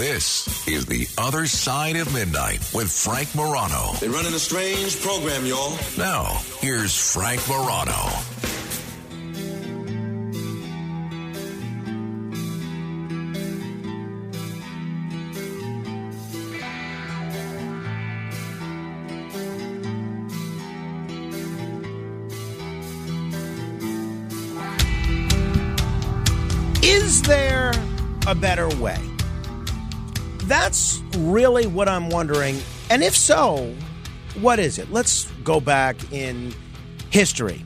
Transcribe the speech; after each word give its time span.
This 0.00 0.66
is 0.66 0.86
The 0.86 1.06
Other 1.18 1.44
Side 1.44 1.96
of 1.96 2.10
Midnight 2.14 2.66
with 2.72 2.90
Frank 2.90 3.34
Morano. 3.34 3.92
They're 4.00 4.08
running 4.08 4.32
a 4.32 4.38
strange 4.38 4.98
program, 5.02 5.44
y'all. 5.44 5.76
Now, 5.98 6.40
here's 6.60 6.96
Frank 7.12 7.46
Morano. 7.46 7.92
Is 26.82 27.20
there 27.20 27.72
a 28.26 28.34
better 28.34 28.70
way? 28.82 29.09
That's 30.50 31.00
really 31.16 31.68
what 31.68 31.88
I'm 31.88 32.10
wondering. 32.10 32.58
And 32.90 33.04
if 33.04 33.16
so, 33.16 33.72
what 34.40 34.58
is 34.58 34.78
it? 34.78 34.90
Let's 34.90 35.30
go 35.44 35.60
back 35.60 36.12
in 36.12 36.52
history. 37.10 37.64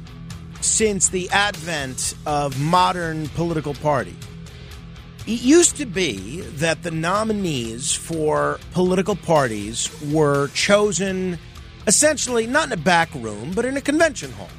Since 0.60 1.08
the 1.08 1.30
advent 1.30 2.14
of 2.26 2.60
modern 2.60 3.28
political 3.30 3.72
party, 3.72 4.14
it 5.26 5.40
used 5.40 5.78
to 5.78 5.86
be 5.86 6.42
that 6.42 6.82
the 6.82 6.90
nominees 6.90 7.94
for 7.94 8.60
political 8.72 9.16
parties 9.16 9.88
were 10.12 10.48
chosen 10.48 11.38
essentially 11.86 12.46
not 12.46 12.66
in 12.66 12.72
a 12.72 12.76
back 12.76 13.14
room, 13.14 13.52
but 13.54 13.64
in 13.64 13.78
a 13.78 13.80
convention 13.80 14.30
hall 14.32 14.50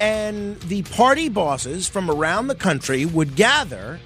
and 0.00 0.58
the 0.62 0.82
party 0.82 1.28
bosses 1.28 1.88
from 1.88 2.10
around 2.10 2.46
the 2.46 2.54
country 2.54 3.04
would 3.04 3.36
gather 3.36 4.00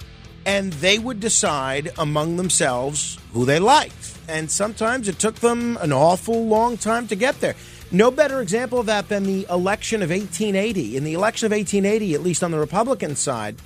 and 0.46 0.72
they 0.74 0.98
would 0.98 1.20
decide 1.20 1.92
among 1.98 2.36
themselves 2.36 3.18
who 3.32 3.44
they 3.44 3.58
liked. 3.58 4.18
And 4.28 4.50
sometimes 4.50 5.08
it 5.08 5.18
took 5.18 5.36
them 5.36 5.76
an 5.80 5.92
awful 5.92 6.46
long 6.46 6.76
time 6.76 7.08
to 7.08 7.16
get 7.16 7.40
there. 7.40 7.54
No 7.90 8.10
better 8.10 8.40
example 8.40 8.80
of 8.80 8.86
that 8.86 9.08
than 9.08 9.24
the 9.24 9.46
election 9.50 10.02
of 10.02 10.10
1880. 10.10 10.96
In 10.96 11.04
the 11.04 11.14
election 11.14 11.46
of 11.46 11.52
1880, 11.52 12.14
at 12.14 12.22
least 12.22 12.42
on 12.42 12.50
the 12.50 12.58
Republican 12.58 13.16
side, 13.16 13.56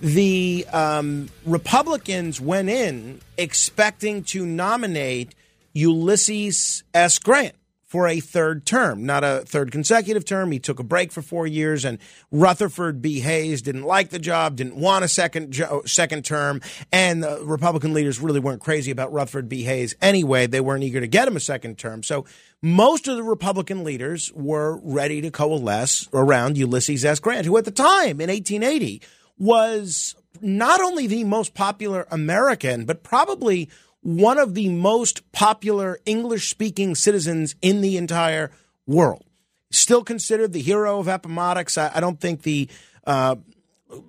the 0.00 0.66
um, 0.72 1.28
Republicans 1.44 2.40
went 2.40 2.68
in 2.70 3.20
expecting 3.36 4.24
to 4.24 4.46
nominate 4.46 5.34
Ulysses 5.72 6.82
S. 6.94 7.18
Grant 7.18 7.54
for 7.90 8.06
a 8.06 8.20
third 8.20 8.64
term, 8.64 9.04
not 9.04 9.24
a 9.24 9.42
third 9.44 9.72
consecutive 9.72 10.24
term. 10.24 10.52
He 10.52 10.60
took 10.60 10.78
a 10.78 10.84
break 10.84 11.10
for 11.10 11.22
four 11.22 11.44
years, 11.44 11.84
and 11.84 11.98
Rutherford 12.30 13.02
B. 13.02 13.18
Hayes 13.18 13.62
didn't 13.62 13.82
like 13.82 14.10
the 14.10 14.20
job, 14.20 14.54
didn't 14.54 14.76
want 14.76 15.04
a 15.04 15.08
second 15.08 15.50
jo- 15.50 15.82
second 15.86 16.24
term, 16.24 16.60
and 16.92 17.20
the 17.20 17.40
Republican 17.42 17.92
leaders 17.92 18.20
really 18.20 18.38
weren't 18.38 18.60
crazy 18.60 18.92
about 18.92 19.12
Rutherford 19.12 19.48
B. 19.48 19.64
Hayes 19.64 19.96
anyway. 20.00 20.46
They 20.46 20.60
weren't 20.60 20.84
eager 20.84 21.00
to 21.00 21.08
get 21.08 21.26
him 21.26 21.34
a 21.34 21.40
second 21.40 21.78
term, 21.78 22.04
so 22.04 22.24
most 22.62 23.08
of 23.08 23.16
the 23.16 23.24
Republican 23.24 23.82
leaders 23.82 24.32
were 24.34 24.78
ready 24.84 25.20
to 25.22 25.32
coalesce 25.32 26.08
around 26.12 26.56
Ulysses 26.56 27.04
S. 27.04 27.18
Grant, 27.18 27.44
who 27.44 27.56
at 27.56 27.64
the 27.64 27.72
time 27.72 28.20
in 28.20 28.30
1880 28.30 29.02
was 29.36 30.14
not 30.40 30.80
only 30.80 31.08
the 31.08 31.24
most 31.24 31.54
popular 31.54 32.06
American, 32.12 32.84
but 32.84 33.02
probably 33.02 33.68
one 34.02 34.38
of 34.38 34.54
the 34.54 34.68
most 34.68 35.30
popular 35.32 35.98
English 36.06 36.48
speaking 36.48 36.94
citizens 36.94 37.54
in 37.60 37.80
the 37.80 37.96
entire 37.96 38.50
world. 38.86 39.24
Still 39.70 40.02
considered 40.02 40.52
the 40.52 40.62
hero 40.62 40.98
of 40.98 41.08
Appomattox. 41.08 41.78
I, 41.78 41.92
I 41.94 42.00
don't 42.00 42.20
think 42.20 42.42
the 42.42 42.68
uh, 43.06 43.36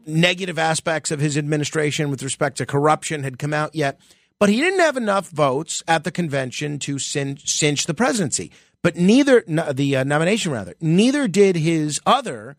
negative 0.06 0.58
aspects 0.58 1.11
of 1.11 1.20
his 1.20 1.38
administration 1.38 2.09
with 2.09 2.23
respect 2.23 2.58
to 2.58 2.66
corruption 2.66 3.23
had 3.23 3.38
come 3.38 3.53
out 3.53 3.75
yet, 3.75 4.00
but 4.39 4.50
he 4.50 4.59
didn't 4.59 4.80
have 4.80 4.98
enough 4.98 5.30
votes 5.30 5.83
at 5.88 6.03
the 6.03 6.11
convention 6.11 6.80
to 6.80 6.98
cinch, 6.98 7.50
cinch 7.52 7.86
the 7.86 7.93
presidency. 7.93 8.52
But 8.82 8.95
neither, 8.95 9.43
the 9.48 9.98
uh, 9.98 10.04
nomination 10.04 10.52
rather, 10.52 10.73
neither 10.82 11.27
did 11.27 11.55
his 11.55 11.99
other 12.05 12.58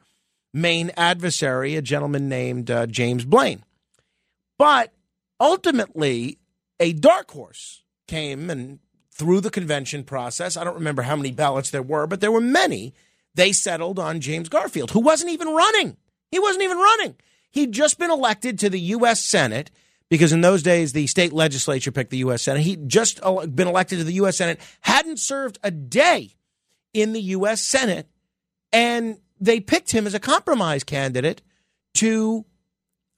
main 0.55 0.93
adversary, 0.97 1.75
a 1.75 1.83
gentleman 1.83 2.29
named 2.29 2.71
uh, 2.71 2.87
James 2.87 3.25
Blaine. 3.25 3.65
But 4.59 4.93
ultimately, 5.41 6.39
a 6.81 6.93
dark 6.93 7.31
horse 7.31 7.83
came 8.07 8.51
and 8.51 8.79
through 9.11 9.41
the 9.41 9.51
convention 9.51 10.05
process. 10.05 10.57
I 10.57 10.65
don't 10.65 10.75
remember 10.75 11.03
how 11.03 11.17
many 11.17 11.33
ballots 11.33 11.71
there 11.71 11.83
were, 11.83 12.07
but 12.07 12.21
there 12.21 12.33
were 12.33 12.41
many. 12.41 12.95
They 13.35 13.53
settled 13.53 13.99
on 13.99 14.21
James 14.21 14.49
Garfield, 14.49 14.91
who 14.91 15.01
wasn't 15.01 15.33
even 15.33 15.49
running. 15.49 15.97
He 16.31 16.39
wasn't 16.39 16.65
even 16.65 16.79
running. 16.79 17.17
He'd 17.51 17.73
just 17.73 17.99
been 17.99 18.11
elected 18.11 18.59
to 18.61 18.71
the 18.71 18.81
U.S. 18.81 19.21
Senate 19.21 19.71
because 20.09 20.33
in 20.33 20.41
those 20.41 20.63
days 20.63 20.93
the 20.93 21.07
state 21.07 21.33
legislature 21.33 21.93
picked 21.93 22.11
the 22.11 22.19
U.S. 22.19 22.43
Senate. 22.43 22.63
He'd 22.63 22.89
just 22.89 23.21
been 23.21 23.69
elected 23.69 23.99
to 23.99 24.05
the 24.05 24.15
U.S. 24.15 24.37
Senate, 24.37 24.61
hadn't 24.81 25.19
served 25.19 25.59
a 25.63 25.71
day 25.71 26.37
in 26.93 27.13
the 27.13 27.21
U.S. 27.21 27.63
Senate, 27.63 28.09
and 28.73 29.19
they 29.41 29.61
picked 29.61 29.91
him 29.91 30.07
as 30.07 30.15
a 30.15 30.21
compromise 30.21 30.85
candidate 30.85 31.43
to 31.95 32.45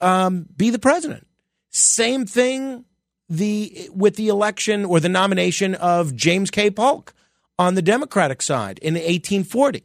um, 0.00 0.47
be 0.56 0.71
the 0.71 0.78
president. 0.78 1.26
Same 1.71 2.26
thing 2.26 2.84
the 3.29 3.89
with 3.93 4.17
the 4.17 4.29
election 4.29 4.85
or 4.85 5.01
the 5.01 5.09
nomination 5.09 5.75
of 5.75 6.15
James 6.15 6.51
K. 6.51 6.71
Polk 6.71 7.15
on 7.59 7.75
the 7.75 7.83
Democratic 7.83 8.43
side 8.43 8.79
in 8.81 8.95
1840. 8.95 9.85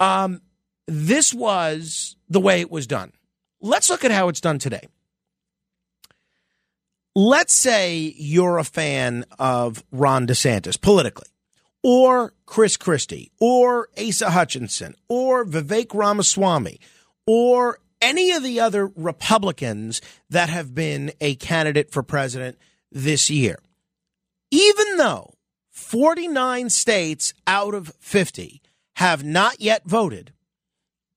Um, 0.00 0.40
this 0.86 1.32
was 1.32 2.16
the 2.28 2.40
way 2.40 2.60
it 2.60 2.70
was 2.70 2.86
done. 2.86 3.12
Let's 3.60 3.88
look 3.88 4.04
at 4.04 4.10
how 4.10 4.28
it's 4.28 4.40
done 4.40 4.58
today. 4.58 4.88
Let's 7.14 7.54
say 7.54 8.14
you're 8.16 8.58
a 8.58 8.64
fan 8.64 9.26
of 9.38 9.84
Ron 9.92 10.26
DeSantis 10.26 10.80
politically, 10.80 11.28
or 11.82 12.32
Chris 12.46 12.76
Christie, 12.76 13.30
or 13.38 13.88
Asa 13.98 14.30
Hutchinson, 14.30 14.94
or 15.08 15.44
Vivek 15.44 15.94
Ramaswamy, 15.94 16.80
or 17.26 17.78
any 18.02 18.32
of 18.32 18.42
the 18.42 18.60
other 18.60 18.86
Republicans 18.96 20.02
that 20.28 20.50
have 20.50 20.74
been 20.74 21.12
a 21.20 21.36
candidate 21.36 21.90
for 21.90 22.02
president 22.02 22.58
this 22.90 23.30
year. 23.30 23.58
Even 24.50 24.98
though 24.98 25.32
49 25.70 26.68
states 26.68 27.32
out 27.46 27.74
of 27.74 27.94
50 28.00 28.60
have 28.96 29.24
not 29.24 29.60
yet 29.60 29.84
voted, 29.86 30.32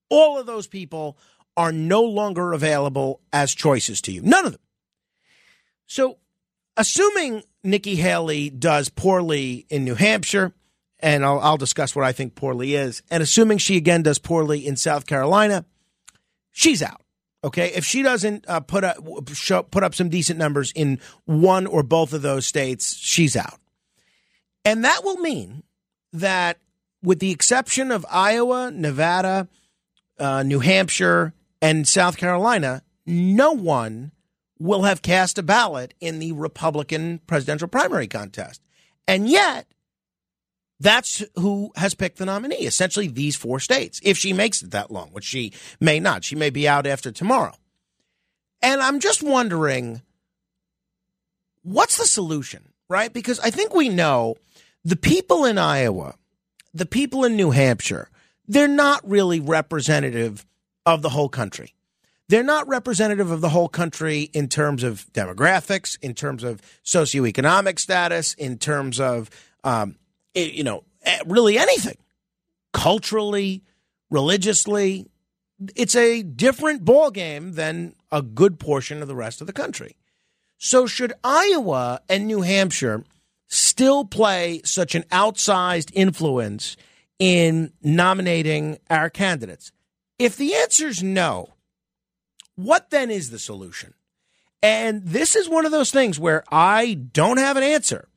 all 0.08 0.38
of 0.38 0.46
those 0.46 0.66
people 0.66 1.18
are 1.56 1.72
no 1.72 2.02
longer 2.02 2.52
available 2.52 3.20
as 3.32 3.54
choices 3.54 4.00
to 4.02 4.12
you. 4.12 4.22
None 4.22 4.46
of 4.46 4.52
them. 4.52 4.60
So, 5.86 6.18
assuming 6.76 7.42
Nikki 7.62 7.96
Haley 7.96 8.50
does 8.50 8.88
poorly 8.88 9.66
in 9.68 9.84
New 9.84 9.94
Hampshire, 9.94 10.52
and 11.00 11.24
I'll, 11.24 11.40
I'll 11.40 11.56
discuss 11.56 11.94
what 11.94 12.04
I 12.04 12.12
think 12.12 12.34
poorly 12.34 12.74
is, 12.74 13.02
and 13.10 13.22
assuming 13.22 13.58
she 13.58 13.76
again 13.76 14.02
does 14.02 14.18
poorly 14.18 14.66
in 14.66 14.76
South 14.76 15.06
Carolina, 15.06 15.64
she's 16.56 16.82
out. 16.82 17.02
Okay, 17.44 17.68
if 17.74 17.84
she 17.84 18.02
doesn't 18.02 18.44
uh, 18.48 18.60
put 18.60 18.82
up 18.82 18.96
show, 19.32 19.62
put 19.62 19.84
up 19.84 19.94
some 19.94 20.08
decent 20.08 20.38
numbers 20.38 20.72
in 20.74 20.98
one 21.26 21.66
or 21.66 21.84
both 21.84 22.12
of 22.12 22.22
those 22.22 22.46
states, 22.46 22.96
she's 22.96 23.36
out, 23.36 23.60
and 24.64 24.84
that 24.84 25.04
will 25.04 25.18
mean 25.18 25.62
that, 26.12 26.58
with 27.02 27.20
the 27.20 27.30
exception 27.30 27.92
of 27.92 28.04
Iowa, 28.10 28.72
Nevada, 28.72 29.48
uh, 30.18 30.42
New 30.42 30.58
Hampshire, 30.58 31.34
and 31.62 31.86
South 31.86 32.16
Carolina, 32.16 32.82
no 33.04 33.52
one 33.52 34.10
will 34.58 34.82
have 34.82 35.02
cast 35.02 35.38
a 35.38 35.42
ballot 35.42 35.94
in 36.00 36.18
the 36.18 36.32
Republican 36.32 37.20
presidential 37.26 37.68
primary 37.68 38.08
contest, 38.08 38.60
and 39.06 39.28
yet 39.28 39.68
that's 40.78 41.24
who 41.36 41.72
has 41.76 41.94
picked 41.94 42.18
the 42.18 42.26
nominee. 42.26 42.66
Essentially, 42.66 43.08
these 43.08 43.36
four 43.36 43.60
states, 43.60 44.00
if 44.02 44.18
she 44.18 44.32
makes 44.32 44.62
it 44.62 44.72
that 44.72 44.90
long, 44.90 45.08
which 45.10 45.24
she 45.24 45.52
may 45.80 46.00
not. 46.00 46.24
She 46.24 46.36
may 46.36 46.50
be 46.50 46.68
out 46.68 46.86
after 46.86 47.10
tomorrow. 47.10 47.54
And 48.62 48.80
I'm 48.80 49.00
just 49.00 49.22
wondering 49.22 50.02
what's 51.62 51.96
the 51.96 52.06
solution, 52.06 52.72
right? 52.88 53.12
Because 53.12 53.40
I 53.40 53.50
think 53.50 53.74
we 53.74 53.88
know 53.88 54.36
the 54.84 54.96
people 54.96 55.44
in 55.44 55.58
Iowa, 55.58 56.14
the 56.74 56.86
people 56.86 57.24
in 57.24 57.36
New 57.36 57.50
Hampshire, 57.50 58.10
they're 58.46 58.68
not 58.68 59.08
really 59.08 59.40
representative 59.40 60.46
of 60.84 61.02
the 61.02 61.08
whole 61.08 61.28
country. 61.28 61.74
They're 62.28 62.42
not 62.42 62.68
representative 62.68 63.30
of 63.30 63.40
the 63.40 63.48
whole 63.50 63.68
country 63.68 64.22
in 64.32 64.48
terms 64.48 64.82
of 64.82 65.06
demographics, 65.12 65.96
in 66.02 66.14
terms 66.14 66.42
of 66.42 66.60
socioeconomic 66.84 67.78
status, 67.78 68.34
in 68.34 68.58
terms 68.58 68.98
of 69.00 69.30
um, 69.62 69.96
you 70.36 70.64
know, 70.64 70.84
eh, 71.02 71.20
really 71.26 71.58
anything, 71.58 71.96
culturally, 72.72 73.62
religiously. 74.10 75.06
It's 75.74 75.96
a 75.96 76.22
different 76.22 76.84
ballgame 76.84 77.54
than 77.54 77.94
a 78.12 78.22
good 78.22 78.58
portion 78.58 79.02
of 79.02 79.08
the 79.08 79.16
rest 79.16 79.40
of 79.40 79.46
the 79.46 79.52
country. 79.52 79.96
So, 80.58 80.86
should 80.86 81.12
Iowa 81.24 82.00
and 82.08 82.26
New 82.26 82.42
Hampshire 82.42 83.04
still 83.48 84.04
play 84.04 84.60
such 84.64 84.94
an 84.94 85.02
outsized 85.04 85.90
influence 85.94 86.76
in 87.18 87.72
nominating 87.82 88.78
our 88.90 89.10
candidates? 89.10 89.72
If 90.18 90.36
the 90.36 90.54
answer 90.54 90.88
is 90.88 91.02
no, 91.02 91.54
what 92.54 92.90
then 92.90 93.10
is 93.10 93.30
the 93.30 93.38
solution? 93.38 93.94
And 94.62 95.04
this 95.04 95.36
is 95.36 95.48
one 95.48 95.66
of 95.66 95.72
those 95.72 95.90
things 95.90 96.18
where 96.18 96.42
I 96.50 96.94
don't 96.94 97.36
have 97.36 97.56
an 97.56 97.62
answer. 97.62 98.08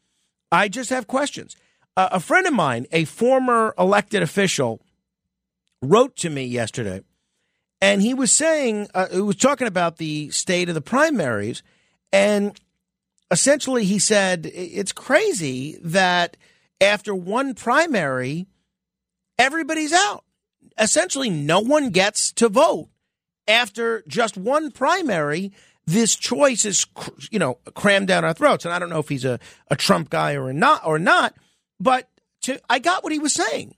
I 0.51 0.69
just 0.69 0.89
have 0.89 1.07
questions. 1.07 1.55
Uh, 1.99 2.07
a 2.13 2.19
friend 2.21 2.47
of 2.47 2.53
mine, 2.53 2.87
a 2.93 3.03
former 3.03 3.73
elected 3.77 4.23
official, 4.23 4.79
wrote 5.81 6.15
to 6.15 6.29
me 6.29 6.45
yesterday, 6.45 7.01
and 7.81 8.01
he 8.01 8.13
was 8.13 8.31
saying, 8.31 8.87
uh, 8.93 9.07
he 9.11 9.19
was 9.19 9.35
talking 9.35 9.67
about 9.67 9.97
the 9.97 10.29
state 10.29 10.69
of 10.69 10.75
the 10.75 10.81
primaries, 10.81 11.61
and 12.13 12.57
essentially 13.31 13.83
he 13.83 13.99
said 13.99 14.49
it's 14.53 14.93
crazy 14.93 15.77
that 15.83 16.37
after 16.79 17.13
one 17.13 17.53
primary, 17.53 18.47
everybody's 19.37 19.91
out. 19.91 20.23
Essentially, 20.79 21.29
no 21.29 21.59
one 21.59 21.89
gets 21.89 22.31
to 22.31 22.47
vote 22.47 22.87
after 23.45 24.05
just 24.07 24.37
one 24.37 24.71
primary 24.71 25.51
this 25.85 26.15
choice 26.15 26.63
is, 26.63 26.85
you 27.29 27.39
know, 27.39 27.55
crammed 27.73 28.07
down 28.07 28.23
our 28.23 28.33
throats. 28.33 28.63
And 28.63 28.73
I 28.73 28.79
don't 28.79 28.89
know 28.89 28.99
if 28.99 29.09
he's 29.09 29.25
a, 29.25 29.37
a 29.69 29.75
Trump 29.75 30.09
guy 30.09 30.37
or 30.37 30.53
not, 30.53 30.87
or 30.87 30.97
not, 30.97 31.35
but 31.79 32.09
to, 32.41 32.59
I 32.69 32.79
got 32.79 33.03
what 33.03 33.13
he 33.13 33.19
was 33.19 33.33
saying. 33.33 33.75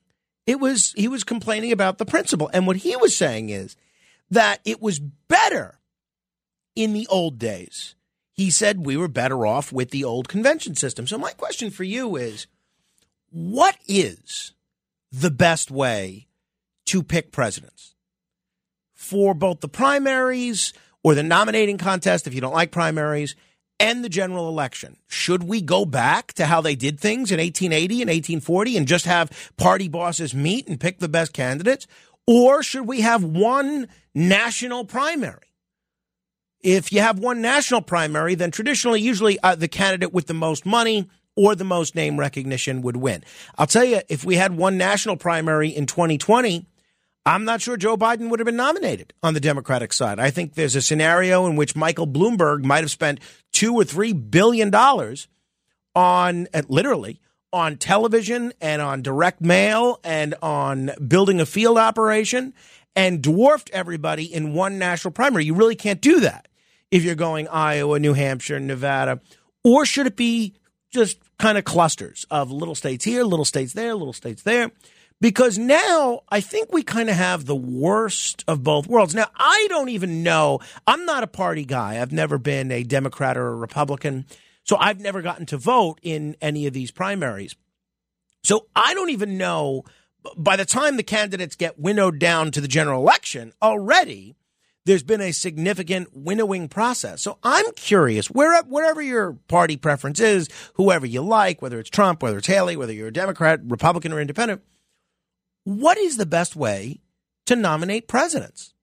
It 0.47 0.59
was, 0.59 0.93
he 0.97 1.07
was 1.07 1.23
complaining 1.23 1.71
about 1.71 1.97
the 1.97 2.05
principle. 2.05 2.49
And 2.53 2.65
what 2.65 2.77
he 2.77 2.95
was 2.95 3.15
saying 3.15 3.49
is 3.49 3.75
that 4.29 4.59
it 4.65 4.81
was 4.81 4.99
better 4.99 5.79
in 6.75 6.93
the 6.93 7.07
old 7.07 7.37
days. 7.37 7.95
He 8.31 8.49
said 8.49 8.85
we 8.85 8.97
were 8.97 9.07
better 9.07 9.45
off 9.45 9.71
with 9.71 9.91
the 9.91 10.03
old 10.03 10.27
convention 10.27 10.75
system. 10.75 11.05
So 11.05 11.17
my 11.17 11.31
question 11.31 11.69
for 11.69 11.83
you 11.83 12.15
is, 12.15 12.47
what 13.29 13.77
is 13.87 14.53
the 15.11 15.31
best 15.31 15.69
way 15.69 16.27
to 16.85 17.03
pick 17.03 17.31
presidents 17.31 17.95
for 18.93 19.33
both 19.33 19.59
the 19.59 19.67
primaries, 19.67 20.73
or 21.03 21.15
the 21.15 21.23
nominating 21.23 21.77
contest 21.77 22.27
if 22.27 22.33
you 22.33 22.41
don't 22.41 22.53
like 22.53 22.71
primaries 22.71 23.35
and 23.81 24.03
the 24.03 24.09
general 24.09 24.47
election. 24.47 24.95
Should 25.07 25.43
we 25.43 25.59
go 25.59 25.85
back 25.85 26.33
to 26.33 26.45
how 26.45 26.61
they 26.61 26.75
did 26.75 26.99
things 26.99 27.31
in 27.31 27.39
1880 27.39 28.01
and 28.01 28.09
1840 28.09 28.77
and 28.77 28.87
just 28.87 29.05
have 29.05 29.51
party 29.57 29.87
bosses 29.87 30.35
meet 30.35 30.67
and 30.67 30.79
pick 30.79 30.99
the 30.99 31.09
best 31.09 31.33
candidates? 31.33 31.87
Or 32.27 32.61
should 32.61 32.87
we 32.87 33.01
have 33.01 33.23
one 33.23 33.87
national 34.13 34.85
primary? 34.85 35.47
If 36.61 36.93
you 36.93 37.01
have 37.01 37.17
one 37.17 37.41
national 37.41 37.81
primary, 37.81 38.35
then 38.35 38.51
traditionally, 38.51 39.01
usually 39.01 39.39
uh, 39.39 39.55
the 39.55 39.67
candidate 39.67 40.13
with 40.13 40.27
the 40.27 40.35
most 40.35 40.63
money 40.63 41.09
or 41.35 41.55
the 41.55 41.63
most 41.63 41.95
name 41.95 42.19
recognition 42.19 42.83
would 42.83 42.97
win. 42.97 43.23
I'll 43.57 43.65
tell 43.65 43.83
you, 43.83 44.01
if 44.09 44.23
we 44.23 44.35
had 44.35 44.55
one 44.55 44.77
national 44.77 45.17
primary 45.17 45.69
in 45.69 45.87
2020, 45.87 46.67
I'm 47.25 47.45
not 47.45 47.61
sure 47.61 47.77
Joe 47.77 47.97
Biden 47.97 48.29
would 48.29 48.39
have 48.39 48.45
been 48.45 48.55
nominated 48.55 49.13
on 49.21 49.33
the 49.33 49.39
Democratic 49.39 49.93
side. 49.93 50.19
I 50.19 50.31
think 50.31 50.55
there's 50.55 50.75
a 50.75 50.81
scenario 50.81 51.45
in 51.45 51.55
which 51.55 51.75
Michael 51.75 52.07
Bloomberg 52.07 52.63
might 52.63 52.81
have 52.81 52.91
spent 52.91 53.19
two 53.51 53.75
or 53.75 53.83
three 53.83 54.13
billion 54.13 54.71
dollars 54.71 55.27
on 55.95 56.47
uh, 56.53 56.63
literally 56.67 57.19
on 57.53 57.77
television 57.77 58.53
and 58.61 58.81
on 58.81 59.01
direct 59.01 59.41
mail 59.41 59.99
and 60.03 60.33
on 60.41 60.91
building 61.05 61.39
a 61.39 61.45
field 61.45 61.77
operation 61.77 62.53
and 62.95 63.21
dwarfed 63.21 63.69
everybody 63.71 64.23
in 64.23 64.53
one 64.53 64.79
national 64.79 65.11
primary. 65.11 65.45
You 65.45 65.53
really 65.53 65.75
can't 65.75 66.01
do 66.01 66.21
that 66.21 66.47
if 66.89 67.03
you're 67.03 67.15
going 67.15 67.47
Iowa, 67.49 67.99
New 67.99 68.13
Hampshire, 68.13 68.59
Nevada. 68.59 69.19
Or 69.63 69.85
should 69.85 70.07
it 70.07 70.15
be 70.15 70.55
just 70.91 71.19
kind 71.37 71.57
of 71.57 71.65
clusters 71.65 72.25
of 72.31 72.51
little 72.51 72.75
states 72.75 73.05
here, 73.05 73.23
little 73.23 73.45
states 73.45 73.73
there, 73.73 73.93
little 73.95 74.13
states 74.13 74.43
there? 74.43 74.71
Because 75.21 75.57
now 75.57 76.21
I 76.27 76.41
think 76.41 76.73
we 76.73 76.83
kind 76.83 77.09
of 77.09 77.15
have 77.15 77.45
the 77.45 77.55
worst 77.55 78.43
of 78.47 78.63
both 78.63 78.87
worlds. 78.87 79.15
Now, 79.15 79.27
I 79.35 79.67
don't 79.69 79.89
even 79.89 80.23
know. 80.23 80.59
I'm 80.85 81.05
not 81.05 81.23
a 81.23 81.27
party 81.27 81.63
guy. 81.63 82.01
I've 82.01 82.11
never 82.11 82.37
been 82.37 82.71
a 82.71 82.83
Democrat 82.83 83.37
or 83.37 83.47
a 83.47 83.55
Republican. 83.55 84.25
So 84.63 84.75
I've 84.77 84.99
never 84.99 85.21
gotten 85.21 85.45
to 85.47 85.57
vote 85.57 85.99
in 86.01 86.35
any 86.41 86.67
of 86.67 86.73
these 86.73 86.91
primaries. 86.91 87.55
So 88.43 88.67
I 88.75 88.93
don't 88.93 89.11
even 89.11 89.37
know 89.37 89.85
by 90.37 90.55
the 90.55 90.65
time 90.65 90.97
the 90.97 91.03
candidates 91.03 91.55
get 91.55 91.79
winnowed 91.79 92.19
down 92.19 92.51
to 92.51 92.61
the 92.61 92.67
general 92.67 93.01
election 93.01 93.53
already, 93.61 94.35
there's 94.85 95.03
been 95.03 95.21
a 95.21 95.31
significant 95.31 96.09
winnowing 96.13 96.67
process. 96.67 97.21
So 97.21 97.37
I'm 97.43 97.71
curious, 97.73 98.29
where, 98.29 98.61
wherever 98.63 99.01
your 99.01 99.33
party 99.47 99.77
preference 99.77 100.19
is, 100.19 100.49
whoever 100.75 101.05
you 101.05 101.21
like, 101.21 101.61
whether 101.61 101.79
it's 101.79 101.89
Trump, 101.89 102.23
whether 102.23 102.39
it's 102.39 102.47
Haley, 102.47 102.75
whether 102.75 102.93
you're 102.93 103.09
a 103.09 103.13
Democrat, 103.13 103.59
Republican, 103.63 104.11
or 104.11 104.19
independent, 104.19 104.61
what 105.63 105.97
is 105.97 106.17
the 106.17 106.25
best 106.25 106.55
way 106.55 106.99
to 107.45 107.55
nominate 107.55 108.07
presidents? 108.07 108.73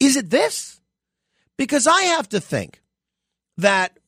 Is 0.00 0.16
it 0.16 0.30
this? 0.30 0.80
Because 1.56 1.86
I 1.86 2.02
have 2.02 2.28
to 2.30 2.40
think 2.40 2.82
that, 3.56 3.98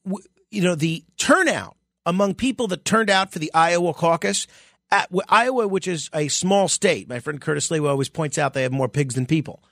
you 0.50 0.62
know, 0.62 0.74
the 0.74 1.04
turnout 1.16 1.76
among 2.04 2.34
people 2.34 2.68
that 2.68 2.84
turned 2.84 3.10
out 3.10 3.32
for 3.32 3.38
the 3.38 3.52
Iowa 3.54 3.94
caucus, 3.94 4.46
at, 4.90 5.10
Iowa, 5.28 5.66
which 5.66 5.88
is 5.88 6.10
a 6.14 6.28
small 6.28 6.68
state, 6.68 7.08
my 7.08 7.20
friend 7.20 7.40
Curtis 7.40 7.68
Sliwa 7.68 7.88
always 7.90 8.08
points 8.08 8.38
out 8.38 8.54
they 8.54 8.62
have 8.62 8.72
more 8.72 8.88
pigs 8.88 9.14
than 9.14 9.26
people. 9.26 9.62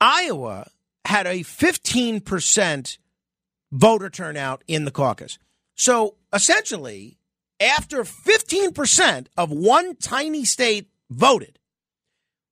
Iowa 0.00 0.68
had 1.04 1.26
a 1.26 1.40
15% 1.40 2.98
voter 3.72 4.10
turnout 4.10 4.62
in 4.66 4.84
the 4.84 4.90
caucus. 4.90 5.38
So 5.74 6.16
essentially, 6.32 7.18
after 7.60 8.04
15% 8.04 9.26
of 9.36 9.50
one 9.50 9.96
tiny 9.96 10.44
state 10.44 10.88
voted, 11.10 11.58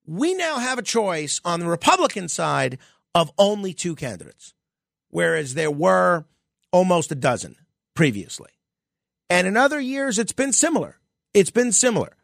we 0.07 0.35
now 0.35 0.59
have 0.59 0.79
a 0.79 0.83
choice 0.83 1.41
on 1.45 1.61
the 1.61 1.67
Republican 1.67 2.29
side 2.29 2.79
of 3.15 3.33
only 3.39 3.73
two 3.73 3.95
candidates, 3.95 4.55
whereas 5.09 5.55
there 5.55 5.71
were 5.71 6.25
almost 6.73 7.13
a 7.13 7.17
dozen 7.17 7.57
previously. 7.95 8.51
And 9.31 9.47
in 9.47 9.57
other 9.57 9.81
years, 9.81 10.19
it's 10.19 10.33
been 10.33 10.53
similar. 10.53 10.99
It's 11.35 11.51
been 11.51 11.73
similar. 11.73 12.17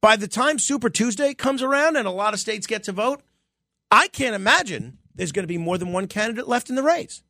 By 0.00 0.16
the 0.16 0.28
time 0.28 0.58
Super 0.58 0.90
Tuesday 0.90 1.34
comes 1.34 1.62
around 1.62 1.96
and 1.96 2.06
a 2.06 2.12
lot 2.12 2.34
of 2.34 2.40
states 2.40 2.66
get 2.66 2.84
to 2.84 2.92
vote, 2.92 3.22
I 3.90 4.08
can't 4.08 4.36
imagine 4.36 4.98
there's 5.14 5.32
going 5.32 5.42
to 5.42 5.48
be 5.48 5.58
more 5.58 5.78
than 5.78 5.92
one 5.92 6.06
candidate 6.06 6.46
left 6.46 6.70
in 6.70 6.76
the 6.76 6.82
race. 6.82 7.22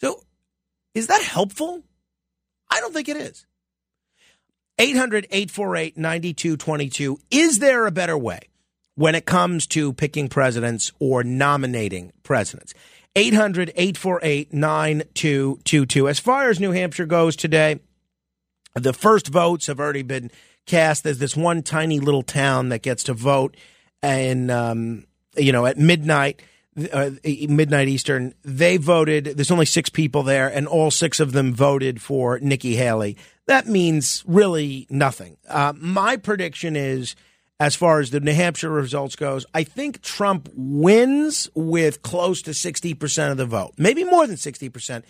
So, 0.00 0.24
is 0.94 1.08
that 1.08 1.22
helpful? 1.22 1.84
I 2.70 2.80
don't 2.80 2.94
think 2.94 3.08
it 3.08 3.16
is. 3.16 3.46
800 4.78 5.26
848 5.30 5.96
9222. 5.96 7.18
Is 7.30 7.58
there 7.58 7.86
a 7.86 7.90
better 7.90 8.16
way 8.16 8.40
when 8.94 9.14
it 9.14 9.26
comes 9.26 9.66
to 9.68 9.92
picking 9.92 10.28
presidents 10.28 10.92
or 10.98 11.24
nominating 11.24 12.12
presidents? 12.22 12.74
800 13.16 13.70
848 13.74 14.52
9222. 14.52 16.08
As 16.08 16.20
far 16.20 16.50
as 16.50 16.60
New 16.60 16.70
Hampshire 16.70 17.06
goes 17.06 17.34
today, 17.34 17.80
the 18.74 18.92
first 18.92 19.28
votes 19.28 19.66
have 19.66 19.80
already 19.80 20.02
been 20.02 20.30
cast. 20.66 21.02
There's 21.02 21.18
this 21.18 21.36
one 21.36 21.62
tiny 21.62 21.98
little 21.98 22.22
town 22.22 22.68
that 22.68 22.82
gets 22.82 23.02
to 23.04 23.14
vote, 23.14 23.56
and 24.02 24.50
um, 24.50 25.06
you 25.36 25.50
know 25.50 25.66
at 25.66 25.78
midnight, 25.78 26.42
uh, 26.92 27.10
midnight 27.24 27.88
Eastern, 27.88 28.34
they 28.44 28.76
voted. 28.76 29.24
There's 29.24 29.50
only 29.50 29.66
six 29.66 29.90
people 29.90 30.22
there, 30.22 30.46
and 30.46 30.68
all 30.68 30.92
six 30.92 31.18
of 31.18 31.32
them 31.32 31.52
voted 31.54 32.00
for 32.00 32.38
Nikki 32.38 32.76
Haley 32.76 33.16
that 33.48 33.66
means 33.66 34.22
really 34.26 34.86
nothing. 34.90 35.38
Uh, 35.48 35.72
my 35.76 36.16
prediction 36.16 36.76
is, 36.76 37.16
as 37.58 37.74
far 37.74 37.98
as 37.98 38.10
the 38.10 38.20
New 38.20 38.34
Hampshire 38.34 38.70
results 38.70 39.16
goes, 39.16 39.44
I 39.52 39.64
think 39.64 40.02
Trump 40.02 40.48
wins 40.54 41.50
with 41.54 42.02
close 42.02 42.42
to 42.42 42.54
sixty 42.54 42.94
percent 42.94 43.32
of 43.32 43.38
the 43.38 43.46
vote, 43.46 43.72
maybe 43.76 44.04
more 44.04 44.26
than 44.26 44.36
sixty 44.36 44.68
percent. 44.68 45.04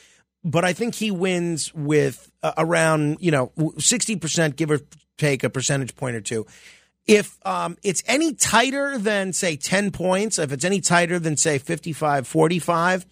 But 0.44 0.64
I 0.64 0.72
think 0.72 0.94
he 0.94 1.10
wins 1.10 1.74
with 1.74 2.30
uh, 2.42 2.52
around 2.56 3.18
you 3.20 3.30
know 3.30 3.52
sixty 3.78 4.16
percent, 4.16 4.56
give 4.56 4.70
or 4.70 4.80
take 5.18 5.44
a 5.44 5.50
percentage 5.50 5.94
point 5.96 6.16
or 6.16 6.20
two. 6.20 6.46
If 7.06 7.38
um, 7.44 7.76
it's 7.82 8.02
any 8.06 8.34
tighter 8.34 8.98
than 8.98 9.32
say 9.32 9.56
ten 9.56 9.90
points, 9.90 10.38
if 10.38 10.52
it's 10.52 10.64
any 10.64 10.80
tighter 10.80 11.18
than 11.18 11.36
say 11.36 11.58
55 11.58 12.26
45 12.26 13.04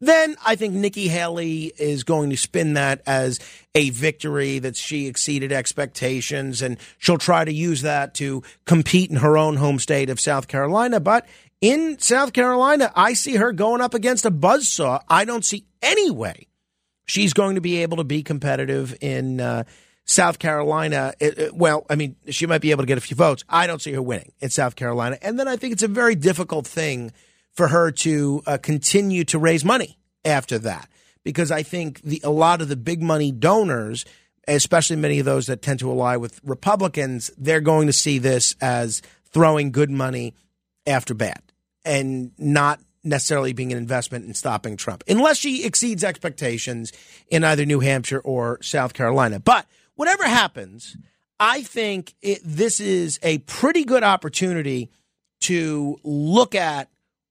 then 0.00 0.36
I 0.46 0.54
think 0.54 0.74
Nikki 0.74 1.08
Haley 1.08 1.72
is 1.78 2.04
going 2.04 2.30
to 2.30 2.36
spin 2.36 2.74
that 2.74 3.02
as 3.06 3.40
a 3.74 3.90
victory 3.90 4.58
that 4.60 4.76
she 4.76 5.06
exceeded 5.06 5.52
expectations, 5.52 6.62
and 6.62 6.78
she'll 6.98 7.18
try 7.18 7.44
to 7.44 7.52
use 7.52 7.82
that 7.82 8.14
to 8.14 8.42
compete 8.64 9.10
in 9.10 9.16
her 9.16 9.36
own 9.36 9.56
home 9.56 9.78
state 9.78 10.10
of 10.10 10.20
South 10.20 10.48
Carolina. 10.48 11.00
But 11.00 11.26
in 11.60 11.98
South 11.98 12.32
Carolina, 12.32 12.92
I 12.94 13.14
see 13.14 13.36
her 13.36 13.52
going 13.52 13.80
up 13.80 13.94
against 13.94 14.24
a 14.24 14.30
buzzsaw. 14.30 15.00
I 15.08 15.24
don't 15.24 15.44
see 15.44 15.66
any 15.82 16.10
way 16.10 16.48
she's 17.08 17.32
going 17.32 17.56
to 17.56 17.60
be 17.60 17.82
able 17.82 17.96
to 17.96 18.04
be 18.04 18.22
competitive 18.22 18.96
in 19.00 19.40
uh, 19.40 19.64
South 20.04 20.38
Carolina. 20.38 21.14
It, 21.18 21.38
it, 21.38 21.54
well, 21.54 21.84
I 21.90 21.96
mean, 21.96 22.14
she 22.28 22.46
might 22.46 22.60
be 22.60 22.70
able 22.70 22.82
to 22.82 22.86
get 22.86 22.98
a 22.98 23.00
few 23.00 23.16
votes. 23.16 23.44
I 23.48 23.66
don't 23.66 23.82
see 23.82 23.92
her 23.92 24.02
winning 24.02 24.32
in 24.40 24.50
South 24.50 24.76
Carolina. 24.76 25.18
And 25.22 25.38
then 25.38 25.48
I 25.48 25.56
think 25.56 25.72
it's 25.72 25.82
a 25.82 25.88
very 25.88 26.14
difficult 26.14 26.66
thing 26.66 27.12
for 27.58 27.66
her 27.66 27.90
to 27.90 28.40
uh, 28.46 28.56
continue 28.56 29.24
to 29.24 29.36
raise 29.36 29.64
money 29.64 29.98
after 30.24 30.60
that 30.60 30.88
because 31.24 31.50
I 31.50 31.64
think 31.64 32.00
the 32.02 32.20
a 32.22 32.30
lot 32.30 32.62
of 32.62 32.68
the 32.68 32.76
big 32.76 33.02
money 33.02 33.32
donors, 33.32 34.04
especially 34.46 34.94
many 34.94 35.18
of 35.18 35.24
those 35.24 35.48
that 35.48 35.60
tend 35.60 35.80
to 35.80 35.90
ally 35.90 36.14
with 36.14 36.40
Republicans, 36.44 37.32
they're 37.36 37.60
going 37.60 37.88
to 37.88 37.92
see 37.92 38.18
this 38.18 38.54
as 38.60 39.02
throwing 39.32 39.72
good 39.72 39.90
money 39.90 40.36
after 40.86 41.14
bad 41.14 41.42
and 41.84 42.30
not 42.38 42.78
necessarily 43.02 43.52
being 43.52 43.72
an 43.72 43.78
investment 43.78 44.24
in 44.24 44.34
stopping 44.34 44.76
Trump, 44.76 45.02
unless 45.08 45.36
she 45.36 45.64
exceeds 45.64 46.04
expectations 46.04 46.92
in 47.26 47.42
either 47.42 47.66
New 47.66 47.80
Hampshire 47.80 48.20
or 48.20 48.62
South 48.62 48.94
Carolina. 48.94 49.40
But 49.40 49.66
whatever 49.96 50.22
happens, 50.22 50.96
I 51.40 51.62
think 51.62 52.14
it, 52.22 52.38
this 52.44 52.78
is 52.78 53.18
a 53.24 53.38
pretty 53.38 53.82
good 53.82 54.04
opportunity 54.04 54.90
to 55.40 55.98
look 56.04 56.54
at 56.54 56.88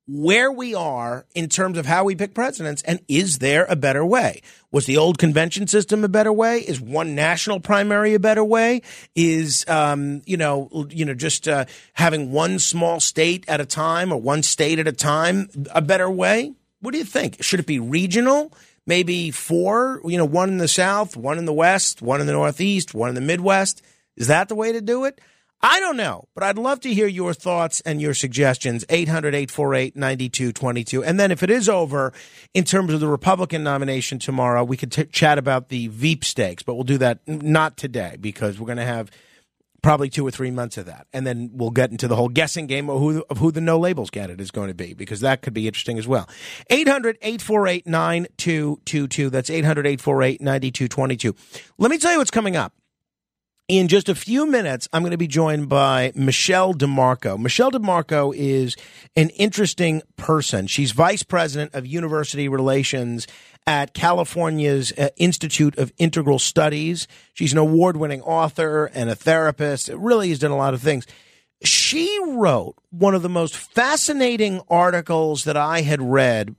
where 0.07 0.51
we 0.51 0.73
are 0.73 1.25
in 1.35 1.49
terms 1.49 1.77
of 1.77 1.85
how 1.85 2.05
we 2.05 2.15
pick 2.15 2.33
presidents 2.33 2.81
and 2.83 2.99
is 3.07 3.39
there 3.39 3.65
a 3.65 3.75
better 3.75 4.05
way? 4.05 4.41
Was 4.71 4.85
the 4.85 4.97
old 4.97 5.17
convention 5.17 5.67
system 5.67 6.03
a 6.03 6.07
better 6.07 6.31
way? 6.31 6.59
Is 6.59 6.79
one 6.79 7.13
national 7.13 7.59
primary 7.59 8.13
a 8.13 8.19
better 8.19 8.43
way? 8.43 8.81
Is 9.15 9.65
um, 9.67 10.21
you 10.25 10.37
know 10.37 10.87
you 10.89 11.05
know 11.05 11.13
just 11.13 11.47
uh, 11.47 11.65
having 11.93 12.31
one 12.31 12.59
small 12.59 12.99
state 12.99 13.43
at 13.47 13.59
a 13.59 13.65
time 13.65 14.11
or 14.11 14.19
one 14.19 14.43
state 14.43 14.79
at 14.79 14.87
a 14.87 14.93
time 14.93 15.49
a 15.71 15.81
better 15.81 16.09
way? 16.09 16.53
What 16.79 16.91
do 16.91 16.97
you 16.97 17.05
think? 17.05 17.43
Should 17.43 17.59
it 17.59 17.65
be 17.65 17.79
regional? 17.79 18.53
Maybe 18.85 19.31
four, 19.31 19.99
you 20.05 20.17
know, 20.17 20.23
one 20.23 20.47
in 20.47 20.59
the 20.59 20.67
South, 20.69 21.17
one 21.17 21.37
in 21.37 21.43
the 21.43 21.51
West, 21.51 22.01
one 22.01 22.21
in 22.21 22.27
the 22.27 22.31
Northeast, 22.31 22.93
one 22.93 23.09
in 23.09 23.15
the 23.15 23.21
Midwest. 23.21 23.81
Is 24.15 24.27
that 24.27 24.47
the 24.47 24.55
way 24.55 24.71
to 24.71 24.79
do 24.79 25.03
it? 25.03 25.19
I 25.61 25.79
don't 25.79 25.97
know, 25.97 26.27
but 26.35 26.43
I'd 26.43 26.57
love 26.57 26.81
to 26.81 26.93
hear 26.93 27.07
your 27.07 27.33
thoughts 27.33 27.81
and 27.81 27.99
your 27.99 28.13
suggestions. 28.13 28.85
800 28.89 29.33
848 29.33 29.95
9222. 29.95 31.03
And 31.03 31.19
then 31.19 31.31
if 31.31 31.41
it 31.41 31.49
is 31.49 31.67
over 31.67 32.13
in 32.53 32.63
terms 32.63 32.93
of 32.93 32.99
the 32.99 33.07
Republican 33.07 33.63
nomination 33.63 34.19
tomorrow, 34.19 34.63
we 34.63 34.77
could 34.77 34.91
t- 34.91 35.05
chat 35.05 35.39
about 35.39 35.69
the 35.69 35.87
Veep 35.87 36.23
stakes, 36.23 36.61
but 36.61 36.75
we'll 36.75 36.83
do 36.83 36.99
that 36.99 37.19
not 37.27 37.75
today 37.75 38.17
because 38.21 38.59
we're 38.59 38.67
going 38.67 38.77
to 38.77 38.85
have 38.85 39.09
probably 39.81 40.09
two 40.09 40.25
or 40.27 40.31
three 40.31 40.51
months 40.51 40.77
of 40.77 40.85
that. 40.85 41.07
And 41.11 41.25
then 41.25 41.49
we'll 41.53 41.71
get 41.71 41.89
into 41.89 42.07
the 42.07 42.15
whole 42.15 42.29
guessing 42.29 42.67
game 42.67 42.89
of 42.89 42.99
who, 42.99 43.23
of 43.29 43.39
who 43.39 43.51
the 43.51 43.61
no 43.61 43.79
labels 43.79 44.11
candidate 44.11 44.41
is 44.41 44.51
going 44.51 44.67
to 44.67 44.75
be 44.75 44.93
because 44.93 45.21
that 45.21 45.41
could 45.41 45.53
be 45.53 45.65
interesting 45.65 45.97
as 45.97 46.07
well. 46.07 46.29
800 46.69 47.17
848 47.21 47.87
9222. 47.87 49.29
That's 49.31 49.49
800 49.49 49.87
848 49.87 50.41
9222. 50.41 51.35
Let 51.79 51.89
me 51.89 51.97
tell 51.97 52.11
you 52.11 52.19
what's 52.19 52.31
coming 52.31 52.55
up. 52.55 52.73
In 53.67 53.89
just 53.89 54.07
a 54.07 54.15
few 54.15 54.45
minutes, 54.45 54.87
I'm 54.93 55.01
going 55.01 55.11
to 55.11 55.17
be 55.17 55.27
joined 55.27 55.67
by 55.67 56.13
Michele 56.15 56.73
DeMarco. 56.73 57.37
Michele 57.37 57.71
DeMarco 57.71 58.33
is 58.33 58.77
an 59.17 59.27
interesting 59.31 60.01
person. 60.15 60.67
She's 60.67 60.93
vice 60.93 61.21
president 61.21 61.73
of 61.75 61.85
university 61.85 62.47
relations 62.47 63.27
at 63.65 63.93
California's 63.93 64.93
uh, 64.93 65.09
Institute 65.17 65.77
of 65.77 65.91
Integral 65.97 66.39
Studies. 66.39 67.09
She's 67.33 67.51
an 67.51 67.57
award 67.57 67.97
winning 67.97 68.21
author 68.21 68.85
and 68.93 69.09
a 69.09 69.15
therapist. 69.15 69.89
It 69.89 69.97
really 69.97 70.29
has 70.29 70.39
done 70.39 70.51
a 70.51 70.55
lot 70.55 70.73
of 70.73 70.81
things. 70.81 71.05
She 71.61 72.17
wrote 72.25 72.75
one 72.91 73.15
of 73.15 73.21
the 73.21 73.27
most 73.27 73.57
fascinating 73.57 74.61
articles 74.69 75.43
that 75.43 75.57
I 75.57 75.81
had 75.81 76.01
read 76.01 76.55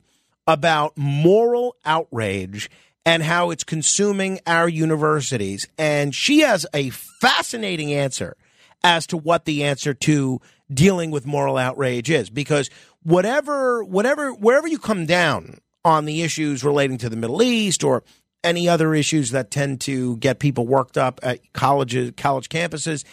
about 0.47 0.93
moral 0.99 1.75
outrage 1.87 2.69
and 3.09 3.23
how 3.23 3.50
it's 3.50 3.65
consuming 3.65 4.38
our 4.47 4.69
universities. 4.69 5.67
And 5.79 6.15
she 6.15 6.41
has 6.41 6.67
a 6.75 6.91
fascinating 6.91 7.91
answer 7.91 8.37
as 8.85 9.07
to 9.07 9.17
what 9.17 9.47
the 9.47 9.65
answer 9.65 9.95
to 9.95 10.43
dealing 10.71 11.11
with 11.11 11.25
moral 11.25 11.57
outrage 11.57 12.11
is 12.11 12.29
because 12.29 12.69
whatever 13.03 13.83
whatever 13.83 14.35
wherever 14.35 14.69
you 14.69 14.79
come 14.79 15.07
down 15.07 15.57
on 15.87 16.05
the 16.05 16.21
issues 16.21 16.62
relating 16.62 16.99
to 16.99 17.09
the 17.09 17.17
Middle 17.17 17.43
East 17.43 17.83
or 17.83 18.05
any 18.45 18.69
other 18.69 18.95
issues 18.95 19.31
that 19.31 19.50
tend 19.50 19.81
to 19.81 20.19
get 20.19 20.38
people 20.38 20.67
worked 20.67 20.99
up 20.99 21.19
at 21.23 21.41
colleges 21.55 22.12
college 22.15 22.50
campuses 22.50 23.05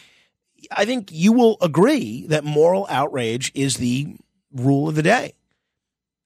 I 0.71 0.83
think 0.83 1.09
you 1.09 1.31
will 1.31 1.55
agree 1.61 2.25
that 2.27 2.43
moral 2.43 2.85
outrage 2.89 3.49
is 3.55 3.77
the 3.77 4.17
rule 4.51 4.89
of 4.89 4.95
the 4.95 5.03
day. 5.03 5.35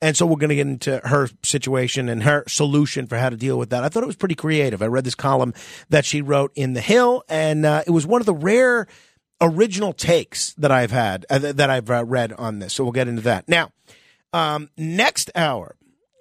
And 0.01 0.15
so 0.15 0.25
we're 0.25 0.37
going 0.37 0.49
to 0.49 0.55
get 0.55 0.67
into 0.67 1.01
her 1.03 1.29
situation 1.43 2.07
and 2.07 2.23
her 2.23 2.45
solution 2.47 3.05
for 3.05 3.17
how 3.17 3.29
to 3.29 3.35
deal 3.35 3.57
with 3.59 3.69
that. 3.71 3.83
I 3.83 3.89
thought 3.89 4.03
it 4.03 4.07
was 4.07 4.15
pretty 4.15 4.35
creative. 4.35 4.81
I 4.81 4.85
read 4.85 5.03
this 5.03 5.15
column 5.15 5.53
that 5.89 6.05
she 6.05 6.21
wrote 6.21 6.51
in 6.55 6.73
The 6.73 6.81
Hill, 6.81 7.23
and 7.27 7.65
uh, 7.65 7.83
it 7.85 7.91
was 7.91 8.07
one 8.07 8.21
of 8.21 8.25
the 8.25 8.33
rare 8.33 8.87
original 9.41 9.91
takes 9.91 10.53
that 10.53 10.71
I've 10.71 10.91
had, 10.91 11.25
uh, 11.29 11.39
that 11.39 11.69
I've 11.69 11.89
uh, 11.89 12.05
read 12.05 12.31
on 12.33 12.59
this. 12.59 12.73
So 12.73 12.83
we'll 12.83 12.93
get 12.93 13.07
into 13.09 13.23
that. 13.23 13.49
Now, 13.49 13.71
um, 14.31 14.69
next 14.77 15.31
hour, 15.35 15.75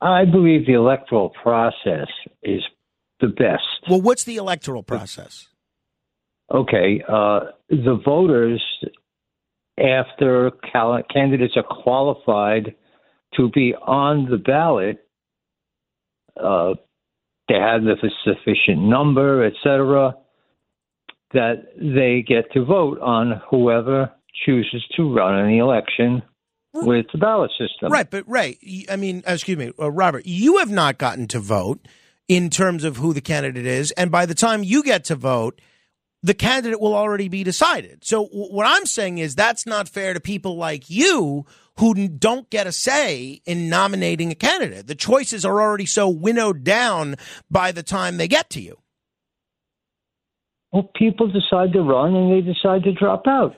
I 0.00 0.24
believe 0.24 0.64
the 0.66 0.72
electoral 0.72 1.28
process 1.42 2.08
is 2.42 2.62
the 3.20 3.28
best. 3.28 3.88
Well, 3.88 4.00
what's 4.00 4.24
the 4.24 4.36
electoral 4.36 4.82
process? 4.82 5.48
Okay, 6.52 7.02
uh, 7.08 7.40
the 7.68 8.00
voters, 8.04 8.62
after 9.78 10.50
cal- 10.72 11.02
candidates 11.12 11.54
are 11.56 11.62
qualified 11.62 12.74
to 13.36 13.48
be 13.50 13.74
on 13.74 14.28
the 14.28 14.36
ballot, 14.36 14.98
uh, 16.36 16.74
they 17.48 17.54
have 17.54 17.82
the 17.82 17.96
sufficient 18.24 18.80
number, 18.82 19.44
etc., 19.44 20.16
that 21.32 21.66
they 21.76 22.24
get 22.26 22.50
to 22.52 22.64
vote 22.64 22.98
on 23.00 23.40
whoever 23.48 24.10
chooses 24.44 24.84
to 24.96 25.14
run 25.14 25.38
in 25.38 25.46
the 25.46 25.58
election 25.58 26.22
with 26.72 27.06
the 27.12 27.18
ballot 27.18 27.50
system. 27.52 27.92
Right, 27.92 28.10
but 28.10 28.28
right, 28.28 28.58
I 28.90 28.96
mean, 28.96 29.22
excuse 29.26 29.58
me, 29.58 29.72
uh, 29.78 29.90
Robert, 29.90 30.26
you 30.26 30.58
have 30.58 30.70
not 30.70 30.98
gotten 30.98 31.26
to 31.28 31.40
vote 31.40 31.86
in 32.30 32.48
terms 32.48 32.84
of 32.84 32.98
who 32.98 33.12
the 33.12 33.20
candidate 33.20 33.66
is. 33.66 33.90
And 33.90 34.08
by 34.08 34.24
the 34.24 34.36
time 34.36 34.62
you 34.62 34.84
get 34.84 35.02
to 35.06 35.16
vote, 35.16 35.60
the 36.22 36.32
candidate 36.32 36.80
will 36.80 36.94
already 36.94 37.28
be 37.28 37.42
decided. 37.42 38.04
So 38.04 38.26
what 38.26 38.68
I'm 38.68 38.86
saying 38.86 39.18
is 39.18 39.34
that's 39.34 39.66
not 39.66 39.88
fair 39.88 40.14
to 40.14 40.20
people 40.20 40.56
like 40.56 40.88
you 40.88 41.44
who 41.80 42.06
don't 42.06 42.48
get 42.48 42.68
a 42.68 42.72
say 42.72 43.42
in 43.46 43.68
nominating 43.68 44.30
a 44.30 44.36
candidate. 44.36 44.86
The 44.86 44.94
choices 44.94 45.44
are 45.44 45.60
already 45.60 45.86
so 45.86 46.08
winnowed 46.08 46.62
down 46.62 47.16
by 47.50 47.72
the 47.72 47.82
time 47.82 48.16
they 48.16 48.28
get 48.28 48.48
to 48.50 48.60
you. 48.60 48.78
Well, 50.72 50.88
people 50.94 51.32
decide 51.32 51.72
to 51.72 51.82
run 51.82 52.14
and 52.14 52.30
they 52.30 52.46
decide 52.46 52.84
to 52.84 52.92
drop 52.92 53.26
out. 53.26 53.56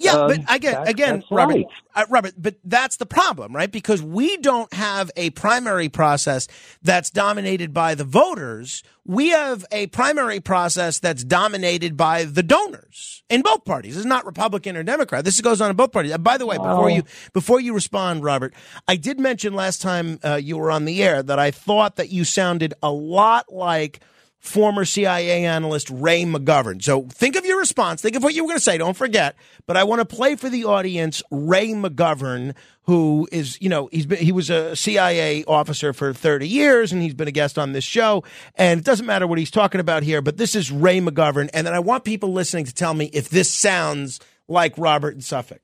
Yeah, 0.00 0.12
um, 0.12 0.28
but 0.28 0.54
again, 0.54 0.88
again, 0.88 1.22
Robert, 1.30 1.56
right. 1.56 1.66
uh, 1.94 2.06
Robert, 2.08 2.32
but 2.38 2.54
that's 2.64 2.96
the 2.96 3.04
problem, 3.04 3.54
right? 3.54 3.70
Because 3.70 4.02
we 4.02 4.38
don't 4.38 4.72
have 4.72 5.10
a 5.14 5.28
primary 5.30 5.90
process 5.90 6.48
that's 6.82 7.10
dominated 7.10 7.74
by 7.74 7.94
the 7.94 8.04
voters. 8.04 8.82
We 9.04 9.28
have 9.28 9.66
a 9.70 9.88
primary 9.88 10.40
process 10.40 11.00
that's 11.00 11.22
dominated 11.22 11.98
by 11.98 12.24
the 12.24 12.42
donors 12.42 13.22
in 13.28 13.42
both 13.42 13.66
parties. 13.66 13.98
It's 13.98 14.06
not 14.06 14.24
Republican 14.24 14.74
or 14.74 14.82
Democrat. 14.82 15.22
This 15.22 15.38
goes 15.42 15.60
on 15.60 15.68
in 15.68 15.76
both 15.76 15.92
parties. 15.92 16.12
Uh, 16.12 16.18
by 16.18 16.38
the 16.38 16.46
way, 16.46 16.56
before 16.56 16.88
you 16.88 17.02
before 17.34 17.60
you 17.60 17.74
respond, 17.74 18.24
Robert, 18.24 18.54
I 18.88 18.96
did 18.96 19.20
mention 19.20 19.52
last 19.52 19.82
time 19.82 20.18
uh, 20.24 20.36
you 20.36 20.56
were 20.56 20.70
on 20.70 20.86
the 20.86 21.02
air 21.02 21.22
that 21.22 21.38
I 21.38 21.50
thought 21.50 21.96
that 21.96 22.08
you 22.08 22.24
sounded 22.24 22.72
a 22.82 22.90
lot 22.90 23.52
like 23.52 24.00
former 24.40 24.86
CIA 24.86 25.44
analyst 25.44 25.90
Ray 25.90 26.24
McGovern. 26.24 26.82
So 26.82 27.02
think 27.02 27.36
of 27.36 27.44
your 27.44 27.58
response. 27.58 28.00
Think 28.00 28.16
of 28.16 28.22
what 28.22 28.34
you 28.34 28.42
were 28.42 28.48
going 28.48 28.58
to 28.58 28.64
say. 28.64 28.78
Don't 28.78 28.96
forget. 28.96 29.36
But 29.66 29.76
I 29.76 29.84
want 29.84 30.00
to 30.00 30.04
play 30.06 30.34
for 30.34 30.48
the 30.48 30.64
audience 30.64 31.22
Ray 31.30 31.68
McGovern, 31.68 32.54
who 32.84 33.28
is, 33.30 33.60
you 33.60 33.68
know, 33.68 33.90
he's 33.92 34.06
been, 34.06 34.18
he 34.18 34.32
was 34.32 34.48
a 34.48 34.74
CIA 34.74 35.44
officer 35.44 35.92
for 35.92 36.14
30 36.14 36.48
years 36.48 36.90
and 36.90 37.02
he's 37.02 37.14
been 37.14 37.28
a 37.28 37.32
guest 37.32 37.58
on 37.58 37.72
this 37.72 37.84
show. 37.84 38.24
And 38.56 38.80
it 38.80 38.84
doesn't 38.84 39.06
matter 39.06 39.26
what 39.26 39.38
he's 39.38 39.50
talking 39.50 39.80
about 39.80 40.02
here, 40.02 40.22
but 40.22 40.38
this 40.38 40.56
is 40.56 40.72
Ray 40.72 41.00
McGovern. 41.00 41.50
And 41.52 41.66
then 41.66 41.74
I 41.74 41.80
want 41.80 42.04
people 42.04 42.32
listening 42.32 42.64
to 42.64 42.74
tell 42.74 42.94
me 42.94 43.10
if 43.12 43.28
this 43.28 43.52
sounds 43.52 44.20
like 44.48 44.72
Robert 44.78 45.14
in 45.14 45.20
Suffolk. 45.20 45.60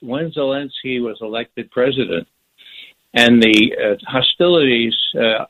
When 0.00 0.30
Zelensky 0.30 1.02
was 1.02 1.18
elected 1.20 1.72
president 1.72 2.28
and 3.12 3.42
the 3.42 3.74
uh, 3.76 3.96
hostilities 4.06 4.94
uh, 5.14 5.46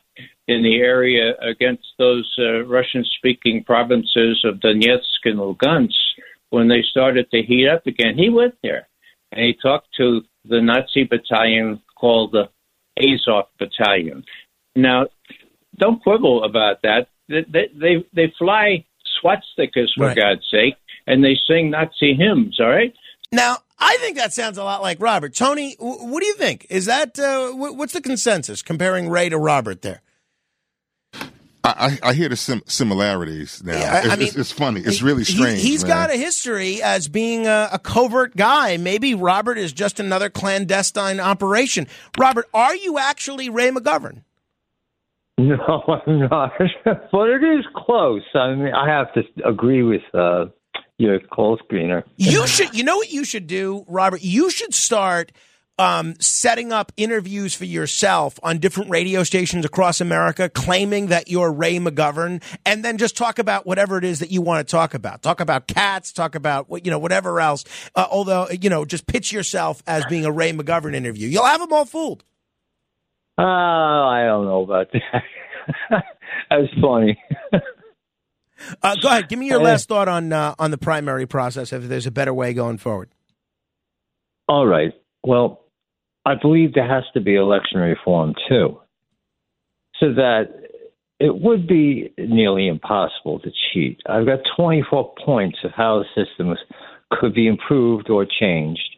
in 0.50 0.62
the 0.62 0.76
area 0.80 1.35
against 1.40 1.87
those 1.99 2.30
uh, 2.38 2.64
Russian 2.64 3.04
speaking 3.16 3.64
provinces 3.64 4.45
of 4.45 4.57
Donetsk 4.57 5.25
and 5.25 5.38
Lugansk 5.38 5.95
when 6.50 6.69
they 6.69 6.83
started 6.83 7.30
to 7.30 7.42
heat 7.42 7.69
up 7.69 7.87
again. 7.87 8.16
He 8.16 8.28
went 8.28 8.54
there 8.62 8.88
and 9.33 9.45
he 9.45 9.54
talked 9.61 9.88
to 9.97 10.23
the 10.45 10.61
Nazi 10.61 11.04
battalion 11.04 11.80
called 11.99 12.33
the 12.33 12.49
Azov 12.99 13.47
Battalion. 13.59 14.25
Now, 14.75 15.07
don't 15.76 16.02
quibble 16.02 16.45
about 16.45 16.83
that. 16.83 17.09
They 17.28 17.69
they, 17.75 18.04
they 18.12 18.33
fly 18.38 18.85
swastikas 19.23 19.88
for 19.97 20.07
right. 20.07 20.16
God's 20.16 20.47
sake, 20.50 20.75
and 21.07 21.25
they 21.25 21.37
sing 21.47 21.71
Nazi 21.71 22.14
hymns. 22.14 22.59
All 22.61 22.69
right. 22.69 22.92
Now, 23.33 23.59
I 23.78 23.97
think 23.99 24.16
that 24.16 24.33
sounds 24.33 24.59
a 24.59 24.64
lot 24.64 24.83
like 24.83 25.00
Robert. 25.00 25.35
Tony, 25.35 25.76
what 25.78 26.21
do 26.21 26.26
you 26.26 26.35
think? 26.35 26.66
Is 26.69 26.87
that 26.87 27.19
uh, 27.19 27.50
what's 27.52 27.92
the 27.92 28.00
consensus 28.00 28.62
comparing 28.62 29.09
Ray 29.09 29.28
to 29.28 29.38
Robert 29.38 29.83
there? 29.83 30.02
I, 31.77 31.99
I 32.03 32.12
hear 32.15 32.29
the 32.29 32.37
sim- 32.37 32.62
similarities 32.67 33.62
now. 33.65 33.79
Yeah, 33.79 33.93
I, 33.93 33.99
it's, 33.99 34.07
I 34.07 34.17
mean, 34.17 34.29
it's, 34.29 34.37
it's, 34.37 34.53
funny. 34.53 34.81
It's 34.81 35.03
really 35.03 35.25
strange. 35.25 35.61
He, 35.61 35.73
has 35.73 35.85
got 35.85 36.11
a 36.11 36.17
history 36.17 36.83
as 36.83 37.09
being 37.09 37.47
a, 37.47 37.69
a, 37.73 37.79
covert 37.79 38.37
guy. 38.37 38.77
Maybe 38.77 39.15
Robert 39.15 39.59
is 39.59 39.73
just 39.73 40.00
another 40.00 40.31
clandestine 40.31 41.21
operation. 41.21 41.87
Robert, 42.19 42.49
are 42.55 42.75
you 42.75 42.99
actually 42.99 43.50
Ray 43.50 43.71
McGovern? 43.71 44.23
No, 45.39 45.57
I'm 46.07 46.21
not. 46.29 46.53
but 46.85 47.29
it 47.29 47.43
is 47.43 47.65
close. 47.75 48.23
I 48.35 48.55
mean, 48.55 48.75
I 48.75 48.89
have 48.89 49.12
to 49.15 49.23
agree 49.45 49.83
with 49.83 50.03
uh, 50.12 50.47
your 50.99 51.19
call 51.21 51.59
screener. 51.59 52.03
You 52.17 52.47
should. 52.47 52.75
You 52.75 52.85
know 52.85 52.97
what 52.97 53.11
you 53.11 53.25
should 53.25 53.47
do, 53.47 53.85
Robert? 53.89 54.23
You 54.23 54.50
should 54.50 54.75
start– 54.75 55.33
um, 55.80 56.14
setting 56.20 56.72
up 56.72 56.92
interviews 56.99 57.54
for 57.54 57.64
yourself 57.64 58.38
on 58.42 58.58
different 58.58 58.90
radio 58.90 59.22
stations 59.22 59.64
across 59.64 60.02
America, 60.02 60.50
claiming 60.50 61.06
that 61.06 61.30
you're 61.30 61.50
Ray 61.50 61.78
McGovern, 61.78 62.42
and 62.66 62.84
then 62.84 62.99
just 62.99 63.16
talk 63.16 63.38
about 63.38 63.64
whatever 63.64 63.96
it 63.96 64.04
is 64.04 64.18
that 64.18 64.30
you 64.30 64.42
want 64.42 64.66
to 64.66 64.70
talk 64.70 64.92
about. 64.92 65.22
Talk 65.22 65.40
about 65.40 65.66
cats, 65.66 66.12
talk 66.12 66.34
about 66.34 66.66
you 66.84 66.90
know 66.90 66.99
whatever 66.99 67.40
else. 67.40 67.64
Uh, 67.96 68.06
although 68.10 68.46
you 68.50 68.68
know, 68.68 68.84
just 68.84 69.06
pitch 69.06 69.32
yourself 69.32 69.82
as 69.87 70.04
being 70.04 70.26
a 70.26 70.30
Ray 70.30 70.52
McGovern 70.52 70.94
interview. 70.94 71.28
You'll 71.28 71.46
have 71.46 71.60
them 71.60 71.72
all 71.72 71.87
fooled. 71.87 72.25
Uh, 73.38 73.42
I 73.42 74.25
don't 74.26 74.44
know 74.44 74.62
about 74.62 74.88
that. 74.92 76.04
That's 76.50 76.68
funny. 76.78 77.18
uh, 78.82 78.96
go 79.00 79.08
ahead. 79.08 79.30
Give 79.30 79.38
me 79.38 79.49
your 79.49 79.62
last 79.62 79.88
thought 79.88 80.08
on 80.08 80.30
uh, 80.30 80.54
on 80.58 80.72
the 80.72 80.78
primary 80.78 81.26
process. 81.26 81.72
If 81.72 81.84
there's 81.84 82.06
a 82.06 82.10
better 82.10 82.34
way 82.34 82.52
going 82.52 82.76
forward. 82.76 83.08
All 84.46 84.66
right. 84.66 84.92
Well, 85.25 85.60
I 86.25 86.35
believe 86.35 86.75
there 86.75 86.89
has 86.89 87.05
to 87.15 87.21
be 87.21 87.35
election 87.35 87.81
reform 87.81 88.35
too, 88.49 88.81
so 89.99 90.12
that 90.15 90.49
it 91.19 91.41
would 91.43 91.67
be 91.67 92.12
nearly 92.19 92.69
impossible 92.69 93.39
to 93.41 93.50
cheat. 93.73 94.00
I've 94.07 94.27
got 94.27 94.41
24 94.57 95.15
points 95.25 95.59
of 95.65 95.71
how 95.73 96.03
the 96.03 96.25
system 96.25 96.55
could 97.11 97.35
be 97.35 97.47
improved 97.47 98.09
or 98.09 98.25
changed 98.25 98.97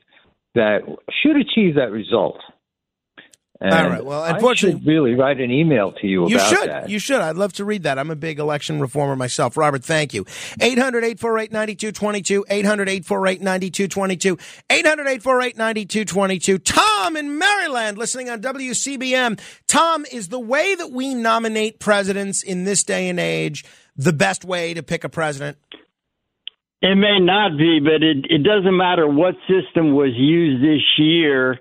that 0.55 0.81
should 1.11 1.37
achieve 1.37 1.75
that 1.75 1.91
result. 1.91 2.39
And 3.63 3.73
All 3.73 3.89
right. 3.91 4.05
Well, 4.05 4.25
unfortunately, 4.25 4.75
I 4.75 4.81
should 4.81 4.87
really 4.89 5.15
write 5.15 5.41
an 5.41 5.53
email 5.53 5.93
to 5.93 6.07
you, 6.09 6.29
you 6.29 6.35
about 6.35 6.49
should. 6.49 6.69
that. 6.69 6.91
You 6.91 6.99
should. 6.99 7.21
I'd 7.21 7.37
love 7.37 7.53
to 7.55 7.65
read 7.65 7.85
that. 7.85 7.97
I'm 7.97 8.11
a 8.11 8.17
big 8.17 8.41
election 8.41 8.81
reformer 8.81 9.15
myself. 9.15 9.57
Robert, 9.57 9.85
thank 9.85 10.13
you. 10.13 10.27
800 10.61 11.05
848 11.05 11.53
9222. 11.53 12.45
800 12.49 12.89
848 12.89 13.41
9222. 13.41 14.39
800 14.69 15.03
848 15.03 15.57
9222. 15.57 16.59
Tom 16.59 17.17
in 17.17 17.39
Maryland, 17.39 17.99
listening 17.99 18.31
on 18.31 18.41
WCBM. 18.41 19.41
Tom, 19.69 20.07
is 20.11 20.27
the 20.27 20.41
way 20.41 20.75
that 20.75 20.91
we 20.91 21.15
nominate 21.15 21.79
presidents 21.79 22.43
in 22.43 22.65
this 22.65 22.83
day 22.83 23.09
and 23.09 23.21
age 23.21 23.65
the 23.95 24.13
best 24.13 24.45
way 24.45 24.75
to 24.75 24.83
pick 24.83 25.05
a 25.05 25.09
president? 25.09 25.57
It 26.81 26.97
may 26.97 27.21
not 27.21 27.57
be, 27.57 27.79
but 27.79 28.03
it, 28.03 28.27
it 28.29 28.43
doesn't 28.43 28.77
matter 28.77 29.07
what 29.07 29.37
system 29.47 29.95
was 29.95 30.11
used 30.17 30.65
this 30.65 30.83
year 30.99 31.61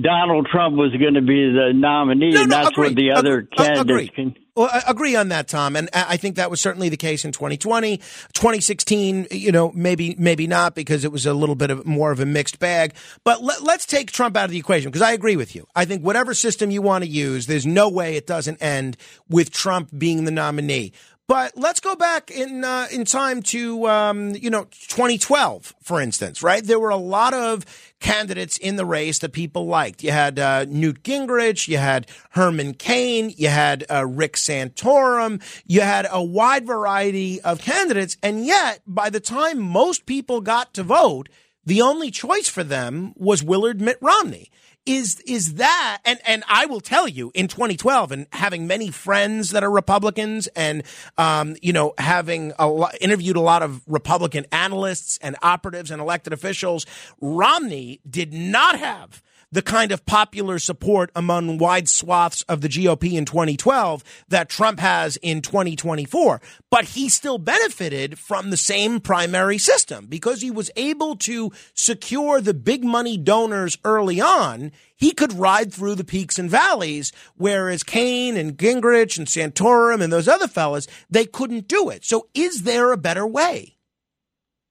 Donald 0.00 0.48
Trump 0.50 0.76
was 0.76 0.92
going 0.92 1.14
to 1.14 1.20
be 1.22 1.50
the 1.50 1.72
nominee, 1.74 2.30
no, 2.30 2.36
no, 2.36 2.42
and 2.42 2.52
that's 2.52 2.68
agree. 2.70 2.88
what 2.88 2.96
the 2.96 3.10
other 3.12 3.38
Ag- 3.38 3.50
candidates 3.50 3.80
agree. 3.80 4.08
can. 4.08 4.36
Well, 4.54 4.68
I 4.72 4.82
agree 4.88 5.14
on 5.14 5.28
that, 5.28 5.46
Tom, 5.46 5.76
and 5.76 5.88
I 5.94 6.16
think 6.16 6.34
that 6.34 6.50
was 6.50 6.60
certainly 6.60 6.88
the 6.88 6.96
case 6.96 7.24
in 7.24 7.30
2020, 7.30 7.98
2016. 7.98 9.28
You 9.30 9.52
know, 9.52 9.70
maybe 9.72 10.16
maybe 10.18 10.48
not 10.48 10.74
because 10.74 11.04
it 11.04 11.12
was 11.12 11.26
a 11.26 11.34
little 11.34 11.54
bit 11.54 11.70
of 11.70 11.86
more 11.86 12.10
of 12.10 12.18
a 12.18 12.26
mixed 12.26 12.58
bag. 12.58 12.94
But 13.22 13.40
let, 13.42 13.62
let's 13.62 13.86
take 13.86 14.10
Trump 14.10 14.36
out 14.36 14.46
of 14.46 14.50
the 14.50 14.58
equation 14.58 14.90
because 14.90 15.02
I 15.02 15.12
agree 15.12 15.36
with 15.36 15.54
you. 15.54 15.66
I 15.76 15.84
think 15.84 16.02
whatever 16.02 16.34
system 16.34 16.72
you 16.72 16.82
want 16.82 17.04
to 17.04 17.10
use, 17.10 17.46
there's 17.46 17.66
no 17.66 17.88
way 17.88 18.16
it 18.16 18.26
doesn't 18.26 18.60
end 18.60 18.96
with 19.28 19.52
Trump 19.52 19.90
being 19.96 20.24
the 20.24 20.32
nominee. 20.32 20.92
But 21.28 21.58
let's 21.58 21.78
go 21.78 21.94
back 21.94 22.30
in 22.30 22.64
uh, 22.64 22.88
in 22.90 23.04
time 23.04 23.42
to 23.42 23.86
um, 23.86 24.34
you 24.34 24.48
know 24.48 24.64
2012, 24.64 25.74
for 25.82 26.00
instance. 26.00 26.42
Right, 26.42 26.64
there 26.64 26.80
were 26.80 26.88
a 26.88 26.96
lot 26.96 27.34
of 27.34 27.66
candidates 28.00 28.56
in 28.56 28.76
the 28.76 28.86
race 28.86 29.18
that 29.18 29.32
people 29.32 29.66
liked. 29.66 30.02
You 30.02 30.10
had 30.10 30.38
uh, 30.38 30.64
Newt 30.64 31.02
Gingrich, 31.02 31.68
you 31.68 31.76
had 31.76 32.06
Herman 32.30 32.72
Cain, 32.74 33.34
you 33.36 33.48
had 33.48 33.84
uh, 33.90 34.06
Rick 34.06 34.36
Santorum, 34.36 35.42
you 35.66 35.82
had 35.82 36.06
a 36.10 36.24
wide 36.24 36.66
variety 36.66 37.42
of 37.42 37.60
candidates, 37.60 38.16
and 38.22 38.46
yet 38.46 38.80
by 38.86 39.10
the 39.10 39.20
time 39.20 39.58
most 39.58 40.06
people 40.06 40.40
got 40.40 40.72
to 40.74 40.82
vote, 40.82 41.28
the 41.62 41.82
only 41.82 42.10
choice 42.10 42.48
for 42.48 42.64
them 42.64 43.12
was 43.16 43.42
Willard 43.42 43.82
Mitt 43.82 43.98
Romney 44.00 44.50
is 44.86 45.20
is 45.26 45.54
that 45.54 45.98
and 46.04 46.18
and 46.26 46.42
I 46.48 46.66
will 46.66 46.80
tell 46.80 47.06
you 47.06 47.30
in 47.34 47.48
2012 47.48 48.12
and 48.12 48.26
having 48.32 48.66
many 48.66 48.90
friends 48.90 49.50
that 49.50 49.62
are 49.62 49.70
Republicans 49.70 50.46
and 50.48 50.82
um, 51.18 51.56
you 51.60 51.72
know 51.72 51.94
having 51.98 52.52
a 52.58 52.68
lo- 52.68 52.88
interviewed 53.00 53.36
a 53.36 53.40
lot 53.40 53.62
of 53.62 53.82
Republican 53.86 54.46
analysts 54.50 55.18
and 55.20 55.36
operatives 55.42 55.90
and 55.90 56.00
elected 56.00 56.32
officials 56.32 56.86
Romney 57.20 58.00
did 58.08 58.32
not 58.32 58.78
have 58.78 59.22
the 59.50 59.62
kind 59.62 59.92
of 59.92 60.04
popular 60.04 60.58
support 60.58 61.10
among 61.14 61.58
wide 61.58 61.88
swaths 61.88 62.42
of 62.42 62.60
the 62.60 62.68
GOP 62.68 63.14
in 63.14 63.24
2012 63.24 64.04
that 64.28 64.48
Trump 64.48 64.80
has 64.80 65.16
in 65.18 65.40
2024. 65.40 66.40
But 66.70 66.84
he 66.84 67.08
still 67.08 67.38
benefited 67.38 68.18
from 68.18 68.50
the 68.50 68.56
same 68.56 69.00
primary 69.00 69.58
system 69.58 70.06
because 70.06 70.42
he 70.42 70.50
was 70.50 70.70
able 70.76 71.16
to 71.16 71.50
secure 71.74 72.40
the 72.40 72.54
big 72.54 72.84
money 72.84 73.16
donors 73.16 73.78
early 73.84 74.20
on. 74.20 74.72
He 74.94 75.12
could 75.12 75.32
ride 75.32 75.72
through 75.72 75.94
the 75.94 76.04
peaks 76.04 76.38
and 76.38 76.50
valleys, 76.50 77.12
whereas 77.36 77.82
Cain 77.82 78.36
and 78.36 78.58
Gingrich 78.58 79.16
and 79.16 79.26
Santorum 79.26 80.02
and 80.02 80.12
those 80.12 80.28
other 80.28 80.48
fellas, 80.48 80.86
they 81.08 81.24
couldn't 81.24 81.68
do 81.68 81.88
it. 81.88 82.04
So 82.04 82.28
is 82.34 82.64
there 82.64 82.92
a 82.92 82.98
better 82.98 83.26
way? 83.26 83.77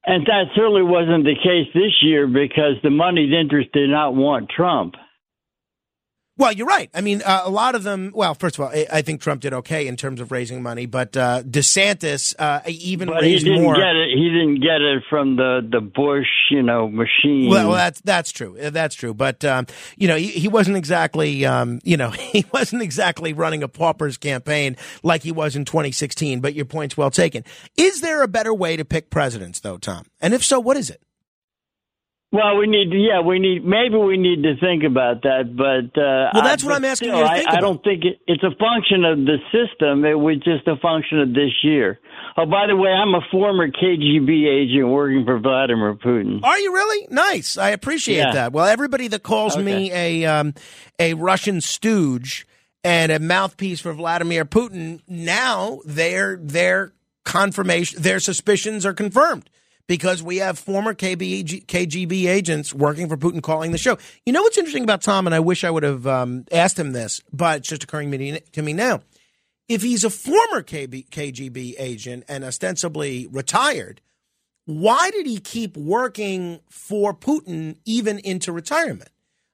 And 0.07 0.25
that 0.25 0.45
certainly 0.55 0.83
wasn't 0.83 1.25
the 1.25 1.35
case 1.35 1.67
this 1.73 2.01
year 2.01 2.27
because 2.27 2.75
the 2.81 2.89
moneyed 2.89 3.33
interest 3.33 3.73
did 3.73 3.89
not 3.89 4.15
want 4.15 4.49
Trump. 4.49 4.95
Well, 6.37 6.51
you're 6.51 6.67
right. 6.67 6.89
I 6.93 7.01
mean, 7.01 7.23
uh, 7.25 7.41
a 7.45 7.49
lot 7.49 7.73
of 7.73 7.81
them. 7.83 8.11
Well, 8.13 8.35
first 8.35 8.59
of 8.59 8.65
all, 8.65 8.69
I, 8.69 8.85
I, 8.93 9.01
think 9.01 9.21
Trump 9.21 9.41
did 9.41 9.53
okay 9.53 9.87
in 9.87 9.95
terms 9.95 10.21
of 10.21 10.31
raising 10.31 10.61
money, 10.61 10.85
but 10.85 11.17
uh, 11.17 11.41
DeSantis 11.41 12.35
uh, 12.37 12.61
even 12.67 13.07
but 13.07 13.21
raised 13.21 13.43
he 13.43 13.51
didn't 13.51 13.63
more. 13.63 13.75
Get 13.75 13.95
it. 13.95 14.09
He 14.15 14.29
didn't 14.29 14.61
get 14.61 14.81
it 14.81 15.03
from 15.09 15.35
the 15.35 15.67
the 15.69 15.81
Bush, 15.81 16.27
you 16.51 16.61
know, 16.61 16.87
machine. 16.87 17.49
Well, 17.49 17.69
well 17.69 17.77
that's 17.77 18.01
that's 18.01 18.31
true. 18.31 18.55
Uh, 18.59 18.69
that's 18.69 18.93
true. 18.93 19.15
But 19.15 19.43
um, 19.43 19.65
you 19.97 20.07
know, 20.07 20.15
he, 20.15 20.27
he 20.27 20.47
wasn't 20.47 20.77
exactly, 20.77 21.43
um, 21.43 21.79
you 21.83 21.97
know, 21.97 22.09
he 22.11 22.45
wasn't 22.53 22.83
exactly 22.83 23.33
running 23.33 23.63
a 23.63 23.67
pauper's 23.67 24.17
campaign 24.17 24.77
like 25.01 25.23
he 25.23 25.31
was 25.31 25.55
in 25.55 25.65
2016. 25.65 26.39
But 26.39 26.53
your 26.53 26.65
point's 26.65 26.95
well 26.95 27.09
taken. 27.09 27.45
Is 27.77 28.01
there 28.01 28.21
a 28.21 28.27
better 28.27 28.53
way 28.53 28.77
to 28.77 28.85
pick 28.85 29.09
presidents, 29.09 29.59
though, 29.59 29.77
Tom? 29.77 30.05
And 30.21 30.35
if 30.35 30.45
so, 30.45 30.59
what 30.59 30.77
is 30.77 30.91
it? 30.91 31.01
Well, 32.29 32.57
we 32.57 32.67
need 32.67 32.91
to, 32.91 32.97
yeah, 32.97 33.21
we 33.21 33.39
need, 33.39 33.63
maybe 33.63 33.95
we 33.95 34.17
need 34.17 34.43
to 34.43 34.57
think 34.59 34.83
about 34.83 35.21
that, 35.21 35.55
but, 35.55 35.97
uh, 35.97 36.31
well, 36.33 36.43
that's 36.43 36.61
I, 36.61 36.67
what 36.67 36.75
I'm 36.75 36.83
asking 36.83 37.09
still, 37.09 37.19
you 37.19 37.25
I. 37.25 37.45
I 37.47 37.61
don't 37.61 37.81
think 37.81 38.03
it, 38.03 38.19
it's 38.27 38.43
a 38.43 38.51
function 38.59 39.05
of 39.05 39.19
the 39.19 39.37
system. 39.47 40.03
It 40.03 40.19
was 40.19 40.35
just 40.43 40.67
a 40.67 40.75
function 40.81 41.21
of 41.21 41.29
this 41.29 41.51
year. 41.63 41.99
Oh, 42.35 42.45
by 42.45 42.67
the 42.67 42.75
way, 42.75 42.89
I'm 42.89 43.15
a 43.15 43.21
former 43.31 43.69
KGB 43.69 44.45
agent 44.45 44.89
working 44.89 45.23
for 45.23 45.39
Vladimir 45.39 45.95
Putin. 45.95 46.43
Are 46.43 46.59
you 46.59 46.73
really? 46.73 47.07
Nice. 47.09 47.57
I 47.57 47.69
appreciate 47.69 48.17
yeah. 48.17 48.33
that. 48.33 48.51
Well, 48.51 48.65
everybody 48.65 49.07
that 49.07 49.23
calls 49.23 49.55
okay. 49.55 49.63
me 49.63 49.91
a, 49.93 50.25
um, 50.25 50.53
a 50.99 51.13
Russian 51.13 51.61
stooge, 51.61 52.45
and 52.83 53.11
a 53.11 53.19
mouthpiece 53.19 53.79
for 53.79 53.93
Vladimir 53.93 54.45
Putin, 54.45 55.01
now 55.07 55.79
their 55.85 56.37
their 56.37 56.93
confirmation, 57.25 58.01
their 58.01 58.19
suspicions 58.19 58.85
are 58.85 58.93
confirmed 58.93 59.49
because 59.87 60.21
we 60.21 60.37
have 60.37 60.59
former 60.59 60.93
KGB 60.93 62.27
agents 62.27 62.73
working 62.73 63.07
for 63.07 63.17
Putin 63.17 63.41
calling 63.41 63.71
the 63.71 63.77
show. 63.77 63.97
You 64.25 64.33
know 64.33 64.41
what's 64.41 64.57
interesting 64.57 64.83
about 64.83 65.01
Tom, 65.01 65.25
and 65.25 65.33
I 65.33 65.39
wish 65.39 65.63
I 65.63 65.71
would 65.71 65.83
have 65.83 66.05
um, 66.05 66.45
asked 66.51 66.77
him 66.77 66.91
this, 66.91 67.21
but 67.31 67.59
it's 67.59 67.69
just 67.69 67.83
occurring 67.83 68.11
to 68.11 68.61
me 68.61 68.73
now. 68.73 69.01
If 69.67 69.81
he's 69.81 70.03
a 70.03 70.09
former 70.09 70.61
KB, 70.63 71.09
KGB 71.09 71.75
agent 71.77 72.23
and 72.27 72.43
ostensibly 72.43 73.27
retired, 73.27 74.01
why 74.65 75.11
did 75.11 75.25
he 75.25 75.39
keep 75.39 75.75
working 75.75 76.59
for 76.69 77.13
Putin 77.13 77.77
even 77.85 78.19
into 78.19 78.51
retirement? 78.51 79.09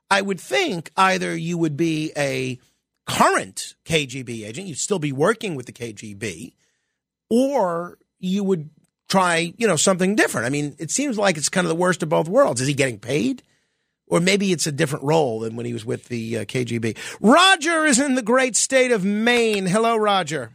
I 0.10 0.22
would 0.22 0.39
think 0.39 0.91
either 0.98 1.36
you 1.36 1.58
would 1.58 1.78
be 1.78 2.12
a 2.17 2.60
current 3.08 3.76
KGB 3.86 4.46
agent, 4.46 4.67
you'd 4.67 4.78
still 4.78 5.00
be 5.00 5.12
working 5.12 5.56
with 5.56 5.65
the 5.65 5.72
KGB, 5.72 6.54
or 7.30 7.98
you 8.19 8.43
would 8.43 8.69
try, 9.13 9.54
you 9.58 9.67
know, 9.67 9.76
something 9.76 10.15
different. 10.15 10.47
I 10.47 10.49
mean, 10.49 10.76
it 10.80 10.89
seems 10.89 11.19
like 11.19 11.38
it's 11.38 11.47
kind 11.47 11.65
of 11.65 11.69
the 11.69 11.76
worst 11.76 12.02
of 12.02 12.10
both 12.10 12.28
worlds. 12.28 12.62
Is 12.62 12.67
he 12.67 12.73
getting 12.73 12.97
paid? 12.97 13.43
Or 14.08 14.19
maybe 14.19 14.52
it's 14.52 14.65
a 14.65 14.71
different 14.71 15.06
role 15.06 15.41
than 15.41 15.56
when 15.56 15.67
he 15.67 15.73
was 15.73 15.86
with 15.86 16.08
the 16.08 16.39
uh, 16.39 16.45
KGB. 16.45 16.97
Roger 17.21 17.86
is 17.86 17.99
in 17.99 18.15
the 18.15 18.23
great 18.23 18.56
state 18.56 18.91
of 18.91 19.06
Maine. 19.06 19.67
Hello, 19.67 19.95
Roger. 19.95 20.52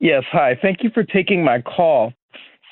Yes, 0.00 0.24
hi. 0.32 0.58
Thank 0.60 0.82
you 0.82 0.90
for 0.90 1.04
taking 1.04 1.44
my 1.44 1.62
call. 1.62 2.12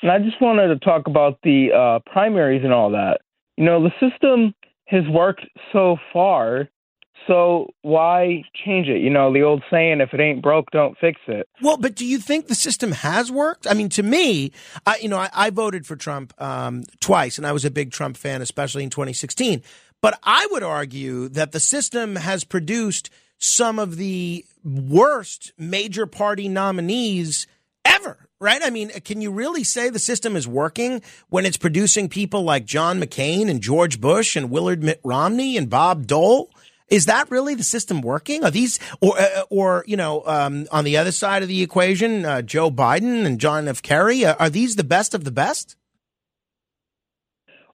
And 0.01 0.11
I 0.11 0.19
just 0.19 0.41
wanted 0.41 0.67
to 0.67 0.79
talk 0.79 1.07
about 1.07 1.39
the 1.43 1.69
uh, 1.71 2.11
primaries 2.11 2.63
and 2.65 2.73
all 2.73 2.91
that. 2.91 3.21
You 3.55 3.63
know, 3.63 3.81
the 3.81 3.91
system 4.09 4.53
has 4.85 5.03
worked 5.09 5.45
so 5.71 5.95
far. 6.11 6.67
So 7.27 7.67
why 7.81 8.43
change 8.65 8.87
it? 8.87 9.01
You 9.01 9.09
know, 9.09 9.33
the 9.33 9.43
old 9.43 9.61
saying, 9.69 9.99
if 9.99 10.13
it 10.13 10.21
ain't 10.21 10.41
broke, 10.41 10.71
don't 10.71 10.97
fix 10.97 11.19
it. 11.27 11.47
Well, 11.61 11.77
but 11.77 11.93
do 11.93 12.05
you 12.05 12.19
think 12.19 12.47
the 12.47 12.55
system 12.55 12.93
has 12.93 13.29
worked? 13.31 13.67
I 13.67 13.73
mean, 13.73 13.89
to 13.89 14.03
me, 14.03 14.53
I, 14.85 14.97
you 14.97 15.09
know, 15.09 15.17
I, 15.17 15.29
I 15.33 15.49
voted 15.49 15.85
for 15.85 15.97
Trump 15.97 16.33
um, 16.41 16.83
twice, 17.01 17.37
and 17.37 17.45
I 17.45 17.51
was 17.51 17.65
a 17.65 17.71
big 17.71 17.91
Trump 17.91 18.15
fan, 18.15 18.41
especially 18.41 18.83
in 18.83 18.89
2016. 18.89 19.61
But 20.01 20.17
I 20.23 20.47
would 20.51 20.63
argue 20.63 21.27
that 21.29 21.51
the 21.51 21.59
system 21.59 22.15
has 22.15 22.45
produced 22.45 23.09
some 23.39 23.77
of 23.77 23.97
the 23.97 24.45
worst 24.63 25.51
major 25.57 26.07
party 26.07 26.47
nominees 26.47 27.45
ever 27.83 28.17
right? 28.39 28.61
I 28.63 28.69
mean, 28.69 28.89
can 28.89 29.21
you 29.21 29.31
really 29.31 29.63
say 29.63 29.89
the 29.89 29.99
system 29.99 30.35
is 30.35 30.47
working 30.47 31.01
when 31.29 31.45
it's 31.45 31.57
producing 31.57 32.07
people 32.07 32.43
like 32.43 32.65
John 32.65 33.01
McCain 33.01 33.49
and 33.49 33.61
George 33.61 33.99
Bush 33.99 34.35
and 34.35 34.51
Willard 34.51 34.83
Mitt 34.83 35.01
Romney 35.03 35.57
and 35.57 35.69
Bob 35.69 36.05
Dole? 36.05 36.51
Is 36.89 37.05
that 37.05 37.29
really 37.29 37.55
the 37.55 37.63
system 37.63 38.01
working? 38.01 38.43
Are 38.43 38.51
these, 38.51 38.79
or, 39.01 39.19
uh, 39.19 39.43
or 39.49 39.83
you 39.87 39.97
know, 39.97 40.23
um, 40.25 40.67
on 40.71 40.85
the 40.85 40.97
other 40.97 41.11
side 41.11 41.43
of 41.43 41.49
the 41.49 41.61
equation, 41.61 42.25
uh, 42.25 42.41
Joe 42.41 42.71
Biden 42.71 43.25
and 43.25 43.39
John 43.39 43.67
F. 43.67 43.81
Kerry, 43.81 44.23
uh, 44.23 44.35
are 44.39 44.49
these 44.49 44.75
the 44.75 44.83
best 44.83 45.13
of 45.13 45.23
the 45.23 45.31
best? 45.31 45.75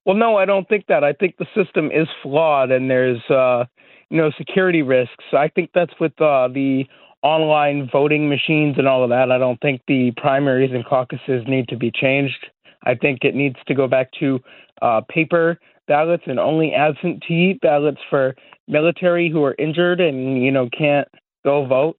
Well, 0.04 0.16
no, 0.16 0.36
I 0.36 0.44
don't 0.44 0.68
think 0.68 0.86
that. 0.88 1.02
I 1.02 1.12
think 1.12 1.36
the 1.38 1.46
system 1.54 1.90
is 1.90 2.08
flawed, 2.22 2.70
and 2.70 2.90
there's, 2.90 3.22
uh, 3.30 3.64
you 4.10 4.18
know, 4.18 4.30
security 4.36 4.82
risks. 4.82 5.24
I 5.32 5.48
think 5.48 5.70
that's 5.74 5.94
with 5.98 6.12
uh, 6.20 6.48
the 6.48 6.84
online 7.22 7.88
voting 7.90 8.28
machines 8.28 8.76
and 8.76 8.86
all 8.86 9.02
of 9.02 9.10
that. 9.10 9.32
I 9.32 9.38
don't 9.38 9.58
think 9.60 9.80
the 9.88 10.12
primaries 10.16 10.72
and 10.74 10.84
caucuses 10.84 11.42
need 11.48 11.68
to 11.68 11.76
be 11.76 11.90
changed. 11.90 12.46
I 12.82 12.94
think 12.94 13.20
it 13.22 13.34
needs 13.34 13.56
to 13.66 13.74
go 13.74 13.88
back 13.88 14.10
to 14.20 14.40
uh, 14.82 15.00
paper 15.08 15.58
ballots 15.88 16.24
and 16.26 16.38
only 16.38 16.74
absentee 16.74 17.58
ballots 17.62 18.00
for 18.10 18.34
military 18.68 19.30
who 19.30 19.42
are 19.44 19.54
injured 19.58 20.00
and 20.00 20.42
you 20.42 20.50
know 20.50 20.68
can't 20.68 21.08
go 21.44 21.66
vote. 21.66 21.96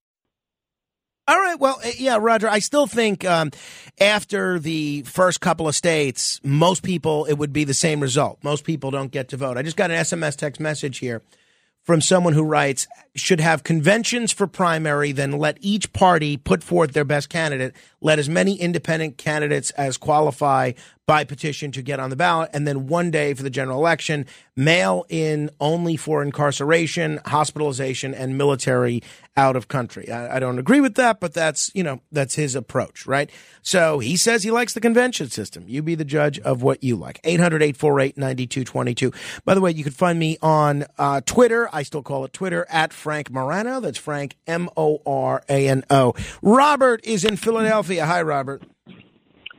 All 1.28 1.40
right. 1.40 1.60
Well, 1.60 1.80
eh, 1.84 1.94
yeah, 1.98 2.18
Roger. 2.20 2.48
I 2.48 2.60
still 2.60 2.86
think 2.86 3.26
um, 3.26 3.52
after 4.00 4.60
the 4.60 5.02
first 5.04 5.42
couple 5.42 5.68
of 5.68 5.76
states, 5.76 6.40
most 6.44 6.84
people 6.84 7.26
it 7.26 7.34
would 7.34 7.54
be 7.54 7.64
the 7.64 7.74
same 7.74 8.00
result. 8.00 8.40
Most 8.44 8.64
people 8.64 8.92
don't 8.92 9.12
get 9.12 9.30
to 9.30 9.38
vote. 9.38 9.58
I 9.58 9.64
just 9.64 9.78
got 9.78 9.92
an 9.92 9.98
SMS 9.98 10.36
text 10.36 10.60
message 10.60 11.00
here 11.00 11.24
from 11.86 12.02
someone 12.02 12.34
who 12.34 12.44
writes 12.44 12.88
should 13.16 13.40
have 13.40 13.64
conventions 13.64 14.32
for 14.32 14.48
primary, 14.48 15.12
then 15.12 15.32
let 15.32 15.58
each 15.62 15.94
party 15.94 16.36
put 16.36 16.64
forth 16.64 16.94
their 16.94 17.06
best 17.06 17.30
candidate. 17.30 17.76
Let 18.02 18.18
as 18.18 18.28
many 18.28 18.60
independent 18.60 19.18
candidates 19.18 19.70
as 19.72 19.96
qualify 19.96 20.72
by 21.08 21.24
petition 21.24 21.72
to 21.72 21.82
get 21.82 22.00
on 22.00 22.10
the 22.10 22.16
ballot. 22.16 22.50
And 22.54 22.68
then 22.68 22.88
one 22.88 23.12
day 23.12 23.34
for 23.34 23.44
the 23.44 23.50
general 23.50 23.80
election, 23.80 24.26
mail 24.56 25.06
in 25.10 25.50
only 25.60 25.98
for 25.98 26.24
incarceration, 26.24 27.20
hospitalization, 27.26 28.14
and 28.14 28.38
military 28.38 29.04
out 29.38 29.56
of 29.56 29.68
country. 29.68 30.10
I, 30.10 30.38
I, 30.38 30.40
don't 30.40 30.58
agree 30.58 30.80
with 30.80 30.96
that, 30.96 31.20
but 31.20 31.34
that's, 31.34 31.70
you 31.76 31.84
know, 31.84 32.00
that's 32.12 32.36
his 32.36 32.56
approach, 32.56 33.06
right? 33.06 33.30
So 33.62 34.00
he 34.00 34.16
says 34.16 34.44
he 34.44 34.52
likes 34.52 34.74
the 34.74 34.80
convention 34.80 35.30
system. 35.30 35.66
You 35.68 35.82
be 35.82 35.94
the 35.94 36.06
judge 36.06 36.40
of 36.40 36.64
what 36.64 36.84
you 36.84 36.96
like. 36.96 37.20
800 37.26 37.62
848 37.62 38.18
9222. 38.18 39.12
By 39.44 39.54
the 39.54 39.62
way, 39.62 39.72
you 39.72 39.84
can 39.84 39.92
find 39.92 40.18
me 40.18 40.38
on 40.42 40.86
uh, 40.98 41.20
Twitter. 41.26 41.68
I 41.74 41.84
still 41.84 42.02
call 42.02 42.24
it 42.24 42.32
Twitter 42.32 42.66
at 42.70 42.94
Frank 42.94 43.30
Morano. 43.30 43.82
That's 43.82 43.98
Frank 43.98 44.38
M 44.48 44.70
O 44.78 45.02
R 45.06 45.44
A 45.50 45.68
N 45.68 45.84
O. 45.90 46.14
Robert 46.42 47.02
is 47.04 47.26
in 47.26 47.36
Philadelphia. 47.36 48.06
Hi, 48.06 48.22
Robert. 48.22 48.64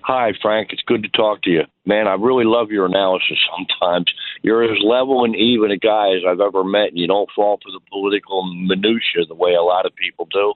Hi, 0.06 0.34
Frank. 0.40 0.68
It's 0.70 0.84
good 0.86 1.02
to 1.02 1.08
talk 1.08 1.42
to 1.42 1.50
you. 1.50 1.62
Man, 1.84 2.06
I 2.06 2.14
really 2.14 2.44
love 2.44 2.70
your 2.70 2.86
analysis 2.86 3.38
sometimes. 3.50 4.06
You're 4.40 4.62
as 4.62 4.78
level 4.80 5.24
and 5.24 5.34
even 5.34 5.72
a 5.72 5.76
guy 5.76 6.10
as 6.10 6.22
I've 6.24 6.38
ever 6.38 6.62
met, 6.62 6.90
and 6.90 6.98
you 6.98 7.08
don't 7.08 7.28
fall 7.34 7.58
for 7.60 7.72
the 7.72 7.80
political 7.90 8.44
minutiae 8.44 9.26
the 9.26 9.34
way 9.34 9.54
a 9.54 9.62
lot 9.62 9.84
of 9.84 9.96
people 9.96 10.28
do. 10.30 10.54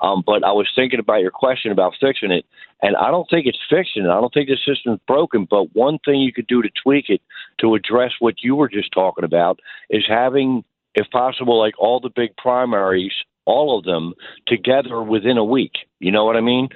Um, 0.00 0.22
but 0.24 0.44
I 0.44 0.52
was 0.52 0.68
thinking 0.76 1.00
about 1.00 1.20
your 1.20 1.32
question 1.32 1.72
about 1.72 1.94
fixing 2.00 2.30
it, 2.30 2.46
and 2.80 2.94
I 2.94 3.10
don't 3.10 3.26
think 3.28 3.46
it's 3.46 3.58
fixing 3.68 4.04
it. 4.04 4.08
I 4.08 4.20
don't 4.20 4.32
think 4.32 4.48
the 4.48 4.56
system's 4.64 5.00
broken, 5.08 5.48
but 5.50 5.74
one 5.74 5.98
thing 6.04 6.20
you 6.20 6.32
could 6.32 6.46
do 6.46 6.62
to 6.62 6.70
tweak 6.80 7.06
it 7.08 7.22
to 7.60 7.74
address 7.74 8.12
what 8.20 8.44
you 8.44 8.54
were 8.54 8.68
just 8.68 8.92
talking 8.92 9.24
about 9.24 9.58
is 9.90 10.04
having, 10.06 10.62
if 10.94 11.10
possible, 11.10 11.58
like 11.58 11.74
all 11.76 11.98
the 11.98 12.08
big 12.14 12.36
primaries– 12.36 13.14
all 13.44 13.78
of 13.78 13.84
them 13.84 14.14
together 14.46 15.02
within 15.02 15.36
a 15.36 15.44
week. 15.44 15.72
You 15.98 16.12
know 16.12 16.24
what 16.24 16.36
I 16.36 16.40
mean? 16.40 16.68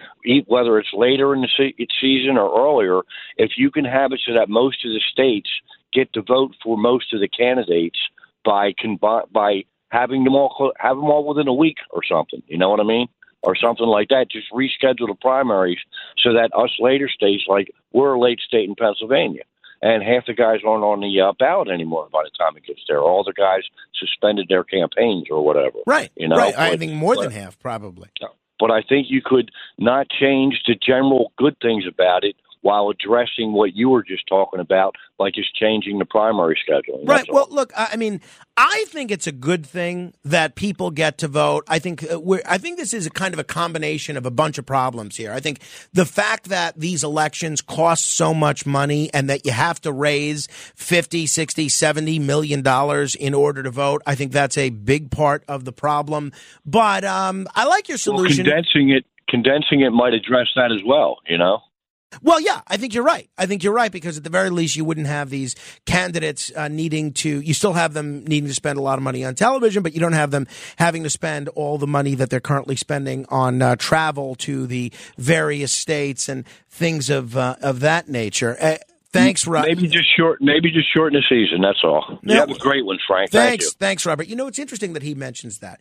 Whether 0.46 0.78
it's 0.78 0.92
later 0.92 1.34
in 1.34 1.42
the 1.42 1.48
se- 1.56 1.86
season 2.00 2.36
or 2.36 2.58
earlier, 2.58 3.02
if 3.36 3.52
you 3.56 3.70
can 3.70 3.84
have 3.84 4.12
it 4.12 4.20
so 4.26 4.34
that 4.34 4.48
most 4.48 4.84
of 4.84 4.92
the 4.92 5.00
states 5.12 5.50
get 5.92 6.12
to 6.12 6.22
vote 6.22 6.54
for 6.62 6.76
most 6.76 7.12
of 7.14 7.20
the 7.20 7.28
candidates 7.28 7.98
by 8.44 8.72
combi- 8.72 9.30
by 9.32 9.64
having 9.90 10.24
them 10.24 10.34
all 10.34 10.72
have 10.78 10.96
them 10.96 11.06
all 11.06 11.26
within 11.26 11.48
a 11.48 11.54
week 11.54 11.78
or 11.90 12.02
something. 12.04 12.42
You 12.46 12.58
know 12.58 12.70
what 12.70 12.80
I 12.80 12.84
mean? 12.84 13.08
Or 13.42 13.54
something 13.54 13.86
like 13.86 14.08
that. 14.08 14.30
Just 14.30 14.52
reschedule 14.52 15.08
the 15.08 15.16
primaries 15.20 15.78
so 16.18 16.32
that 16.32 16.50
us 16.56 16.72
later 16.80 17.08
states, 17.08 17.44
like 17.46 17.70
we're 17.92 18.14
a 18.14 18.20
late 18.20 18.40
state 18.40 18.68
in 18.68 18.74
Pennsylvania, 18.74 19.42
and 19.82 20.02
half 20.02 20.26
the 20.26 20.34
guys 20.34 20.60
aren't 20.66 20.84
on 20.84 21.00
the 21.00 21.20
uh, 21.20 21.32
ballot 21.38 21.68
anymore 21.68 22.08
by 22.12 22.22
the 22.24 22.30
time 22.38 22.56
it 22.56 22.64
gets 22.64 22.80
there. 22.88 23.00
All 23.00 23.24
the 23.24 23.32
guys 23.32 23.62
suspended 23.98 24.46
their 24.48 24.64
campaigns 24.64 25.26
or 25.30 25.44
whatever. 25.44 25.78
Right. 25.86 26.10
You 26.16 26.28
know, 26.28 26.36
right. 26.36 26.54
But, 26.54 26.72
I 26.72 26.76
think 26.76 26.92
more 26.92 27.14
but, 27.14 27.22
than 27.22 27.32
half, 27.32 27.58
probably. 27.58 28.08
But 28.58 28.70
I 28.70 28.82
think 28.82 29.08
you 29.10 29.20
could 29.24 29.50
not 29.78 30.08
change 30.08 30.62
the 30.66 30.74
general 30.74 31.32
good 31.36 31.56
things 31.60 31.84
about 31.86 32.24
it 32.24 32.36
while 32.66 32.90
addressing 32.90 33.52
what 33.52 33.76
you 33.76 33.88
were 33.88 34.02
just 34.02 34.26
talking 34.26 34.58
about, 34.58 34.96
like 35.20 35.34
just 35.34 35.54
changing 35.54 36.00
the 36.00 36.04
primary 36.04 36.58
schedule. 36.60 37.00
Right. 37.04 37.24
Well, 37.32 37.46
look, 37.48 37.72
I 37.76 37.94
mean, 37.94 38.20
I 38.56 38.86
think 38.88 39.12
it's 39.12 39.28
a 39.28 39.32
good 39.32 39.64
thing 39.64 40.14
that 40.24 40.56
people 40.56 40.90
get 40.90 41.18
to 41.18 41.28
vote. 41.28 41.62
I 41.68 41.78
think 41.78 42.04
uh, 42.10 42.18
we're, 42.18 42.42
I 42.44 42.58
think 42.58 42.76
this 42.76 42.92
is 42.92 43.06
a 43.06 43.10
kind 43.10 43.32
of 43.32 43.38
a 43.38 43.44
combination 43.44 44.16
of 44.16 44.26
a 44.26 44.32
bunch 44.32 44.58
of 44.58 44.66
problems 44.66 45.14
here. 45.14 45.32
I 45.32 45.38
think 45.38 45.60
the 45.92 46.04
fact 46.04 46.48
that 46.48 46.76
these 46.76 47.04
elections 47.04 47.60
cost 47.60 48.04
so 48.16 48.34
much 48.34 48.66
money 48.66 49.10
and 49.14 49.30
that 49.30 49.46
you 49.46 49.52
have 49.52 49.80
to 49.82 49.92
raise 49.92 50.48
50, 50.74 51.28
60, 51.28 51.68
70 51.68 52.18
million 52.18 52.62
dollars 52.62 53.14
in 53.14 53.32
order 53.32 53.62
to 53.62 53.70
vote, 53.70 54.02
I 54.08 54.16
think 54.16 54.32
that's 54.32 54.58
a 54.58 54.70
big 54.70 55.12
part 55.12 55.44
of 55.46 55.64
the 55.64 55.72
problem. 55.72 56.32
But 56.64 57.04
um, 57.04 57.46
I 57.54 57.66
like 57.66 57.88
your 57.88 57.98
solution. 57.98 58.44
Well, 58.44 58.54
condensing 58.54 58.90
it 58.90 59.04
condensing 59.28 59.80
it 59.80 59.90
might 59.90 60.14
address 60.14 60.48
that 60.56 60.72
as 60.72 60.82
well, 60.84 61.18
you 61.28 61.38
know? 61.38 61.60
Well, 62.22 62.40
yeah, 62.40 62.60
I 62.66 62.76
think 62.76 62.94
you're 62.94 63.04
right. 63.04 63.28
I 63.36 63.46
think 63.46 63.62
you're 63.62 63.72
right 63.72 63.90
because 63.90 64.16
at 64.16 64.24
the 64.24 64.30
very 64.30 64.50
least, 64.50 64.76
you 64.76 64.84
wouldn't 64.84 65.06
have 65.06 65.28
these 65.28 65.54
candidates 65.86 66.52
uh, 66.56 66.68
needing 66.68 67.12
to. 67.14 67.40
You 67.40 67.52
still 67.52 67.72
have 67.72 67.94
them 67.94 68.24
needing 68.24 68.48
to 68.48 68.54
spend 68.54 68.78
a 68.78 68.82
lot 68.82 68.98
of 68.98 69.02
money 69.02 69.24
on 69.24 69.34
television, 69.34 69.82
but 69.82 69.92
you 69.92 70.00
don't 70.00 70.12
have 70.12 70.30
them 70.30 70.46
having 70.76 71.02
to 71.02 71.10
spend 71.10 71.48
all 71.50 71.78
the 71.78 71.86
money 71.86 72.14
that 72.14 72.30
they're 72.30 72.40
currently 72.40 72.76
spending 72.76 73.26
on 73.28 73.60
uh, 73.60 73.76
travel 73.76 74.34
to 74.36 74.66
the 74.66 74.92
various 75.18 75.72
states 75.72 76.28
and 76.28 76.46
things 76.70 77.10
of 77.10 77.36
uh, 77.36 77.56
of 77.60 77.80
that 77.80 78.08
nature. 78.08 78.56
Uh, 78.60 78.76
thanks, 79.12 79.46
Robert. 79.46 79.68
Maybe 79.68 79.88
just 79.88 80.08
short. 80.16 80.40
Maybe 80.40 80.70
just 80.70 80.92
shorten 80.94 81.20
the 81.20 81.24
season. 81.28 81.60
That's 81.60 81.82
all. 81.82 82.20
Have 82.28 82.50
a 82.50 82.58
great 82.58 82.86
one, 82.86 82.98
Frank. 83.06 83.30
Thanks, 83.30 83.66
Thank 83.66 83.78
thanks, 83.78 84.06
Robert. 84.06 84.28
You 84.28 84.36
know, 84.36 84.46
it's 84.46 84.58
interesting 84.58 84.92
that 84.92 85.02
he 85.02 85.14
mentions 85.14 85.58
that 85.58 85.80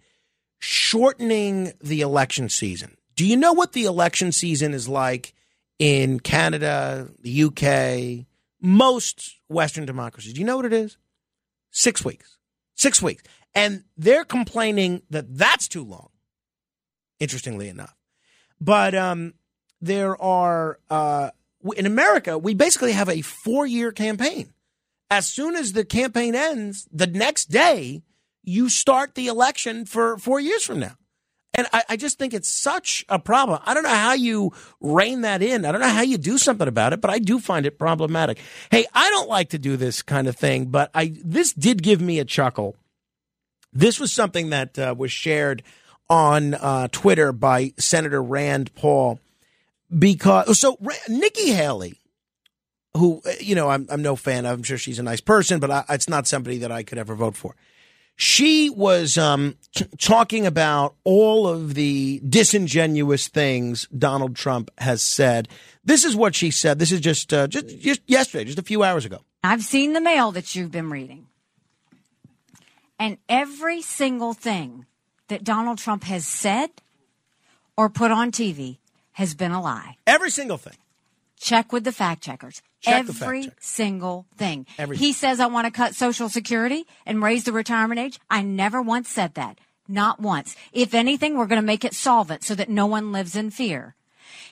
shortening 0.60 1.74
the 1.82 2.02
election 2.02 2.50
season. 2.50 2.98
Do 3.16 3.26
you 3.26 3.38
know 3.38 3.54
what 3.54 3.74
the 3.74 3.86
election 3.86 4.32
season 4.32 4.74
is 4.74 4.90
like? 4.90 5.34
In 5.80 6.20
Canada, 6.20 7.10
the 7.20 7.44
UK, 7.44 8.26
most 8.62 9.40
Western 9.48 9.86
democracies. 9.86 10.34
Do 10.34 10.40
you 10.40 10.46
know 10.46 10.58
what 10.58 10.66
it 10.66 10.74
is? 10.74 10.98
Six 11.72 12.04
weeks. 12.04 12.38
Six 12.76 13.02
weeks. 13.02 13.24
And 13.54 13.84
they're 13.96 14.26
complaining 14.26 15.04
that 15.10 15.38
that's 15.38 15.68
too 15.68 15.84
long, 15.84 16.10
interestingly 17.20 17.70
enough. 17.70 17.96
But 18.60 18.96
um, 18.96 19.34
there 19.82 20.22
are, 20.22 20.80
uh, 20.90 21.32
in 21.78 21.86
America, 21.86 22.38
we 22.38 22.54
basically 22.54 22.92
have 22.92 23.10
a 23.10 23.22
four 23.22 23.66
year 23.66 23.92
campaign. 23.92 24.54
As 25.10 25.28
soon 25.28 25.56
as 25.56 25.74
the 25.74 25.86
campaign 25.86 26.36
ends, 26.36 26.88
the 26.92 27.08
next 27.08 27.46
day, 27.46 28.02
you 28.44 28.70
start 28.70 29.16
the 29.16 29.28
election 29.28 29.86
for 29.86 30.18
four 30.18 30.40
years 30.40 30.64
from 30.64 30.80
now. 30.80 30.96
And 31.56 31.68
I, 31.72 31.84
I, 31.90 31.96
just 31.98 32.20
think 32.20 32.34
it's 32.34 32.50
such 32.50 33.06
a 33.08 33.18
problem. 33.18 33.60
I 33.66 33.74
don't 33.74 33.84
know 33.84 33.90
how 33.90 34.14
you 34.14 34.52
rein 34.82 35.22
that 35.22 35.42
in. 35.42 35.66
I 35.66 35.72
don't 35.72 35.82
know 35.82 35.88
how 35.88 36.02
you 36.02 36.18
do 36.18 36.38
something 36.38 36.68
about 36.68 36.92
it, 36.92 37.02
but 37.02 37.10
I 37.10 37.20
do 37.20 37.40
find 37.40 37.66
it 37.66 37.80
problematic. 37.80 38.40
Hey, 38.72 38.86
I 38.94 39.10
don't 39.10 39.30
like 39.30 39.50
to 39.50 39.60
do 39.60 39.78
this 39.78 40.02
kind 40.02 40.28
of 40.28 40.36
thing, 40.36 40.66
but 40.66 40.92
I 40.94 41.14
this 41.24 41.54
did 41.54 41.82
give 41.82 42.02
me 42.02 42.20
a 42.20 42.26
chuckle. 42.26 42.76
This 43.72 44.00
was 44.00 44.12
something 44.12 44.50
that 44.50 44.78
uh, 44.78 44.96
was 44.98 45.12
shared 45.12 45.64
on 46.10 46.54
uh, 46.54 46.88
Twitter 46.92 47.32
by 47.32 47.74
Senator 47.78 48.22
Rand 48.22 48.74
Paul 48.76 49.20
because 49.98 50.60
so 50.60 50.78
Nikki 51.08 51.52
Haley, 51.52 52.00
who 52.96 53.22
you 53.40 53.56
know 53.56 53.70
I'm 53.70 53.88
I'm 53.90 54.02
no 54.02 54.16
fan. 54.16 54.46
Of. 54.46 54.54
I'm 54.54 54.64
sure 54.64 54.78
she's 54.78 55.00
a 55.00 55.04
nice 55.04 55.22
person, 55.22 55.60
but 55.60 55.72
I, 55.72 55.86
it's 55.90 56.10
not 56.10 56.28
somebody 56.28 56.58
that 56.60 56.72
I 56.72 56.84
could 56.84 56.98
ever 56.98 57.16
vote 57.16 57.36
for. 57.36 57.56
She 58.16 58.70
was 58.70 59.18
um, 59.18 59.56
t- 59.76 59.86
talking 60.00 60.46
about 60.46 60.96
all 61.04 61.48
of 61.48 61.74
the 61.74 62.22
disingenuous 62.28 63.28
things 63.28 63.88
Donald 63.98 64.36
Trump 64.36 64.72
has 64.78 65.02
said. 65.02 65.50
This 65.84 66.06
is 66.06 66.16
what 66.16 66.34
she 66.34 66.50
said. 66.50 66.80
This 66.80 66.92
is 66.92 67.02
just, 67.02 67.34
uh, 67.34 67.48
just 67.48 67.78
just 67.80 68.02
yesterday, 68.08 68.46
just 68.46 68.60
a 68.60 68.64
few 68.64 68.84
hours 68.84 69.06
ago. 69.06 69.20
I've 69.44 69.64
seen 69.64 69.94
the 69.94 70.02
mail 70.02 70.32
that 70.32 70.56
you've 70.56 70.72
been 70.72 70.90
reading, 70.90 71.28
and 72.98 73.18
every 73.28 73.82
single 73.82 74.34
thing 74.34 74.86
that 75.28 75.44
Donald 75.44 75.78
Trump 75.78 76.06
has 76.06 76.26
said 76.26 76.70
or 77.78 77.90
put 77.90 78.12
on 78.12 78.32
TV 78.32 78.78
has 79.14 79.34
been 79.34 79.52
a 79.52 79.62
lie. 79.62 79.98
Every 80.08 80.30
single 80.30 80.58
thing. 80.58 80.78
Check 81.40 81.74
with 81.74 81.84
the 81.84 81.92
fact 81.92 82.24
checkers. 82.24 82.62
Check 82.86 83.10
Every 83.10 83.52
single 83.60 84.26
thing. 84.38 84.66
Every 84.78 84.98
he 84.98 85.12
says, 85.12 85.40
I 85.40 85.48
want 85.48 85.66
to 85.66 85.72
cut 85.72 85.96
Social 85.96 86.30
Security 86.30 86.86
and 87.06 87.22
raise 87.22 87.44
the 87.44 87.52
retirement 87.52 88.00
age. 88.00 88.20
I 88.30 88.42
never 88.42 88.82
once 88.82 89.10
said 89.10 89.34
that. 89.34 89.60
Not 89.88 90.20
once. 90.20 90.56
If 90.72 90.94
anything, 90.94 91.38
we're 91.38 91.46
going 91.46 91.62
to 91.62 91.66
make 91.66 91.86
it 91.86 91.94
solvent 91.94 92.44
so 92.44 92.56
that 92.56 92.70
no 92.70 92.86
one 92.86 93.12
lives 93.12 93.36
in 93.36 93.52
fear. 93.52 93.96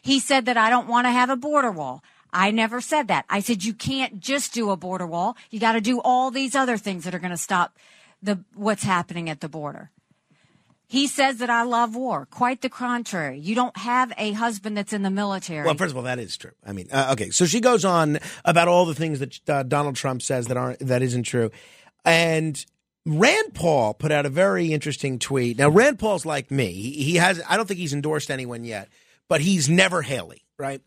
He 0.02 0.20
said 0.20 0.46
that 0.46 0.58
I 0.58 0.70
don't 0.70 0.88
want 0.88 1.06
to 1.08 1.12
have 1.12 1.30
a 1.30 1.36
border 1.36 1.72
wall. 1.72 2.04
I 2.32 2.52
never 2.52 2.82
said 2.82 3.08
that. 3.08 3.26
I 3.30 3.40
said 3.40 3.64
you 3.64 3.74
can't 3.74 4.20
just 4.20 4.54
do 4.54 4.72
a 4.72 4.78
border 4.78 5.06
wall. 5.06 5.38
You 5.50 5.60
got 5.60 5.74
to 5.74 5.82
do 5.82 6.02
all 6.02 6.32
these 6.32 6.56
other 6.56 6.78
things 6.78 7.04
that 7.04 7.14
are 7.14 7.20
going 7.20 7.32
to 7.32 7.38
stop 7.38 7.78
the 8.22 8.44
what's 8.56 8.84
happening 8.84 9.30
at 9.30 9.42
the 9.42 9.50
border. 9.50 9.92
He 10.94 11.08
says 11.08 11.38
that 11.38 11.50
I 11.50 11.64
love 11.64 11.96
war. 11.96 12.28
Quite 12.28 12.62
the 12.62 12.70
contrary. 12.70 13.40
You 13.40 13.56
don't 13.56 13.76
have 13.78 14.14
a 14.16 14.34
husband 14.34 14.78
that's 14.78 14.94
in 14.94 15.02
the 15.02 15.10
military. 15.10 15.66
Well, 15.66 15.74
first 15.74 15.90
of 15.90 15.98
all, 15.98 16.04
that 16.04 16.20
is 16.20 16.38
true. 16.38 16.52
I 16.64 16.72
mean, 16.72 16.88
uh, 16.92 17.10
okay. 17.14 17.32
So 17.32 17.48
she 17.48 17.62
goes 17.62 17.84
on 17.84 18.20
about 18.46 18.68
all 18.68 18.86
the 18.86 18.94
things 18.94 19.18
that 19.18 19.50
uh, 19.50 19.64
Donald 19.64 19.96
Trump 19.96 20.22
says 20.22 20.46
that 20.50 20.58
aren't 20.58 20.78
that 20.82 21.02
isn't 21.02 21.24
true, 21.24 21.50
and 22.06 22.64
Rand 23.08 23.56
Paul 23.56 23.96
put 23.96 24.12
out 24.12 24.28
a 24.28 24.30
very 24.30 24.72
interesting 24.72 25.18
tweet. 25.18 25.58
Now, 25.58 25.70
Rand 25.70 25.98
Paul's 25.98 26.28
like 26.28 26.52
me. 26.52 26.72
He, 26.72 27.16
has. 27.16 27.42
I 27.50 27.58
don't 27.58 27.66
think 27.66 27.80
he's 27.80 27.94
endorsed 27.94 28.30
anyone 28.30 28.64
yet, 28.64 28.88
but 29.28 29.42
he's 29.42 29.68
never 29.68 30.04
Haley, 30.04 30.46
right? 30.60 30.84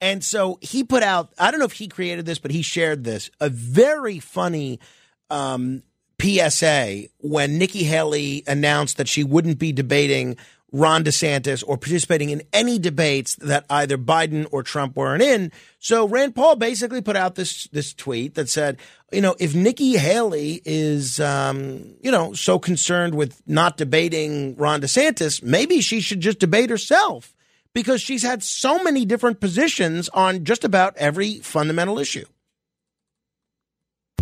And 0.00 0.24
so 0.24 0.60
he 0.62 0.82
put 0.82 1.02
out. 1.02 1.30
I 1.38 1.50
don't 1.50 1.60
know 1.60 1.66
if 1.66 1.72
he 1.72 1.88
created 1.88 2.24
this, 2.24 2.38
but 2.38 2.52
he 2.52 2.62
shared 2.62 3.04
this. 3.04 3.30
A 3.38 3.50
very 3.50 4.18
funny 4.18 4.80
um, 5.28 5.82
PSA 6.22 7.08
when 7.18 7.58
Nikki 7.58 7.84
Haley 7.84 8.44
announced 8.46 8.96
that 8.98 9.08
she 9.08 9.24
wouldn't 9.24 9.58
be 9.58 9.72
debating 9.72 10.36
Ron 10.72 11.04
DeSantis 11.04 11.62
or 11.66 11.76
participating 11.76 12.30
in 12.30 12.42
any 12.52 12.78
debates 12.78 13.34
that 13.36 13.66
either 13.68 13.98
Biden 13.98 14.46
or 14.50 14.62
Trump 14.62 14.96
weren't 14.96 15.22
in. 15.22 15.52
So 15.78 16.08
Rand 16.08 16.34
Paul 16.34 16.56
basically 16.56 17.02
put 17.02 17.14
out 17.14 17.34
this 17.34 17.66
this 17.68 17.92
tweet 17.92 18.34
that 18.34 18.48
said, 18.48 18.78
you 19.12 19.20
know, 19.20 19.36
if 19.38 19.54
Nikki 19.54 19.98
Haley 19.98 20.62
is, 20.64 21.20
um, 21.20 21.94
you 22.00 22.10
know, 22.10 22.32
so 22.32 22.58
concerned 22.58 23.14
with 23.14 23.42
not 23.46 23.76
debating 23.76 24.56
Ron 24.56 24.80
DeSantis, 24.80 25.42
maybe 25.42 25.82
she 25.82 26.00
should 26.00 26.20
just 26.20 26.38
debate 26.38 26.70
herself 26.70 27.34
because 27.74 28.00
she's 28.00 28.22
had 28.22 28.42
so 28.42 28.82
many 28.82 29.04
different 29.04 29.40
positions 29.40 30.08
on 30.10 30.44
just 30.44 30.64
about 30.64 30.96
every 30.96 31.34
fundamental 31.40 31.98
issue. 31.98 32.24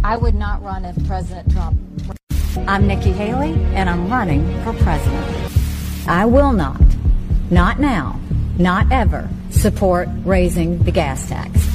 I 0.03 0.17
would 0.17 0.35
not 0.35 0.63
run 0.63 0.87
if 0.87 0.97
President 1.07 1.53
Trump. 1.53 1.79
I'm 2.67 2.87
Nikki 2.87 3.13
Haley, 3.13 3.53
and 3.75 3.89
I'm 3.91 4.11
running 4.11 4.47
for 4.65 4.73
president. 4.73 5.53
I 6.09 6.25
will 6.25 6.53
not, 6.53 6.81
not 7.51 7.79
now, 7.79 8.19
not 8.59 8.91
ever, 8.91 9.29
support 9.51 10.09
raising 10.25 10.83
the 10.85 10.91
gas 10.91 11.29
tax. 11.29 11.69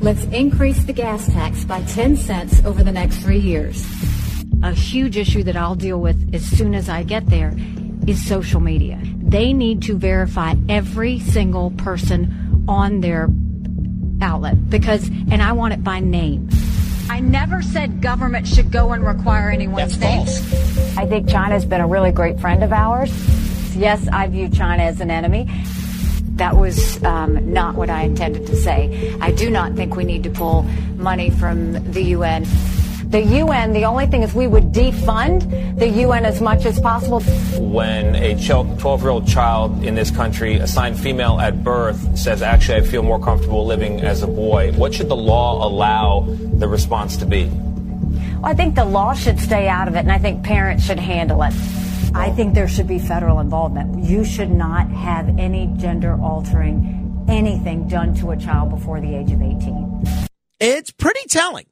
Let's 0.00 0.22
increase 0.24 0.84
the 0.84 0.92
gas 0.92 1.26
tax 1.32 1.64
by 1.64 1.80
10 1.84 2.16
cents 2.16 2.62
over 2.66 2.84
the 2.84 2.92
next 2.92 3.16
three 3.18 3.38
years. 3.38 3.86
A 4.62 4.72
huge 4.72 5.16
issue 5.16 5.42
that 5.44 5.56
I'll 5.56 5.74
deal 5.74 5.98
with 5.98 6.34
as 6.34 6.44
soon 6.44 6.74
as 6.74 6.90
I 6.90 7.04
get 7.04 7.26
there 7.28 7.56
is 8.06 8.22
social 8.22 8.60
media. 8.60 9.00
They 9.02 9.54
need 9.54 9.80
to 9.84 9.96
verify 9.96 10.56
every 10.68 11.20
single 11.20 11.70
person 11.70 12.66
on 12.68 13.00
their 13.00 13.28
outlet 14.20 14.68
because, 14.68 15.08
and 15.08 15.42
I 15.42 15.52
want 15.52 15.72
it 15.72 15.82
by 15.82 16.00
name. 16.00 16.50
I 17.12 17.20
never 17.20 17.60
said 17.60 18.00
government 18.00 18.48
should 18.48 18.72
go 18.72 18.92
and 18.92 19.06
require 19.06 19.50
anyone's 19.50 19.98
name. 19.98 20.22
I 20.96 21.04
think 21.04 21.28
China's 21.28 21.66
been 21.66 21.82
a 21.82 21.86
really 21.86 22.10
great 22.10 22.40
friend 22.40 22.64
of 22.64 22.72
ours. 22.72 23.12
Yes, 23.76 24.08
I 24.08 24.28
view 24.28 24.48
China 24.48 24.84
as 24.84 24.98
an 25.02 25.10
enemy. 25.10 25.46
That 26.36 26.56
was 26.56 27.04
um, 27.04 27.52
not 27.52 27.74
what 27.74 27.90
I 27.90 28.04
intended 28.04 28.46
to 28.46 28.56
say. 28.56 29.14
I 29.20 29.30
do 29.30 29.50
not 29.50 29.74
think 29.74 29.94
we 29.94 30.04
need 30.04 30.22
to 30.22 30.30
pull 30.30 30.62
money 30.96 31.28
from 31.28 31.74
the 31.92 32.02
UN. 32.16 32.46
The 33.12 33.20
UN, 33.20 33.74
the 33.74 33.84
only 33.84 34.06
thing 34.06 34.22
is 34.22 34.32
we 34.32 34.46
would 34.46 34.72
defund 34.72 35.78
the 35.78 35.86
UN 35.86 36.24
as 36.24 36.40
much 36.40 36.64
as 36.64 36.80
possible. 36.80 37.20
When 37.60 38.16
a 38.16 38.42
12 38.42 39.02
year 39.02 39.10
old 39.10 39.28
child 39.28 39.84
in 39.84 39.94
this 39.94 40.10
country, 40.10 40.54
assigned 40.54 40.98
female 40.98 41.38
at 41.38 41.62
birth, 41.62 42.16
says, 42.16 42.40
actually, 42.40 42.78
I 42.78 42.80
feel 42.80 43.02
more 43.02 43.20
comfortable 43.20 43.66
living 43.66 44.00
as 44.00 44.22
a 44.22 44.26
boy, 44.26 44.72
what 44.72 44.94
should 44.94 45.10
the 45.10 45.16
law 45.16 45.62
allow 45.62 46.24
the 46.54 46.66
response 46.66 47.18
to 47.18 47.26
be? 47.26 47.44
Well, 47.48 48.46
I 48.46 48.54
think 48.54 48.76
the 48.76 48.86
law 48.86 49.12
should 49.12 49.38
stay 49.38 49.68
out 49.68 49.88
of 49.88 49.94
it, 49.94 49.98
and 49.98 50.10
I 50.10 50.16
think 50.16 50.42
parents 50.42 50.82
should 50.82 50.98
handle 50.98 51.42
it. 51.42 51.52
I 52.14 52.30
think 52.30 52.54
there 52.54 52.66
should 52.66 52.88
be 52.88 52.98
federal 52.98 53.40
involvement. 53.40 54.04
You 54.04 54.24
should 54.24 54.50
not 54.50 54.88
have 54.88 55.38
any 55.38 55.66
gender 55.76 56.18
altering 56.18 57.26
anything 57.28 57.88
done 57.88 58.14
to 58.14 58.30
a 58.30 58.38
child 58.38 58.70
before 58.70 59.02
the 59.02 59.14
age 59.14 59.32
of 59.32 59.42
18. 59.42 60.02
It's 60.60 60.90
pretty 60.90 61.28
telling. 61.28 61.66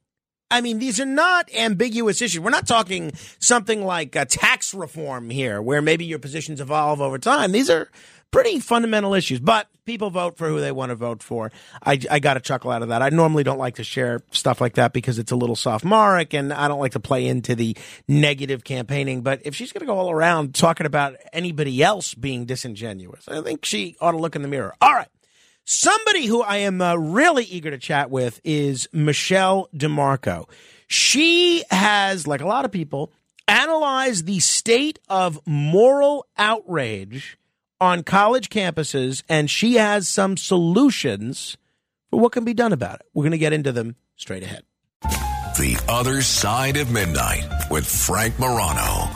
I 0.51 0.61
mean, 0.61 0.79
these 0.79 0.99
are 0.99 1.05
not 1.05 1.49
ambiguous 1.55 2.21
issues. 2.21 2.41
We're 2.41 2.49
not 2.51 2.67
talking 2.67 3.13
something 3.39 3.83
like 3.83 4.15
a 4.15 4.25
tax 4.25 4.73
reform 4.73 5.29
here, 5.29 5.61
where 5.61 5.81
maybe 5.81 6.05
your 6.05 6.19
positions 6.19 6.61
evolve 6.61 7.01
over 7.01 7.17
time. 7.17 7.51
These 7.51 7.69
are 7.69 7.89
pretty 8.31 8.59
fundamental 8.59 9.13
issues, 9.13 9.39
but 9.39 9.67
people 9.85 10.09
vote 10.09 10.37
for 10.37 10.47
who 10.47 10.59
they 10.61 10.71
want 10.71 10.89
to 10.89 10.95
vote 10.95 11.21
for. 11.21 11.51
I, 11.83 11.99
I 12.09 12.19
got 12.19 12.37
a 12.37 12.39
chuckle 12.39 12.71
out 12.71 12.81
of 12.81 12.89
that. 12.89 13.01
I 13.01 13.09
normally 13.09 13.43
don't 13.43 13.57
like 13.57 13.75
to 13.75 13.83
share 13.83 14.21
stuff 14.31 14.61
like 14.61 14.75
that 14.75 14.93
because 14.93 15.19
it's 15.19 15.31
a 15.31 15.35
little 15.35 15.55
sophomoric 15.55 16.33
and 16.33 16.53
I 16.53 16.67
don't 16.67 16.79
like 16.79 16.93
to 16.93 16.99
play 16.99 17.27
into 17.27 17.55
the 17.55 17.75
negative 18.07 18.63
campaigning. 18.63 19.21
But 19.21 19.41
if 19.45 19.55
she's 19.55 19.71
going 19.71 19.81
to 19.81 19.85
go 19.85 19.97
all 19.97 20.11
around 20.11 20.55
talking 20.55 20.85
about 20.85 21.15
anybody 21.33 21.83
else 21.83 22.13
being 22.13 22.45
disingenuous, 22.45 23.27
I 23.27 23.41
think 23.41 23.65
she 23.65 23.97
ought 23.99 24.11
to 24.11 24.17
look 24.17 24.35
in 24.35 24.41
the 24.41 24.47
mirror. 24.47 24.73
All 24.81 24.93
right. 24.93 25.09
Somebody 25.63 26.25
who 26.25 26.41
I 26.41 26.57
am 26.57 26.81
uh, 26.81 26.95
really 26.95 27.45
eager 27.45 27.71
to 27.71 27.77
chat 27.77 28.09
with 28.09 28.41
is 28.43 28.87
Michele 28.91 29.69
DeMarco. 29.75 30.49
She 30.87 31.63
has, 31.69 32.27
like 32.27 32.41
a 32.41 32.47
lot 32.47 32.65
of 32.65 32.71
people, 32.71 33.13
analyzed 33.47 34.25
the 34.25 34.39
state 34.39 34.99
of 35.07 35.39
moral 35.45 36.25
outrage 36.37 37.37
on 37.79 38.03
college 38.03 38.49
campuses, 38.49 39.23
and 39.29 39.49
she 39.49 39.75
has 39.75 40.07
some 40.07 40.37
solutions 40.37 41.57
for 42.09 42.19
what 42.19 42.31
can 42.31 42.43
be 42.43 42.53
done 42.53 42.73
about 42.73 42.95
it. 42.95 43.07
We're 43.13 43.23
going 43.23 43.31
to 43.31 43.37
get 43.37 43.53
into 43.53 43.71
them 43.71 43.95
straight 44.15 44.43
ahead. 44.43 44.63
The 45.01 45.81
Other 45.87 46.21
Side 46.21 46.77
of 46.77 46.91
Midnight 46.91 47.45
with 47.69 47.85
Frank 47.85 48.37
Morano. 48.39 49.09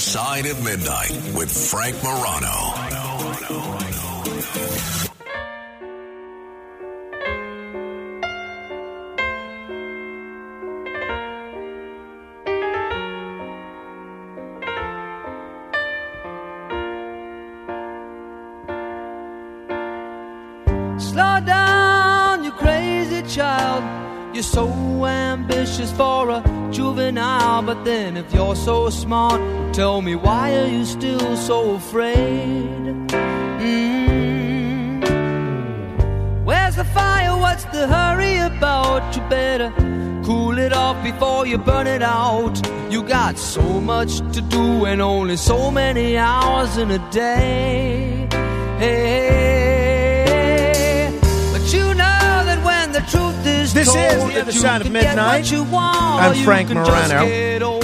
Side 0.00 0.46
of 0.46 0.64
Midnight 0.64 1.12
with 1.34 1.50
Frank 1.50 2.02
Morano. 2.02 2.70
You're 24.32 24.42
so 24.44 25.04
ambitious 25.04 25.92
for 25.92 26.30
a 26.30 26.68
juvenile, 26.72 27.60
but 27.60 27.84
then 27.84 28.16
if 28.16 28.32
you're 28.32 28.56
so 28.56 28.88
smart, 28.88 29.38
tell 29.80 30.02
me 30.02 30.14
why 30.14 30.54
are 30.60 30.66
you 30.66 30.84
still 30.84 31.36
so 31.38 31.70
afraid? 31.70 33.06
Mm. 33.64 35.00
Where's 36.44 36.76
the 36.76 36.84
fire? 36.84 37.34
What's 37.44 37.64
the 37.76 37.86
hurry 37.88 38.36
about? 38.36 39.16
You 39.16 39.22
better 39.30 39.72
cool 40.22 40.58
it 40.58 40.74
off 40.74 41.02
before 41.02 41.46
you 41.46 41.56
burn 41.56 41.86
it 41.86 42.02
out. 42.02 42.60
You 42.90 43.02
got 43.02 43.38
so 43.38 43.80
much 43.80 44.18
to 44.34 44.42
do 44.42 44.84
and 44.84 45.00
only 45.00 45.38
so 45.38 45.70
many 45.70 46.18
hours 46.18 46.76
in 46.76 46.90
a 46.90 46.98
day. 47.10 48.28
Hey, 48.82 50.10
but 51.52 51.72
you 51.72 51.86
know 51.94 52.44
that 52.48 52.62
when 52.62 52.92
the 52.92 53.00
truth 53.12 53.46
is 53.46 53.72
this 53.72 53.86
told, 53.86 53.96
is 53.96 54.24
the 54.34 54.40
other 54.42 54.52
side 54.52 54.82
of 54.82 54.92
midnight. 54.92 55.50
I'm 55.50 56.34
Frank 56.44 56.68
Morano. 56.68 57.79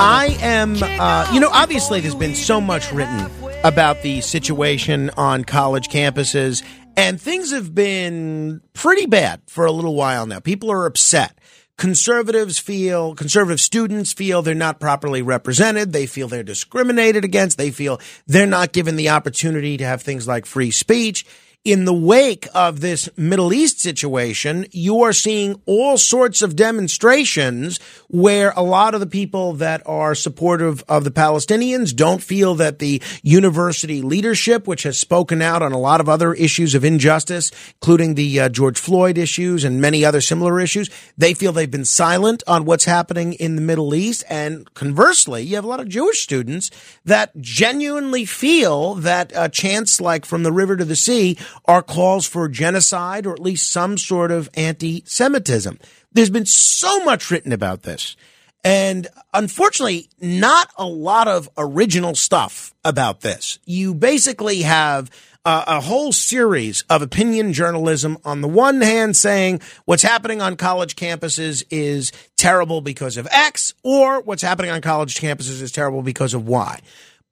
I 0.00 0.36
am, 0.40 0.76
uh, 0.82 1.30
you 1.32 1.40
know, 1.40 1.50
obviously 1.52 2.00
there's 2.00 2.14
been 2.14 2.34
so 2.34 2.60
much 2.60 2.92
written 2.92 3.30
about 3.62 4.02
the 4.02 4.20
situation 4.20 5.10
on 5.16 5.44
college 5.44 5.88
campuses, 5.88 6.62
and 6.96 7.20
things 7.20 7.52
have 7.52 7.74
been 7.74 8.60
pretty 8.72 9.06
bad 9.06 9.40
for 9.46 9.64
a 9.64 9.72
little 9.72 9.94
while 9.94 10.26
now. 10.26 10.40
People 10.40 10.70
are 10.70 10.86
upset 10.86 11.38
conservatives 11.76 12.58
feel, 12.58 13.14
conservative 13.14 13.60
students 13.60 14.12
feel 14.12 14.42
they're 14.42 14.54
not 14.54 14.78
properly 14.78 15.22
represented. 15.22 15.92
They 15.92 16.06
feel 16.06 16.28
they're 16.28 16.42
discriminated 16.42 17.24
against. 17.24 17.58
They 17.58 17.70
feel 17.70 18.00
they're 18.26 18.46
not 18.46 18.72
given 18.72 18.96
the 18.96 19.08
opportunity 19.10 19.76
to 19.78 19.84
have 19.84 20.02
things 20.02 20.28
like 20.28 20.46
free 20.46 20.70
speech 20.70 21.26
in 21.64 21.86
the 21.86 21.94
wake 21.94 22.46
of 22.54 22.80
this 22.80 23.08
Middle 23.16 23.50
East 23.50 23.80
situation, 23.80 24.66
you 24.70 25.00
are 25.00 25.14
seeing 25.14 25.62
all 25.64 25.96
sorts 25.96 26.42
of 26.42 26.56
demonstrations 26.56 27.80
where 28.08 28.52
a 28.54 28.60
lot 28.60 28.92
of 28.92 29.00
the 29.00 29.06
people 29.06 29.54
that 29.54 29.80
are 29.86 30.14
supportive 30.14 30.84
of 30.90 31.04
the 31.04 31.10
Palestinians 31.10 31.96
don't 31.96 32.22
feel 32.22 32.54
that 32.56 32.80
the 32.80 33.02
university 33.22 34.02
leadership, 34.02 34.66
which 34.66 34.82
has 34.82 34.98
spoken 34.98 35.40
out 35.40 35.62
on 35.62 35.72
a 35.72 35.78
lot 35.78 36.02
of 36.02 36.08
other 36.08 36.34
issues 36.34 36.74
of 36.74 36.84
injustice, 36.84 37.50
including 37.80 38.14
the 38.14 38.40
uh, 38.40 38.48
George 38.50 38.78
Floyd 38.78 39.16
issues 39.16 39.64
and 39.64 39.80
many 39.80 40.04
other 40.04 40.20
similar 40.20 40.60
issues, 40.60 40.90
they 41.16 41.32
feel 41.32 41.50
they've 41.50 41.70
been 41.70 41.86
silent 41.86 42.42
on 42.46 42.66
what's 42.66 42.84
happening 42.84 43.32
in 43.32 43.56
the 43.56 43.62
Middle 43.62 43.94
East. 43.94 44.22
And 44.28 44.72
conversely, 44.74 45.42
you 45.42 45.54
have 45.54 45.64
a 45.64 45.68
lot 45.68 45.80
of 45.80 45.88
Jewish 45.88 46.20
students 46.20 46.70
that 47.06 47.34
genuinely 47.40 48.26
feel 48.26 48.96
that 48.96 49.32
a 49.34 49.48
chance 49.48 49.98
like 49.98 50.26
from 50.26 50.42
the 50.42 50.52
river 50.52 50.76
to 50.76 50.84
the 50.84 50.94
sea 50.94 51.38
are 51.64 51.82
calls 51.82 52.26
for 52.26 52.48
genocide 52.48 53.26
or 53.26 53.32
at 53.32 53.40
least 53.40 53.70
some 53.70 53.98
sort 53.98 54.30
of 54.30 54.48
anti 54.54 55.02
Semitism. 55.06 55.78
There's 56.12 56.30
been 56.30 56.46
so 56.46 57.04
much 57.04 57.30
written 57.30 57.52
about 57.52 57.82
this. 57.82 58.16
And 58.64 59.08
unfortunately, 59.34 60.08
not 60.20 60.70
a 60.78 60.86
lot 60.86 61.28
of 61.28 61.50
original 61.58 62.14
stuff 62.14 62.74
about 62.82 63.20
this. 63.20 63.58
You 63.66 63.94
basically 63.94 64.62
have 64.62 65.10
uh, 65.44 65.64
a 65.66 65.80
whole 65.80 66.12
series 66.12 66.82
of 66.88 67.02
opinion 67.02 67.52
journalism 67.52 68.16
on 68.24 68.40
the 68.40 68.48
one 68.48 68.80
hand 68.80 69.16
saying 69.16 69.60
what's 69.84 70.02
happening 70.02 70.40
on 70.40 70.56
college 70.56 70.96
campuses 70.96 71.62
is 71.70 72.12
terrible 72.36 72.80
because 72.80 73.18
of 73.18 73.28
X, 73.30 73.74
or 73.82 74.22
what's 74.22 74.42
happening 74.42 74.70
on 74.70 74.80
college 74.80 75.16
campuses 75.16 75.60
is 75.60 75.70
terrible 75.70 76.00
because 76.00 76.32
of 76.32 76.48
Y. 76.48 76.80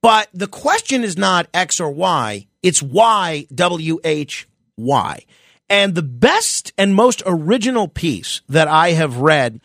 But 0.03 0.29
the 0.35 0.49
question 0.49 1.05
is 1.05 1.17
not 1.17 1.47
X 1.55 1.81
or 1.81 1.91
Y, 1.91 2.47
it's 2.63 2.83
Y, 2.83 3.47
W 3.55 3.99
H 4.05 4.49
Y. 4.77 5.25
And 5.69 5.95
the 5.95 6.03
best 6.03 6.73
and 6.77 6.95
most 6.95 7.23
original 7.25 7.89
piece 7.89 8.43
that 8.49 8.69
I 8.69 8.91
have 8.91 9.19
read 9.19 9.61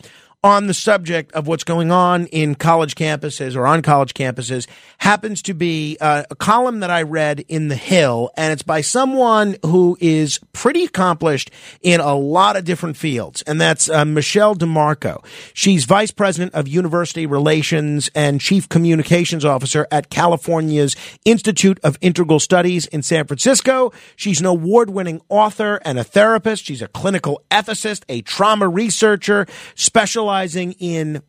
on 0.47 0.67
the 0.67 0.73
subject 0.73 1.33
of 1.33 1.45
what's 1.45 1.65
going 1.65 1.91
on 1.91 2.25
in 2.27 2.55
college 2.55 2.95
campuses 2.95 3.53
or 3.53 3.67
on 3.67 3.81
college 3.81 4.13
campuses 4.13 4.65
happens 4.99 5.41
to 5.41 5.53
be 5.53 5.97
uh, 5.99 6.23
a 6.31 6.35
column 6.35 6.79
that 6.79 6.89
I 6.89 7.01
read 7.01 7.43
in 7.49 7.67
The 7.67 7.75
Hill, 7.75 8.31
and 8.37 8.53
it's 8.53 8.63
by 8.63 8.79
someone 8.79 9.57
who 9.61 9.97
is 9.99 10.39
pretty 10.53 10.85
accomplished 10.85 11.51
in 11.81 11.99
a 11.99 12.15
lot 12.15 12.55
of 12.55 12.63
different 12.63 12.95
fields, 12.95 13.41
and 13.41 13.59
that's 13.59 13.89
uh, 13.89 14.05
Michele 14.05 14.55
DeMarco. 14.55 15.23
She's 15.53 15.83
vice 15.83 16.11
president 16.11 16.53
of 16.53 16.65
university 16.65 17.25
relations 17.25 18.09
and 18.15 18.39
chief 18.39 18.69
communications 18.69 19.43
officer 19.43 19.85
at 19.91 20.09
California's 20.09 20.95
Institute 21.25 21.77
of 21.83 21.97
Integral 21.99 22.39
Studies 22.39 22.85
in 22.85 23.03
San 23.03 23.27
Francisco. 23.27 23.91
She's 24.15 24.39
an 24.39 24.45
award 24.45 24.91
winning 24.91 25.19
author 25.27 25.81
and 25.83 25.99
a 25.99 26.05
therapist. 26.05 26.63
She's 26.63 26.81
a 26.81 26.87
clinical 26.87 27.41
ethicist, 27.51 28.03
a 28.07 28.21
trauma 28.21 28.69
researcher, 28.69 29.45
special 29.75 30.36
specializing 30.37 30.73
in 30.73 31.21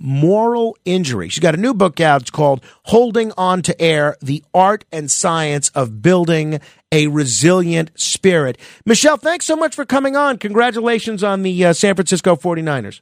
moral 0.00 0.76
injury. 0.84 1.28
She's 1.28 1.40
got 1.40 1.54
a 1.54 1.58
new 1.58 1.74
book 1.74 2.00
out. 2.00 2.22
It's 2.22 2.30
called 2.30 2.64
Holding 2.84 3.32
On 3.36 3.62
to 3.62 3.80
Air 3.80 4.16
The 4.20 4.44
Art 4.54 4.84
and 4.92 5.10
Science 5.10 5.70
of 5.70 6.02
Building 6.02 6.60
a 6.90 7.08
Resilient 7.08 7.90
Spirit. 7.94 8.58
Michele, 8.84 9.16
thanks 9.16 9.44
so 9.44 9.56
much 9.56 9.74
for 9.74 9.84
coming 9.84 10.16
on. 10.16 10.38
Congratulations 10.38 11.22
on 11.22 11.42
the 11.42 11.66
uh, 11.66 11.72
San 11.72 11.94
Francisco 11.94 12.36
49ers. 12.36 13.00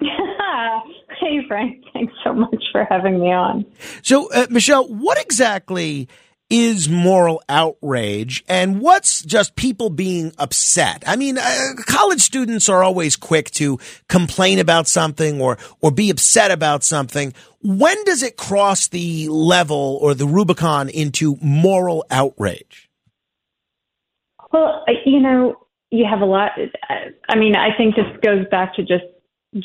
hey, 0.00 1.46
Frank. 1.46 1.84
Thanks 1.92 2.12
so 2.24 2.32
much 2.32 2.64
for 2.72 2.86
having 2.90 3.20
me 3.20 3.32
on. 3.32 3.64
So, 4.02 4.30
uh, 4.32 4.46
Michele, 4.50 4.86
what 4.88 5.20
exactly 5.20 6.08
is 6.56 6.88
moral 6.88 7.42
outrage 7.48 8.44
and 8.48 8.80
what's 8.80 9.22
just 9.22 9.56
people 9.56 9.90
being 9.90 10.32
upset? 10.38 11.02
I 11.04 11.16
mean, 11.16 11.36
uh, 11.36 11.72
college 11.84 12.20
students 12.20 12.68
are 12.68 12.84
always 12.84 13.16
quick 13.16 13.50
to 13.52 13.80
complain 14.08 14.60
about 14.60 14.86
something 14.86 15.40
or 15.40 15.58
or 15.80 15.90
be 15.90 16.10
upset 16.10 16.52
about 16.52 16.84
something. 16.84 17.34
When 17.60 18.04
does 18.04 18.22
it 18.22 18.36
cross 18.36 18.86
the 18.86 19.28
level 19.28 19.98
or 20.00 20.14
the 20.14 20.28
Rubicon 20.28 20.88
into 20.90 21.36
moral 21.42 22.06
outrage? 22.08 22.88
Well, 24.52 24.84
you 25.04 25.18
know, 25.18 25.56
you 25.90 26.06
have 26.08 26.20
a 26.20 26.24
lot. 26.24 26.52
I 27.28 27.36
mean, 27.36 27.56
I 27.56 27.76
think 27.76 27.96
this 27.96 28.06
goes 28.22 28.46
back 28.48 28.76
to 28.76 28.82
just 28.82 29.02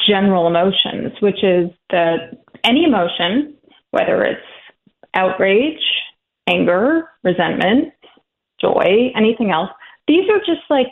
general 0.08 0.47
emotions, 0.47 1.13
which 1.19 1.43
is 1.43 1.69
that 1.91 2.39
any 2.63 2.84
emotion, 2.84 3.58
whether 3.91 4.23
it's 4.23 4.41
outrage, 5.13 5.78
anger, 6.50 7.10
resentment, 7.24 7.94
joy, 8.60 9.12
anything 9.16 9.52
else. 9.52 9.70
These 10.08 10.30
are 10.30 10.40
just 10.40 10.66
like 10.70 10.88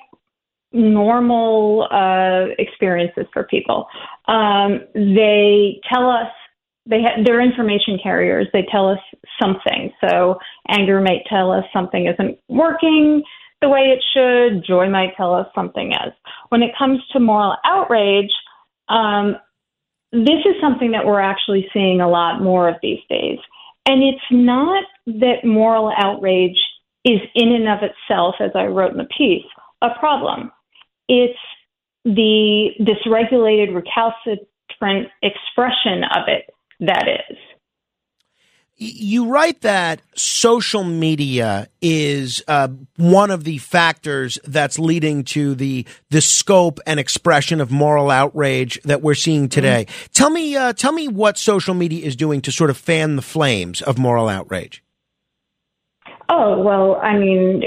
normal 0.71 1.87
uh, 1.91 2.53
experiences 2.59 3.25
for 3.33 3.43
people. 3.43 3.87
Um, 4.27 4.81
they 4.93 5.79
tell 5.91 6.09
us 6.09 6.27
they 6.89 7.01
ha- 7.01 7.21
they're 7.25 7.41
information 7.41 7.99
carriers. 8.01 8.47
They 8.53 8.65
tell 8.71 8.89
us 8.89 8.99
something. 9.41 9.91
So 10.01 10.39
anger 10.69 11.01
might 11.01 11.23
tell 11.29 11.51
us 11.51 11.65
something 11.73 12.07
isn't 12.07 12.39
working 12.47 13.23
the 13.61 13.69
way 13.69 13.95
it 13.95 14.03
should. 14.13 14.65
Joy 14.65 14.89
might 14.89 15.15
tell 15.17 15.33
us 15.33 15.47
something 15.55 15.91
is. 15.91 16.13
When 16.49 16.61
it 16.61 16.71
comes 16.77 16.99
to 17.11 17.19
moral 17.19 17.55
outrage, 17.65 18.31
um, 18.89 19.35
this 20.11 20.45
is 20.45 20.55
something 20.61 20.91
that 20.91 21.05
we're 21.05 21.19
actually 21.19 21.67
seeing 21.73 21.99
a 21.99 22.09
lot 22.09 22.41
more 22.41 22.69
of 22.69 22.75
these 22.81 22.99
days. 23.09 23.39
And 23.85 24.03
it's 24.03 24.19
not 24.31 24.83
that 25.07 25.43
moral 25.43 25.91
outrage 25.97 26.57
is 27.03 27.19
in 27.33 27.51
and 27.51 27.67
of 27.67 27.79
itself, 27.81 28.35
as 28.39 28.51
I 28.53 28.65
wrote 28.65 28.91
in 28.91 28.97
the 28.97 29.07
piece, 29.17 29.45
a 29.81 29.89
problem. 29.99 30.51
It's 31.07 31.39
the 32.03 32.69
dysregulated, 32.79 33.73
recalcitrant 33.73 35.09
expression 35.23 36.03
of 36.15 36.27
it 36.27 36.53
that 36.79 37.07
is 37.29 37.37
you 38.77 39.25
write 39.27 39.61
that 39.61 40.01
social 40.15 40.83
media 40.83 41.67
is 41.81 42.43
uh, 42.47 42.67
one 42.95 43.31
of 43.31 43.43
the 43.43 43.57
factors 43.57 44.37
that's 44.45 44.77
leading 44.77 45.23
to 45.23 45.55
the 45.55 45.85
the 46.11 46.21
scope 46.21 46.79
and 46.85 46.99
expression 46.99 47.59
of 47.59 47.71
moral 47.71 48.11
outrage 48.11 48.79
that 48.83 49.01
we're 49.01 49.15
seeing 49.15 49.49
today. 49.49 49.85
Mm-hmm. 49.85 50.05
Tell 50.13 50.29
me, 50.29 50.55
uh, 50.55 50.73
tell 50.73 50.91
me 50.91 51.07
what 51.07 51.37
social 51.37 51.73
media 51.73 52.05
is 52.05 52.15
doing 52.15 52.41
to 52.41 52.51
sort 52.51 52.69
of 52.69 52.77
fan 52.77 53.15
the 53.15 53.21
flames 53.23 53.81
of 53.81 53.97
moral 53.97 54.29
outrage. 54.29 54.83
Oh 56.29 56.59
well, 56.61 56.95
I 57.01 57.17
mean, 57.17 57.63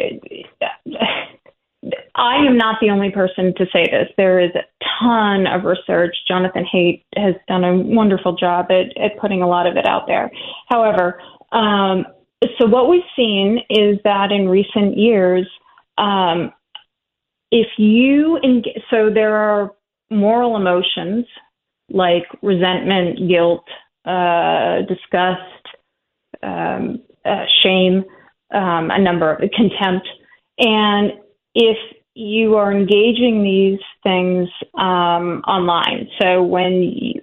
I 2.15 2.37
am 2.47 2.59
not 2.59 2.77
the 2.81 2.91
only 2.91 3.11
person 3.11 3.55
to 3.57 3.67
say 3.73 3.87
this. 3.91 4.09
There 4.17 4.39
is 4.41 4.51
a 4.55 4.65
ton 5.01 5.47
of 5.47 5.65
research. 5.65 6.15
Jonathan 6.29 6.67
Haidt 6.73 7.05
has 7.17 7.35
done 7.49 7.65
a 7.65 7.77
wonderful 7.77 8.37
job 8.37 8.67
at, 8.71 8.97
at 9.03 9.19
putting 9.19 9.43
a 9.43 9.49
lot 9.49 9.67
of 9.67 9.77
it 9.77 9.87
out 9.87 10.07
there. 10.07 10.31
However, 10.69 11.21
um, 11.53 12.05
so 12.59 12.67
what 12.67 12.89
we've 12.89 13.03
seen 13.17 13.61
is 13.71 13.99
that 14.05 14.31
in 14.31 14.49
recent 14.49 14.99
years, 14.99 15.49
um, 15.97 16.53
if 17.51 17.67
you 17.79 18.39
engage, 18.45 18.83
so 18.91 19.11
there 19.13 19.37
are 19.37 19.73
moral 20.11 20.57
emotions 20.57 21.27
like 21.91 22.25
resentment, 22.43 23.29
guilt, 23.29 23.65
uh, 24.05 24.83
disgust, 24.83 25.67
um, 26.43 27.03
uh, 27.25 27.45
shame, 27.63 28.05
um, 28.53 28.91
a 28.91 28.99
number 28.99 29.33
of 29.33 29.51
contempt, 29.53 30.09
and 30.59 31.13
if 31.55 31.77
you 32.15 32.57
are 32.57 32.73
engaging 32.73 33.43
these 33.43 33.79
things 34.03 34.49
um, 34.79 35.43
online. 35.47 36.09
So 36.21 36.43
when 36.43 36.83
you, 36.83 37.23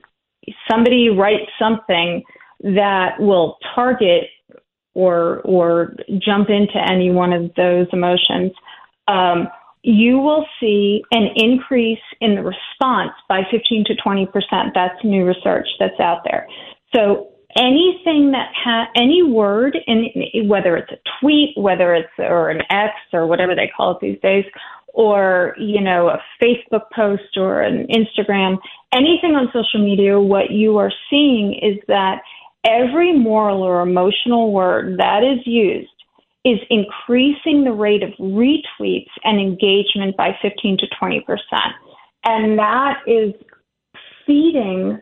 somebody 0.70 1.10
writes 1.10 1.52
something 1.60 2.24
that 2.62 3.20
will 3.20 3.58
target 3.76 4.24
or 4.94 5.42
or 5.42 5.96
jump 6.18 6.50
into 6.50 6.78
any 6.90 7.12
one 7.12 7.32
of 7.32 7.54
those 7.56 7.86
emotions, 7.94 8.52
um, 9.08 9.48
you 9.84 10.18
will 10.18 10.46
see 10.60 11.04
an 11.12 11.30
increase 11.36 12.00
in 12.20 12.36
the 12.36 12.42
response 12.42 13.12
by 13.30 13.42
15 13.52 13.86
to 13.86 13.96
20 13.96 14.26
percent. 14.28 14.70
That's 14.74 14.98
new 15.04 15.26
research 15.26 15.68
that's 15.80 16.00
out 16.00 16.22
there. 16.26 16.48
So 16.96 17.30
anything 17.58 18.32
that 18.32 18.51
ha- 18.55 18.89
any 18.95 19.24
word 19.24 19.78
in 19.88 20.47
whether 20.47 20.78
it's 20.78 20.91
a 20.91 20.99
tweet, 21.20 21.58
whether 21.58 21.93
it's 21.95 22.14
or 22.18 22.49
an 22.49 22.62
X 22.70 22.93
or 23.14 23.28
whatever 23.28 23.55
they 23.55 23.72
call 23.76 23.91
it 23.91 23.97
these 23.99 24.20
days, 24.22 24.45
or 24.93 25.55
you 25.60 25.82
know 25.82 26.10
a 26.10 26.22
Facebook 26.41 26.84
post 26.95 27.36
or 27.36 27.62
an 27.62 27.88
Instagram, 27.88 28.58
anything 28.93 29.36
on 29.36 29.47
social 29.53 29.84
media, 29.84 30.20
what 30.20 30.51
you 30.51 30.78
are 30.78 30.91
seeing 31.10 31.53
is 31.62 31.78
that 31.88 32.22
every 32.66 33.18
moral 33.18 33.62
or 33.62 33.82
emotional 33.82 34.51
word 34.51 34.97
that 34.99 35.24
is 35.24 35.45
used 35.45 35.89
is 36.45 36.60
increasing 36.70 37.64
the 37.64 37.72
rate 37.72 38.03
of 38.03 38.10
retweets 38.20 39.12
and 39.24 39.39
engagement 39.39 40.16
by 40.16 40.30
15 40.41 40.78
to 40.78 40.88
20 40.99 41.22
percent, 41.22 41.74
and 42.24 42.58
that 42.60 42.99
is 43.08 43.34
feeding 44.26 45.01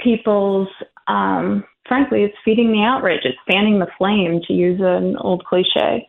people's 0.00 0.68
um, 1.08 1.64
frankly, 1.86 2.22
it's 2.22 2.36
feeding 2.44 2.72
the 2.72 2.82
outrage. 2.82 3.20
It's 3.24 3.38
fanning 3.50 3.78
the 3.78 3.88
flame, 3.98 4.40
to 4.46 4.52
use 4.52 4.80
an 4.82 5.16
old 5.16 5.44
cliche. 5.44 6.08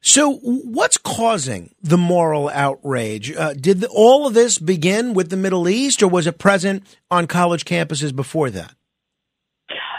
So, 0.00 0.34
what's 0.34 0.98
causing 0.98 1.74
the 1.82 1.96
moral 1.96 2.48
outrage? 2.50 3.34
Uh, 3.34 3.54
did 3.54 3.80
the, 3.80 3.88
all 3.88 4.26
of 4.26 4.34
this 4.34 4.58
begin 4.58 5.14
with 5.14 5.30
the 5.30 5.36
Middle 5.36 5.68
East, 5.68 6.02
or 6.02 6.08
was 6.08 6.26
it 6.26 6.38
present 6.38 6.84
on 7.10 7.26
college 7.26 7.64
campuses 7.64 8.14
before 8.14 8.50
that? 8.50 8.74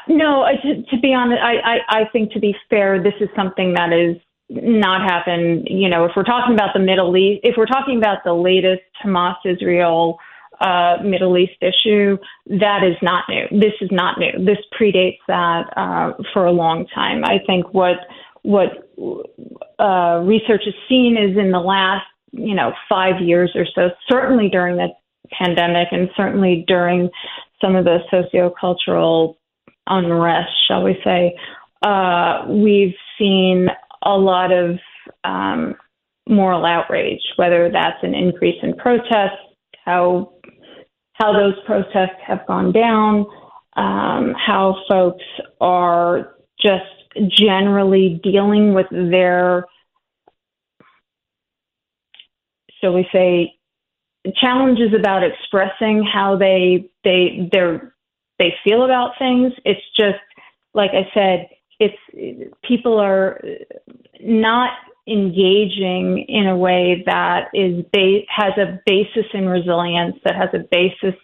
No, 0.08 0.44
uh, 0.44 0.52
to, 0.62 0.84
to 0.84 1.00
be 1.02 1.14
honest, 1.14 1.42
I, 1.44 1.56
I, 1.56 2.02
I 2.02 2.02
think 2.14 2.32
to 2.32 2.40
be 2.40 2.56
fair, 2.70 3.04
this 3.04 3.16
is 3.20 3.28
something 3.36 3.74
that 3.74 3.92
is 3.92 4.16
not 4.50 5.02
happened. 5.02 5.68
You 5.70 5.90
know, 5.90 6.06
if 6.06 6.12
we're 6.16 6.24
talking 6.24 6.54
about 6.54 6.70
the 6.74 6.80
Middle 6.80 7.16
East, 7.18 7.42
if 7.44 7.56
we're 7.58 7.66
talking 7.66 7.98
about 7.98 8.20
the 8.24 8.34
latest 8.34 8.84
Hamas 9.04 9.36
Israel 9.44 10.20
uh, 10.62 10.98
Middle 11.04 11.38
East 11.38 11.62
issue, 11.62 12.18
that 12.48 12.84
is 12.84 12.96
not 13.02 13.26
new. 13.30 13.46
This 13.52 13.74
is 13.82 13.90
not 13.92 14.18
new. 14.20 14.32
This 14.44 14.58
predates 14.80 15.20
that 15.28 15.66
uh, 15.76 16.14
for 16.34 16.46
a 16.46 16.52
long 16.52 16.88
time. 16.94 17.24
I 17.24 17.40
think 17.46 17.74
what 17.74 17.98
what 18.44 18.90
uh, 19.80 20.22
research 20.24 20.62
has 20.66 20.74
seen 20.88 21.18
is 21.18 21.38
in 21.38 21.52
the 21.52 21.60
last 21.60 22.06
you 22.32 22.56
know 22.56 22.74
five 22.90 23.22
years 23.22 23.52
or 23.56 23.66
so, 23.76 23.90
certainly 24.10 24.50
during 24.50 24.78
the 24.78 24.90
pandemic 25.32 25.90
and 25.92 26.10
certainly 26.16 26.64
during 26.68 27.10
some 27.62 27.76
of 27.76 27.86
the 27.86 28.00
sociocultural 28.12 29.36
unrest, 29.88 30.52
shall 30.68 30.84
we 30.84 30.98
say, 31.04 31.36
uh, 31.86 32.46
we've 32.48 32.96
seen 33.18 33.68
a 34.04 34.18
lot 34.18 34.52
of 34.52 34.78
um, 35.24 35.76
moral 36.28 36.66
outrage, 36.66 37.22
whether 37.36 37.70
that's 37.72 38.04
an 38.04 38.14
increase 38.14 38.58
in 38.62 38.76
protests, 38.76 39.40
how 39.86 40.34
how 41.18 41.34
those 41.34 41.56
protests 41.66 42.20
have 42.26 42.46
gone 42.48 42.72
down, 42.72 43.26
um, 43.76 44.34
how 44.36 44.76
folks 44.88 45.24
are 45.60 46.36
just 46.60 46.84
generally 47.30 48.20
dealing 48.24 48.74
with 48.74 48.88
their, 48.92 49.66
shall 52.82 52.94
we 52.94 53.08
say, 53.12 53.54
challenges 54.36 54.94
about 54.98 55.24
expressing 55.24 56.04
how 56.04 56.38
they 56.38 56.90
they 57.04 57.50
they 57.52 57.80
they 58.40 58.54
feel 58.64 58.84
about 58.86 59.12
things. 59.18 59.54
It's 59.66 59.82
just 59.96 60.20
like 60.74 60.92
I 60.92 61.10
said, 61.14 61.48
it's 61.80 62.58
people 62.64 63.00
are 63.00 63.42
not 64.20 64.72
engaging 65.08 66.26
in 66.28 66.48
a 66.48 66.58
way 66.58 67.04
that 67.06 67.50
is 67.54 67.84
ba- 67.94 68.26
has 68.30 68.54
a 68.58 68.80
basis 68.86 69.26
in 69.34 69.48
resilience, 69.48 70.16
that 70.24 70.36
has 70.36 70.50
a 70.54 70.66
basis 70.72 71.16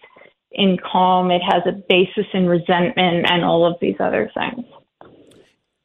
in 0.52 0.78
calm, 0.78 1.30
it 1.30 1.42
has 1.42 1.62
a 1.66 1.72
basis 1.88 2.26
in 2.32 2.46
resentment, 2.46 3.26
and 3.28 3.44
all 3.44 3.66
of 3.66 3.76
these 3.80 3.96
other 4.00 4.30
things. 4.34 4.64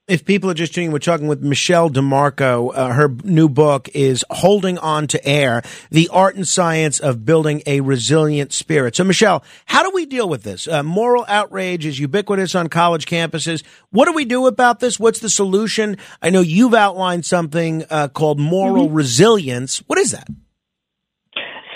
If 0.09 0.25
people 0.25 0.49
are 0.49 0.55
just 0.55 0.73
tuning, 0.73 0.91
we're 0.91 0.97
talking 0.97 1.27
with 1.27 1.43
Michele 1.43 1.87
DeMarco. 1.87 2.71
Uh, 2.73 2.93
her 2.93 3.09
new 3.23 3.47
book 3.47 3.89
is 3.93 4.25
Holding 4.31 4.79
On 4.79 5.05
to 5.05 5.23
Air, 5.23 5.61
the 5.91 6.09
art 6.11 6.35
and 6.35 6.47
science 6.47 6.99
of 6.99 7.25
building 7.25 7.61
a 7.67 7.81
resilient 7.81 8.51
spirit. 8.51 8.95
So, 8.95 9.03
Michele, 9.03 9.43
how 9.67 9.83
do 9.83 9.91
we 9.93 10.07
deal 10.07 10.27
with 10.27 10.41
this? 10.41 10.67
Uh, 10.67 10.81
moral 10.81 11.25
outrage 11.27 11.85
is 11.85 11.99
ubiquitous 11.99 12.55
on 12.55 12.69
college 12.69 13.05
campuses. 13.05 13.63
What 13.91 14.05
do 14.05 14.13
we 14.13 14.25
do 14.25 14.47
about 14.47 14.79
this? 14.79 14.99
What's 14.99 15.19
the 15.19 15.29
solution? 15.29 15.97
I 16.23 16.31
know 16.31 16.41
you've 16.41 16.73
outlined 16.73 17.23
something 17.27 17.85
uh, 17.91 18.07
called 18.07 18.39
moral 18.39 18.87
mm-hmm. 18.87 18.95
resilience. 18.95 19.83
What 19.85 19.99
is 19.99 20.09
that? 20.09 20.27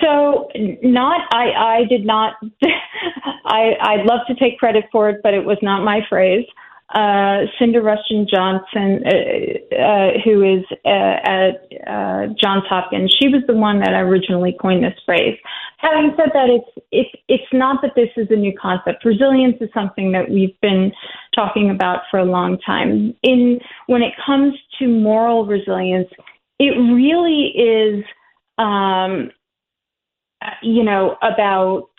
So, 0.01 0.49
not 0.81 1.21
I. 1.31 1.51
I 1.51 1.83
did 1.87 2.03
not. 2.03 2.33
I. 3.45 3.73
I'd 3.79 4.05
love 4.07 4.21
to 4.27 4.33
take 4.33 4.57
credit 4.57 4.85
for 4.91 5.07
it, 5.09 5.21
but 5.21 5.35
it 5.35 5.45
was 5.45 5.59
not 5.61 5.83
my 5.83 5.99
phrase 6.09 6.45
uh, 6.93 7.47
Cynda 7.59 7.83
Rushton 7.83 8.27
Johnson, 8.31 9.03
uh, 9.05 9.75
uh, 9.75 10.11
who 10.23 10.43
is 10.43 10.63
uh, 10.85 11.17
at 11.25 11.55
uh, 11.87 12.27
Johns 12.39 12.63
Hopkins, 12.69 13.15
she 13.19 13.29
was 13.29 13.41
the 13.47 13.55
one 13.55 13.79
that 13.79 13.93
originally 13.93 14.55
coined 14.61 14.83
this 14.83 14.93
phrase. 15.03 15.37
Having 15.77 16.13
said 16.15 16.29
that, 16.33 16.49
it's 16.49 16.85
it's 16.91 17.09
it's 17.27 17.51
not 17.51 17.81
that 17.81 17.93
this 17.95 18.09
is 18.15 18.27
a 18.29 18.35
new 18.35 18.53
concept. 18.61 19.03
Resilience 19.05 19.55
is 19.59 19.69
something 19.73 20.11
that 20.11 20.29
we've 20.29 20.59
been 20.61 20.91
talking 21.35 21.71
about 21.71 22.01
for 22.11 22.19
a 22.19 22.25
long 22.25 22.59
time. 22.59 23.15
In 23.23 23.59
when 23.87 24.03
it 24.03 24.13
comes 24.23 24.53
to 24.77 24.87
moral 24.87 25.47
resilience, 25.47 26.09
it 26.59 26.77
really 26.93 27.47
is, 27.57 28.05
um, 28.59 29.31
you 30.61 30.83
know, 30.83 31.17
about 31.23 31.89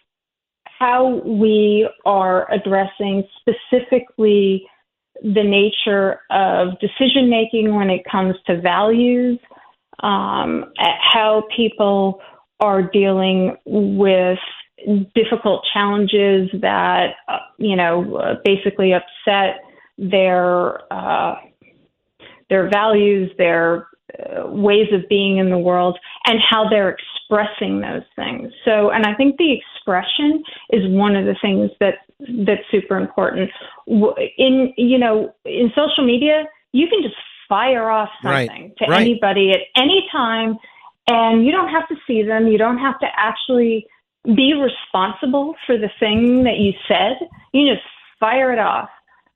how 0.79 1.21
we 1.25 1.89
are 2.07 2.51
addressing 2.53 3.25
specifically 3.41 4.69
the 5.23 5.43
nature 5.43 6.21
of 6.31 6.79
decision 6.81 7.31
making 7.31 7.75
when 7.75 7.91
it 7.91 8.03
comes 8.11 8.35
to 8.47 8.61
values, 8.61 9.39
um, 10.01 10.73
how 10.79 11.45
people 11.57 12.21
are 12.61 12.83
dealing 12.83 13.57
with 13.65 14.39
difficult 15.15 15.65
challenges 15.73 16.51
that 16.61 17.15
uh, 17.29 17.39
you 17.59 17.77
know 17.77 18.37
basically 18.45 18.93
upset 18.93 19.61
their 19.99 20.93
uh, 20.93 21.37
their 22.51 22.69
values, 22.69 23.31
their 23.39 23.89
uh, 24.19 24.47
ways 24.47 24.89
of 24.93 25.09
being 25.09 25.39
in 25.39 25.51
the 25.51 25.59
world, 25.59 25.99
and 26.27 26.39
how 26.51 26.69
they're 26.69 26.97
expressing 26.97 27.81
those 27.81 28.03
things. 28.17 28.53
So, 28.65 28.91
and 28.91 29.07
I 29.07 29.15
think 29.15 29.37
the 29.39 29.53
expression 29.85 30.43
is 30.71 30.83
one 30.91 31.17
of 31.17 31.25
the 31.27 31.37
things 31.41 31.71
that 31.81 31.95
that's 32.47 32.63
super 32.71 32.97
important. 32.97 33.51
In 33.87 34.73
you 34.77 34.99
know, 34.99 35.35
in 35.45 35.71
social 35.75 36.05
media, 36.05 36.45
you 36.73 36.87
can 36.89 37.03
just 37.03 37.17
fire 37.49 37.91
off 37.91 38.09
something 38.23 38.49
right. 38.49 38.77
to 38.79 38.87
right. 38.87 39.01
anybody 39.01 39.51
at 39.53 39.61
any 39.77 40.07
time, 40.11 40.57
and 41.09 41.45
you 41.45 41.53
don't 41.53 41.69
have 41.69 41.87
to 41.89 41.97
see 42.07 42.23
them. 42.23 42.47
You 42.47 42.59
don't 42.59 42.79
have 42.79 42.99
to 43.01 43.07
actually 43.17 43.87
be 44.25 44.55
responsible 44.55 45.55
for 45.67 45.77
the 45.77 45.91
thing 46.01 46.45
that 46.45 46.57
you 46.59 46.73
said. 46.89 47.29
You 47.53 47.73
just 47.73 47.87
fire 48.19 48.53
it 48.53 48.59
off. 48.59 48.89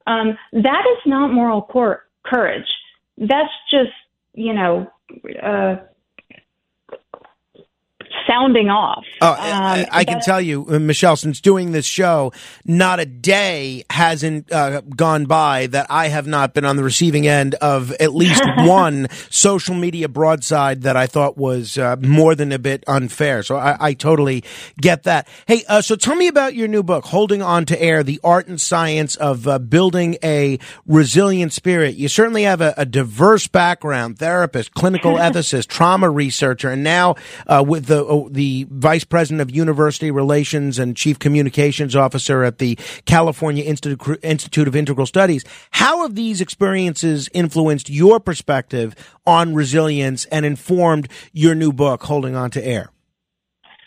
Um, 0.07 0.38
that 0.53 0.84
is 0.92 0.99
not 1.05 1.32
moral 1.32 1.62
cor- 1.62 2.07
courage. 2.24 2.68
That's 3.18 3.53
just 3.70 3.92
you 4.34 4.55
know. 4.55 4.90
Uh, 5.42 5.76
sounding 8.28 8.68
off. 8.68 9.05
Oh, 9.21 9.33
um, 9.33 9.37
I, 9.41 9.87
I 9.91 10.05
can 10.05 10.21
tell 10.21 10.41
you, 10.41 10.66
uh, 10.69 10.79
Michele, 10.79 11.16
since 11.16 11.41
doing 11.41 11.73
this 11.73 11.87
show, 11.87 12.33
not 12.64 13.01
a 13.01 13.07
day 13.07 13.85
hasn't 13.91 14.53
uh, 14.53 14.81
gone 14.83 15.27
by 15.27 15.66
that 15.69 15.87
I 15.91 16.09
have 16.09 16.27
not 16.27 16.55
been 16.55 16.64
on 16.64 16.77
the 16.77 16.85
receiving 16.85 17.27
end 17.27 17.55
of 17.57 17.93
at 17.93 18.14
least 18.14 18.43
one 18.59 19.09
social 19.31 19.75
media 19.75 20.09
broadside 20.09 20.83
that 20.83 20.97
I 20.97 21.07
thought 21.07 21.37
was 21.37 21.79
uh, 21.79 21.97
more 22.01 22.35
than 22.35 22.53
a 22.53 22.59
bit 22.59 22.85
unfair. 22.87 23.43
So 23.43 23.57
I, 23.57 23.77
I 23.89 23.95
totally 23.95 24.45
get 24.81 25.05
that. 25.05 25.29
Hey, 25.47 25.64
uh, 25.69 25.83
so 25.83 25.97
tell 25.97 26.14
me 26.14 26.29
about 26.29 26.55
your 26.55 26.69
new 26.69 26.83
book, 26.83 27.05
Holding 27.07 27.43
On 27.43 27.64
to 27.66 27.81
Air, 27.81 28.03
the 28.03 28.21
art 28.23 28.47
and 28.47 28.61
science 28.61 29.16
of 29.16 29.49
uh, 29.49 29.59
building 29.59 30.16
a 30.23 30.59
resilient 30.87 31.53
spirit. 31.53 31.97
You 31.97 32.09
certainly 32.09 32.43
have 32.45 32.61
a, 32.61 32.75
a 32.77 32.87
diverse 32.87 33.47
background, 33.47 34.19
therapist, 34.19 34.75
clinical 34.75 35.14
ethicist, 35.16 35.66
trauma 35.69 36.09
researcher, 36.11 36.71
and 36.71 36.85
now 36.85 37.16
uh, 37.47 37.64
with 37.66 37.87
the 37.87 38.05
oh, 38.05 38.29
the 38.31 38.66
vice 38.71 39.05
president 39.09 39.41
of 39.41 39.51
university 39.55 40.11
relations 40.11 40.79
and 40.79 40.97
chief 40.97 41.19
communications 41.19 41.95
officer 41.97 42.43
at 42.45 42.59
the 42.59 42.79
California 43.05 43.65
Institute, 43.65 44.19
Institute 44.23 44.69
of 44.69 44.77
Integral 44.77 45.07
Studies. 45.07 45.45
How 45.73 46.03
have 46.03 46.15
these 46.15 46.41
experiences 46.41 47.29
influenced 47.33 47.91
your 47.91 48.21
perspective 48.21 48.95
on 49.27 49.55
resilience 49.55 50.25
and 50.27 50.45
informed 50.45 51.09
your 51.33 51.55
new 51.55 51.73
book, 51.73 52.03
Holding 52.05 52.35
On 52.35 52.51
to 52.51 52.65
Air? 52.65 52.91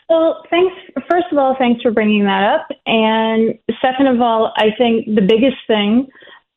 Well, 0.10 0.44
thanks. 0.50 0.76
First 1.10 1.28
of 1.32 1.38
all, 1.38 1.56
thanks 1.58 1.82
for 1.82 1.92
bringing 1.92 2.26
that 2.26 2.44
up. 2.44 2.68
And 2.86 3.58
second 3.82 4.08
of 4.08 4.20
all, 4.20 4.52
I 4.58 4.68
think 4.78 5.06
the 5.06 5.22
biggest 5.22 5.56
thing 5.68 6.08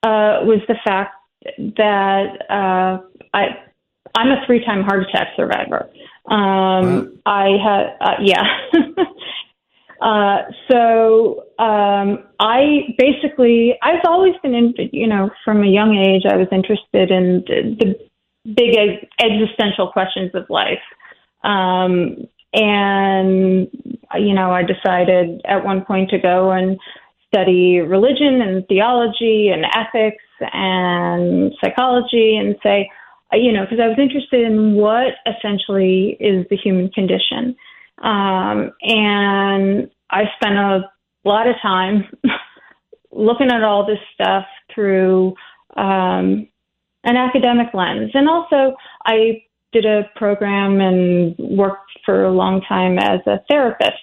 uh, 0.03 0.43
was 0.43 0.61
the 0.67 0.75
fact 0.85 1.15
that 1.59 2.47
uh, 2.51 2.99
I 3.33 3.45
I'm 4.17 4.29
a 4.29 4.45
three 4.47 4.65
time 4.65 4.83
heart 4.83 5.05
attack 5.09 5.29
survivor. 5.37 5.89
Um, 6.31 7.21
I 7.27 7.49
had 7.63 7.97
uh, 8.01 8.15
yeah. 8.23 8.45
uh, 10.01 10.39
so 10.71 11.45
um, 11.59 12.25
I 12.41 12.95
basically 12.99 13.79
I've 13.83 14.05
always 14.07 14.35
been 14.43 14.55
in 14.55 14.75
you 14.93 15.07
know 15.07 15.31
from 15.45 15.63
a 15.63 15.67
young 15.67 15.97
age 15.97 16.23
I 16.31 16.37
was 16.37 16.49
interested 16.51 17.11
in 17.11 17.45
the, 17.47 17.77
the 17.79 18.53
big 18.55 19.09
existential 19.21 19.91
questions 19.93 20.31
of 20.35 20.49
life. 20.49 20.83
Um, 21.43 22.29
and 22.55 23.69
you 24.15 24.35
know 24.35 24.53
I 24.53 24.63
decided 24.63 25.43
at 25.45 25.65
one 25.65 25.85
point 25.85 26.11
to 26.11 26.19
go 26.19 26.53
and 26.53 26.79
study 27.35 27.81
religion 27.81 28.41
and 28.41 28.67
theology 28.69 29.49
and 29.49 29.65
ethics 29.65 30.23
and 30.53 31.53
psychology 31.61 32.37
and 32.37 32.57
say, 32.63 32.89
you 33.35 33.53
know, 33.53 33.65
because 33.65 33.81
I 33.81 33.89
was 33.89 33.99
interested 33.99 34.43
in 34.43 34.75
what 34.75 35.15
essentially 35.27 36.17
is 36.21 36.47
the 36.51 36.57
human 36.57 36.91
condition. 36.91 37.57
Um, 38.03 38.73
and 38.83 39.91
I 40.11 40.25
spent 40.37 40.57
a 40.57 40.91
lot 41.25 41.47
of 41.47 41.55
time 41.63 42.05
looking 43.13 43.51
at 43.51 43.63
all 43.63 43.87
this 43.87 43.99
stuff 44.15 44.45
through 44.75 45.35
um, 45.77 46.49
an 47.05 47.17
academic 47.17 47.69
lens. 47.75 48.11
And 48.15 48.29
also, 48.29 48.77
I 49.07 49.45
did 49.73 49.85
a 49.85 50.09
program 50.17 50.81
and 50.81 51.37
worked 51.39 51.91
for 52.05 52.25
a 52.25 52.33
long 52.33 52.61
time 52.63 52.99
as 52.99 53.21
a 53.27 53.41
therapist. 53.49 53.99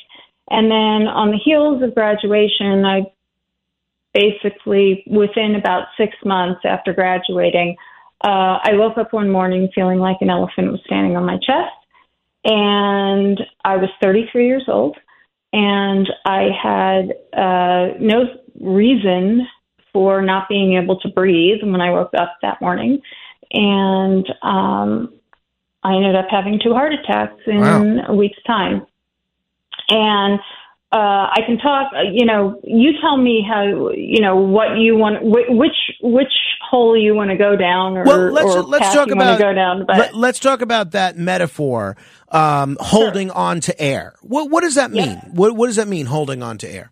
And 0.50 0.70
then 0.70 1.08
on 1.08 1.32
the 1.32 1.38
heels 1.38 1.82
of 1.82 1.96
graduation, 1.96 2.86
I 2.86 3.04
basically 4.14 5.04
within 5.08 5.56
about 5.56 5.88
six 5.98 6.16
months 6.26 6.62
after 6.66 6.94
graduating, 6.94 7.78
uh, 8.24 8.60
I 8.64 8.74
woke 8.74 8.98
up 8.98 9.14
one 9.14 9.30
morning 9.30 9.70
feeling 9.74 10.00
like 10.00 10.18
an 10.22 10.30
elephant 10.30 10.72
was 10.72 10.82
standing 10.86 11.16
on 11.16 11.26
my 11.26 11.38
chest. 11.38 11.74
And 12.44 13.40
I 13.64 13.78
was 13.78 13.90
33 14.02 14.48
years 14.48 14.66
old. 14.68 14.98
And 15.54 16.08
I 16.26 16.50
had 16.62 17.14
uh, 17.38 17.98
no 18.00 18.24
reason 18.60 19.48
for 19.92 20.22
not 20.22 20.48
being 20.48 20.78
able 20.82 21.00
to 21.02 21.10
breathe 21.10 21.62
when 21.64 21.82
I 21.82 21.92
woke 21.92 22.14
up 22.18 22.38
that 22.42 22.62
morning. 22.62 23.02
And 23.52 24.26
um, 24.42 25.14
I 25.84 25.96
ended 25.96 26.16
up 26.16 26.28
having 26.30 26.60
two 26.64 26.74
heart 26.74 26.94
attacks 26.94 27.42
in 27.48 27.60
wow. 27.60 28.06
a 28.08 28.16
week's 28.16 28.42
time. 28.44 28.86
And 29.90 30.40
uh, 30.94 31.32
I 31.32 31.40
can 31.46 31.58
talk. 31.58 31.94
Uh, 31.94 32.02
you 32.12 32.26
know, 32.26 32.60
you 32.64 32.92
tell 33.00 33.16
me 33.16 33.46
how. 33.48 33.92
You 33.92 34.22
know 34.22 34.36
what 34.36 34.78
you 34.78 34.98
want. 34.98 35.20
which 35.24 35.76
which 36.02 36.34
hole 36.70 36.98
you 36.98 37.14
want 37.14 37.30
to 37.30 37.38
go 37.38 37.56
down, 37.56 37.98
or, 37.98 38.04
well, 38.04 38.32
let's, 38.32 38.56
or 38.56 38.64
let's 38.64 38.94
talk 38.94 39.10
about 39.10 39.40
go 39.40 39.54
down. 39.54 39.86
But 39.86 40.14
let, 40.16 40.36
us 40.36 40.40
talk 40.40 40.62
about 40.62 40.92
that 40.92 41.18
metaphor, 41.18 41.98
um, 42.30 42.78
holding 42.80 43.28
sure. 43.28 43.38
on 43.38 43.62
to 43.62 43.82
air. 43.82 44.16
What 44.22 44.50
what 44.50 44.62
does 44.62 44.76
that 44.76 44.92
mean? 44.92 45.10
Yeah. 45.10 45.30
What 45.32 45.56
what 45.56 45.68
does 45.68 45.78
that 45.78 45.88
mean, 45.88 46.08
holding 46.08 46.44
on 46.44 46.58
to 46.60 46.70
air? 46.70 46.92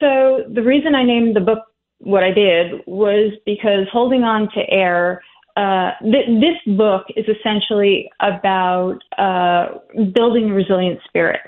So 0.00 0.44
the 0.52 0.62
reason 0.62 0.94
I 0.94 1.04
named 1.04 1.34
the 1.34 1.40
book 1.40 1.60
what 1.98 2.22
I 2.22 2.32
did 2.32 2.82
was 2.86 3.32
because 3.46 3.86
holding 3.92 4.22
on 4.22 4.48
to 4.54 4.60
air. 4.68 5.22
Uh, 5.54 5.90
th- 6.00 6.40
this 6.40 6.76
book 6.78 7.04
is 7.14 7.26
essentially 7.28 8.10
about 8.20 8.96
uh, 9.18 9.66
building 10.14 10.50
a 10.50 10.54
resilient 10.54 10.98
spirit. 11.06 11.40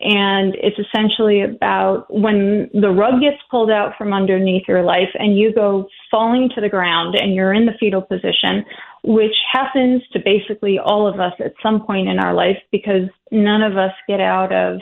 And 0.00 0.54
it's 0.56 0.78
essentially 0.78 1.42
about 1.42 2.06
when 2.08 2.70
the 2.72 2.90
rug 2.90 3.20
gets 3.20 3.36
pulled 3.50 3.70
out 3.70 3.92
from 3.98 4.14
underneath 4.14 4.66
your 4.66 4.82
life 4.82 5.10
and 5.14 5.38
you 5.38 5.52
go 5.52 5.88
falling 6.10 6.48
to 6.54 6.60
the 6.60 6.70
ground 6.70 7.16
and 7.16 7.34
you're 7.34 7.52
in 7.52 7.66
the 7.66 7.74
fetal 7.78 8.00
position, 8.00 8.64
which 9.04 9.34
happens 9.52 10.02
to 10.12 10.18
basically 10.18 10.78
all 10.78 11.06
of 11.06 11.20
us 11.20 11.34
at 11.38 11.52
some 11.62 11.84
point 11.84 12.08
in 12.08 12.18
our 12.18 12.32
life 12.32 12.56
because 12.72 13.08
none 13.30 13.62
of 13.62 13.76
us 13.76 13.92
get 14.08 14.20
out 14.20 14.52
of 14.52 14.80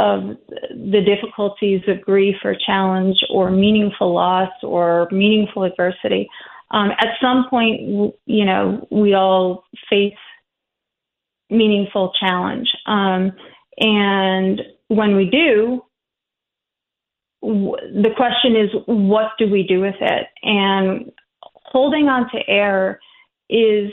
of 0.00 0.36
the 0.70 1.02
difficulties 1.04 1.82
of 1.86 2.00
grief 2.00 2.36
or 2.42 2.56
challenge 2.66 3.18
or 3.30 3.50
meaningful 3.50 4.14
loss 4.14 4.50
or 4.62 5.06
meaningful 5.12 5.62
adversity. 5.62 6.26
Um, 6.70 6.90
at 6.98 7.08
some 7.20 7.46
point, 7.50 7.82
you 8.24 8.46
know, 8.46 8.88
we 8.90 9.12
all 9.12 9.64
face 9.90 10.14
meaningful 11.50 12.12
challenge. 12.18 12.68
Um, 12.86 13.32
and 13.80 14.60
when 14.88 15.16
we 15.16 15.24
do, 15.24 15.82
the 17.42 18.10
question 18.16 18.54
is, 18.54 18.68
what 18.86 19.32
do 19.38 19.50
we 19.50 19.62
do 19.62 19.80
with 19.80 19.94
it? 20.00 20.26
And 20.42 21.10
holding 21.42 22.08
on 22.08 22.30
to 22.30 22.38
air 22.46 23.00
is 23.48 23.90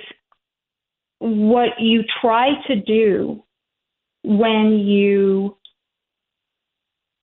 what 1.20 1.80
you 1.80 2.04
try 2.22 2.50
to 2.68 2.76
do 2.76 3.44
when 4.24 4.80
you 4.80 5.58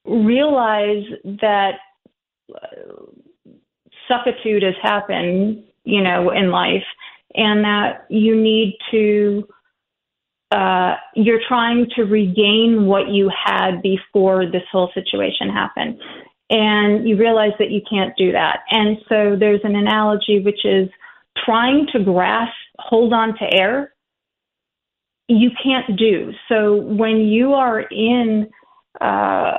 realize 0.07 1.05
that 1.25 1.75
uh, 2.55 3.05
suckitude 4.11 4.63
has 4.63 4.75
happened, 4.83 5.65
you 5.85 6.03
know, 6.03 6.31
in 6.31 6.51
life, 6.51 6.85
and 7.35 7.65
that 7.65 8.07
you 8.09 8.41
need 8.41 8.77
to 8.91 9.47
uh, 10.55 10.95
you're 11.17 11.41
trying 11.49 11.87
to 11.97 12.05
regain 12.05 12.87
what 12.87 13.09
you 13.09 13.29
had 13.45 13.83
before 13.83 14.47
this 14.47 14.63
whole 14.71 14.91
situation 14.95 15.49
happened. 15.49 16.01
And 16.49 17.09
you 17.09 17.17
realize 17.17 17.53
that 17.59 17.71
you 17.71 17.81
can't 17.91 18.15
do 18.17 18.31
that. 18.33 18.61
And 18.71 18.99
so 19.09 19.35
there's 19.39 19.63
an 19.65 19.75
analogy 19.75 20.41
which 20.45 20.65
is 20.65 20.89
trying 21.45 21.89
to 21.93 22.05
grasp, 22.05 22.55
hold 22.79 23.13
on 23.13 23.37
to 23.39 23.53
air, 23.53 23.95
you 25.27 25.51
can't 25.61 25.99
do. 25.99 26.33
So 26.49 26.77
when 26.77 27.23
you 27.23 27.55
are 27.55 27.81
in 27.81 28.49
uh, 29.01 29.57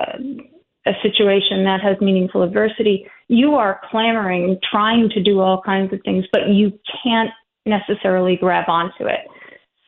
a 0.86 0.94
situation 1.02 1.66
that 1.66 1.82
has 1.84 2.00
meaningful 2.00 2.44
adversity, 2.44 3.06
you 3.28 3.56
are 3.56 3.82
clamoring, 3.92 4.60
trying 4.72 5.10
to 5.10 5.22
do 5.22 5.42
all 5.42 5.62
kinds 5.62 5.92
of 5.92 6.00
things, 6.06 6.24
but 6.32 6.48
you 6.50 6.72
can't 7.04 7.32
necessarily 7.66 8.38
grab 8.38 8.70
onto 8.70 9.08
it. 9.08 9.28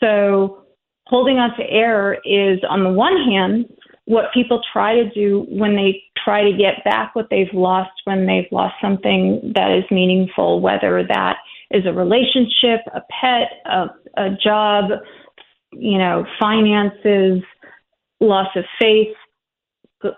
So 0.02 0.67
holding 1.10 1.38
on 1.38 1.56
to 1.58 1.64
air 1.64 2.16
is, 2.26 2.60
on 2.70 2.84
the 2.84 2.90
one 2.90 3.16
hand, 3.30 3.66
what 4.06 4.26
people 4.34 4.62
try 4.72 4.96
to 4.96 5.10
do 5.10 5.46
when 5.50 5.76
they 5.76 6.02
try 6.24 6.44
to 6.44 6.58
get 6.58 6.84
back 6.86 7.14
what 7.16 7.28
they've 7.30 7.54
lost 7.54 7.92
when 8.06 8.26
they've 8.26 8.52
lost 8.52 8.76
something 8.82 9.52
that 9.54 9.72
is 9.72 9.84
meaningful, 9.92 10.62
whether 10.62 11.06
that 11.08 11.38
is 11.72 11.86
a 11.86 11.92
relationship, 11.92 12.82
a 12.94 13.02
pet, 13.10 13.50
a, 13.66 13.88
a 14.16 14.30
job, 14.42 14.92
you 15.74 15.98
know, 15.98 16.26
finances, 16.40 17.42
loss 18.22 18.48
of 18.56 18.64
faith, 18.80 19.16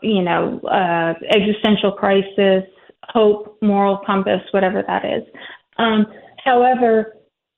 you 0.03 0.21
know, 0.21 0.59
uh, 0.61 1.13
existential 1.35 1.91
crisis, 1.91 2.63
hope, 3.03 3.57
moral 3.61 3.99
compass, 4.05 4.41
whatever 4.51 4.83
that 4.85 5.03
is. 5.03 5.23
Um, 5.77 6.05
however, 6.43 7.15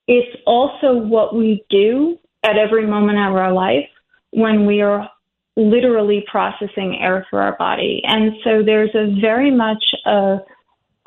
it's 0.08 0.38
also 0.46 0.96
what 0.96 1.36
we 1.36 1.64
do 1.70 2.18
at 2.44 2.58
every 2.58 2.86
moment 2.86 3.18
of 3.18 3.36
our 3.36 3.54
life 3.54 3.88
when 4.32 4.66
we 4.66 4.82
are 4.82 5.10
literally 5.56 6.24
processing 6.30 6.98
air 7.02 7.28
for 7.30 7.42
our 7.42 7.56
body. 7.58 8.02
And 8.06 8.34
so 8.44 8.64
there's 8.64 8.94
a 8.96 9.20
very 9.20 9.52
much 9.52 9.84
a, 10.06 10.38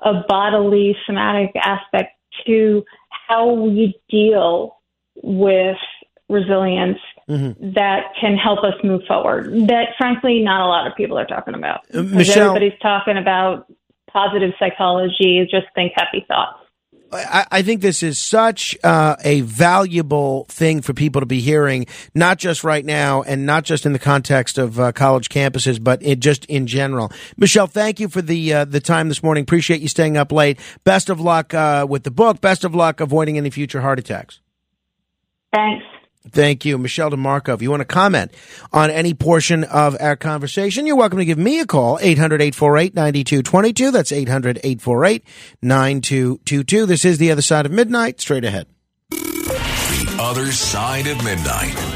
a 0.01 0.25
bodily 0.29 0.97
somatic 1.07 1.53
aspect 1.57 2.19
to 2.47 2.85
how 3.29 3.53
we 3.53 3.99
deal 4.11 4.77
with 5.23 5.77
resilience 6.29 6.99
mm-hmm. 7.29 7.73
that 7.73 8.13
can 8.21 8.37
help 8.37 8.61
us 8.61 8.75
move 8.83 9.03
forward. 9.07 9.47
That 9.69 9.89
frankly, 9.99 10.41
not 10.41 10.61
a 10.61 10.67
lot 10.67 10.87
of 10.87 10.97
people 10.97 11.19
are 11.19 11.27
talking 11.27 11.55
about. 11.55 11.81
Uh, 11.93 12.03
Michele, 12.03 12.49
everybody's 12.49 12.79
talking 12.81 13.17
about 13.17 13.67
positive 14.13 14.51
psychology, 14.59 15.47
just 15.51 15.67
think 15.75 15.93
happy 15.97 16.25
thoughts. 16.29 16.64
I, 17.15 17.47
I 17.51 17.63
think 17.63 17.81
this 17.81 18.03
is 18.03 18.19
such 18.19 18.77
uh, 18.83 19.17
a 19.25 19.41
valuable 19.43 20.45
thing 20.49 20.83
for 20.83 20.93
people 20.93 21.21
to 21.21 21.27
be 21.27 21.41
hearing, 21.41 21.87
not 22.15 22.39
just 22.39 22.65
right 22.65 22.85
now 22.85 23.23
and 23.23 23.47
not 23.47 23.65
just 23.65 23.87
in 23.87 23.93
the 23.93 23.99
context 23.99 24.59
of 24.59 24.79
uh, 24.79 24.93
college 24.93 25.29
campuses, 25.29 25.83
but 25.83 26.03
it 26.03 26.21
just 26.21 26.45
in 26.47 26.67
general. 26.67 27.13
Michele, 27.37 27.67
thank 27.67 28.01
you 28.01 28.09
for 28.09 28.23
the 28.23 28.53
uh, 28.53 28.65
the 28.65 28.81
time 28.81 29.09
this 29.09 29.23
morning. 29.23 29.43
Appreciate 29.43 29.81
you 29.81 29.89
staying 29.89 30.17
up 30.17 30.33
late. 30.33 30.59
Best 30.85 31.09
of 31.09 31.21
luck 31.21 31.55
uh, 31.55 31.87
with 31.89 32.05
the 32.05 32.11
book. 32.11 32.41
Best 32.41 32.65
of 32.65 32.75
luck 32.75 33.01
avoiding 33.01 33.39
any 33.39 33.51
future 33.51 33.81
heart 33.81 33.99
attacks. 33.99 34.41
Thanks. 35.53 35.85
Thank 36.31 36.65
you, 36.65 36.79
Michele 36.79 37.11
DeMarco. 37.11 37.55
If 37.55 37.61
you 37.61 37.71
want 37.71 37.83
to 37.83 37.87
comment 37.87 38.33
on 38.73 38.91
any 38.91 39.13
portion 39.13 39.63
of 39.65 39.97
our 40.01 40.17
conversation, 40.17 40.87
you're 40.87 40.97
welcome 40.97 41.19
to 41.19 41.25
give 41.25 41.39
me 41.39 41.61
a 41.61 41.67
call, 41.67 41.99
800 42.01 42.41
848 42.41 42.95
9222. 42.95 43.91
That's 43.91 44.11
800 44.11 44.59
848 44.65 45.23
9222. 45.61 46.87
This 46.87 47.05
is 47.05 47.19
The 47.19 47.31
Other 47.31 47.43
Side 47.43 47.67
of 47.67 47.73
Midnight. 47.73 48.21
Straight 48.21 48.45
ahead. 48.45 48.67
The 49.11 50.17
Other 50.19 50.51
Side 50.51 51.07
of 51.07 51.23
Midnight. 51.23 51.94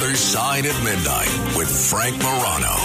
Other 0.00 0.14
Side 0.14 0.64
at 0.64 0.84
Midnight 0.84 1.56
with 1.56 1.68
Frank 1.68 2.16
Morano. 2.22 2.76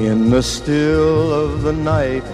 In 0.00 0.30
the 0.30 0.42
still 0.42 1.30
of 1.30 1.62
the 1.62 1.74
night, 1.74 2.24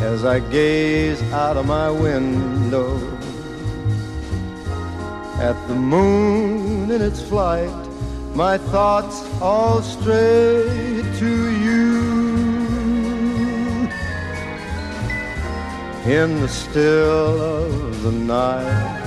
as 0.00 0.26
I 0.26 0.40
gaze 0.40 1.22
out 1.32 1.56
of 1.56 1.64
my 1.64 1.90
window 1.90 2.98
at 5.40 5.56
the 5.68 5.74
moon 5.74 6.90
in 6.90 7.00
its 7.00 7.22
flight, 7.22 7.72
my 8.34 8.58
thoughts 8.58 9.24
all 9.40 9.80
stray 9.80 11.02
to 11.18 11.50
you. 11.64 12.13
In 16.06 16.40
the 16.40 16.48
still 16.48 17.40
of 17.40 18.02
the 18.02 18.12
night. 18.12 19.00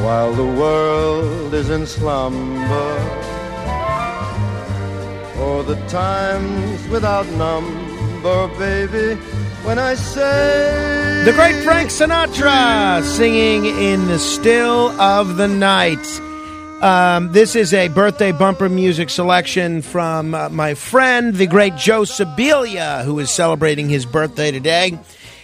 While 0.00 0.32
the 0.32 0.44
world 0.44 1.52
is 1.52 1.68
in 1.68 1.86
slumber, 1.86 2.92
or 5.38 5.62
the 5.62 5.76
times 5.88 6.88
without 6.88 7.26
number, 7.32 8.48
baby, 8.58 9.20
when 9.64 9.78
I 9.78 9.94
say. 9.94 11.22
The 11.24 11.32
great 11.32 11.62
Frank 11.62 11.90
Sinatra 11.90 13.02
singing 13.02 13.66
in 13.66 14.06
the 14.06 14.18
still 14.18 14.90
of 15.00 15.36
the 15.36 15.48
night. 15.48 16.06
Um, 16.84 17.32
this 17.32 17.56
is 17.56 17.72
a 17.72 17.88
birthday 17.88 18.30
bumper 18.30 18.68
music 18.68 19.08
selection 19.08 19.80
from 19.80 20.34
uh, 20.34 20.50
my 20.50 20.74
friend, 20.74 21.34
the 21.34 21.46
great 21.46 21.76
Joe 21.76 22.02
Sibilia, 22.02 23.02
who 23.06 23.18
is 23.20 23.30
celebrating 23.30 23.88
his 23.88 24.04
birthday 24.04 24.50
today. 24.50 24.98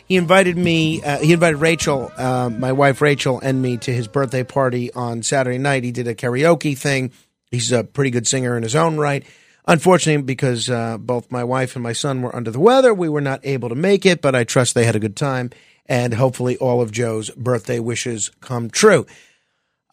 He 0.07 0.17
invited 0.17 0.59
me, 0.59 1.03
uh, 1.03 1.17
he 1.21 1.33
invited 1.33 1.57
Rachel, 1.57 2.13
uh, 2.19 2.51
my 2.51 2.73
wife 2.73 3.01
Rachel, 3.01 3.41
and 3.43 3.63
me 3.63 3.79
to 3.79 3.91
his 3.91 4.07
birthday 4.07 4.45
party 4.45 4.93
on 4.93 5.23
Saturday 5.23 5.57
night. 5.57 5.83
He 5.83 5.93
did 5.93 6.09
a 6.09 6.15
karaoke 6.15 6.77
thing. 6.77 7.11
He's 7.51 7.73
a 7.73 7.85
pretty 7.85 8.11
good 8.11 8.27
singer 8.27 8.55
in 8.55 8.63
his 8.63 8.77
own 8.77 8.99
right. 8.99 9.25
Unfortunately, 9.67 10.23
because 10.23 10.69
uh, 10.69 10.99
both 10.99 11.33
my 11.33 11.43
wife 11.43 11.75
and 11.75 11.83
my 11.83 11.95
son 11.95 12.21
were 12.21 12.37
under 12.37 12.51
the 12.51 12.61
weather, 12.61 12.93
we 12.93 13.09
were 13.09 13.23
not 13.23 13.41
able 13.45 13.71
to 13.71 13.75
make 13.75 14.05
it, 14.05 14.21
but 14.21 14.35
I 14.35 14.45
trust 14.45 14.75
they 14.75 14.85
had 14.85 14.95
a 14.95 15.01
good 15.01 15.17
time, 15.17 15.53
and 15.87 16.13
hopefully 16.13 16.59
all 16.59 16.83
of 16.83 16.93
Joe's 16.93 17.31
birthday 17.31 17.79
wishes 17.79 18.31
come 18.43 18.69
true. 18.69 19.07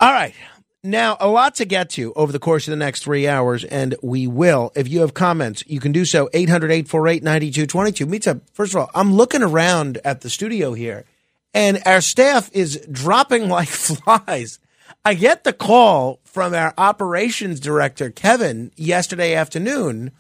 All 0.02 0.12
right, 0.12 0.36
now, 0.84 1.18
a 1.20 1.28
lot 1.28 1.56
to 1.56 1.66
get 1.66 1.90
to 1.92 2.14
over 2.14 2.32
the 2.32 2.40
course 2.40 2.68
of 2.68 2.72
the 2.72 2.78
next 2.78 3.04
three 3.04 3.28
hours, 3.28 3.64
and 3.64 3.96
we 4.02 4.28
will. 4.28 4.72
If 4.76 4.88
you 4.88 5.02
have 5.02 5.14
comments, 5.14 5.64
you 5.68 5.80
can 5.80 5.92
do 5.92 6.06
so 6.06 6.30
800 6.34 6.72
848 6.72 7.24
9222. 7.24 8.06
Meets 8.06 8.28
First 8.54 8.74
of 8.74 8.82
all, 8.82 8.92
I'm 8.94 9.14
looking 9.14 9.42
around 9.42 10.00
at 10.06 10.22
the 10.22 10.30
studio 10.30 10.74
here, 10.74 11.06
and 11.54 11.82
our 11.86 12.02
staff 12.02 12.50
is 12.54 12.86
dropping 12.92 13.50
like 13.50 13.68
flies. 13.70 14.60
I 15.04 15.16
get 15.16 15.44
the 15.44 15.54
call 15.54 16.20
from 16.24 16.54
our 16.54 16.74
operations 16.78 17.60
director, 17.60 18.12
Kevin, 18.12 18.72
yesterday 18.76 19.34
afternoon, 19.34 20.12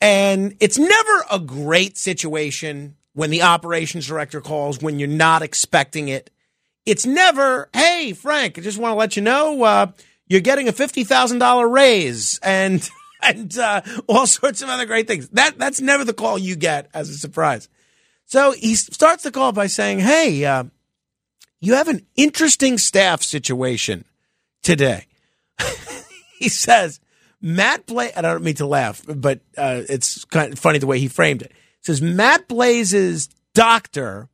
and 0.00 0.56
it's 0.58 0.78
never 0.78 1.24
a 1.30 1.38
great 1.38 1.96
situation 1.96 2.96
when 3.14 3.30
the 3.30 3.42
operations 3.42 4.06
director 4.08 4.40
calls 4.40 4.80
when 4.80 4.98
you're 4.98 5.08
not 5.08 5.42
expecting 5.42 6.08
it. 6.08 6.30
It's 6.84 7.06
never, 7.06 7.68
hey, 7.72 8.12
Frank, 8.12 8.58
I 8.58 8.62
just 8.62 8.78
want 8.78 8.92
to 8.92 8.96
let 8.96 9.16
you 9.16 9.22
know 9.22 9.62
uh, 9.62 9.92
you're 10.26 10.40
getting 10.40 10.68
a 10.68 10.72
$50,000 10.72 11.70
raise 11.70 12.38
and 12.42 12.88
and 13.22 13.56
uh, 13.56 13.82
all 14.08 14.26
sorts 14.26 14.62
of 14.62 14.68
other 14.68 14.84
great 14.86 15.06
things. 15.06 15.28
That 15.28 15.58
That's 15.58 15.80
never 15.80 16.04
the 16.04 16.12
call 16.12 16.38
you 16.38 16.56
get 16.56 16.88
as 16.92 17.08
a 17.08 17.14
surprise. 17.14 17.68
So 18.26 18.52
he 18.52 18.74
starts 18.74 19.22
the 19.22 19.30
call 19.30 19.52
by 19.52 19.66
saying, 19.66 20.00
hey, 20.00 20.44
uh, 20.44 20.64
you 21.60 21.74
have 21.74 21.88
an 21.88 22.04
interesting 22.16 22.78
staff 22.78 23.22
situation 23.22 24.04
today. 24.62 25.06
he 26.38 26.48
says, 26.48 26.98
Matt 27.40 27.86
Blaze, 27.86 28.12
I 28.16 28.22
don't 28.22 28.42
mean 28.42 28.54
to 28.54 28.66
laugh, 28.66 29.02
but 29.06 29.40
uh, 29.56 29.82
it's 29.88 30.24
kind 30.24 30.52
of 30.52 30.58
funny 30.58 30.78
the 30.78 30.86
way 30.86 30.98
he 30.98 31.08
framed 31.08 31.42
it. 31.42 31.52
He 31.52 31.84
says, 31.84 32.02
Matt 32.02 32.48
Blaze's 32.48 33.28
doctor 33.54 34.28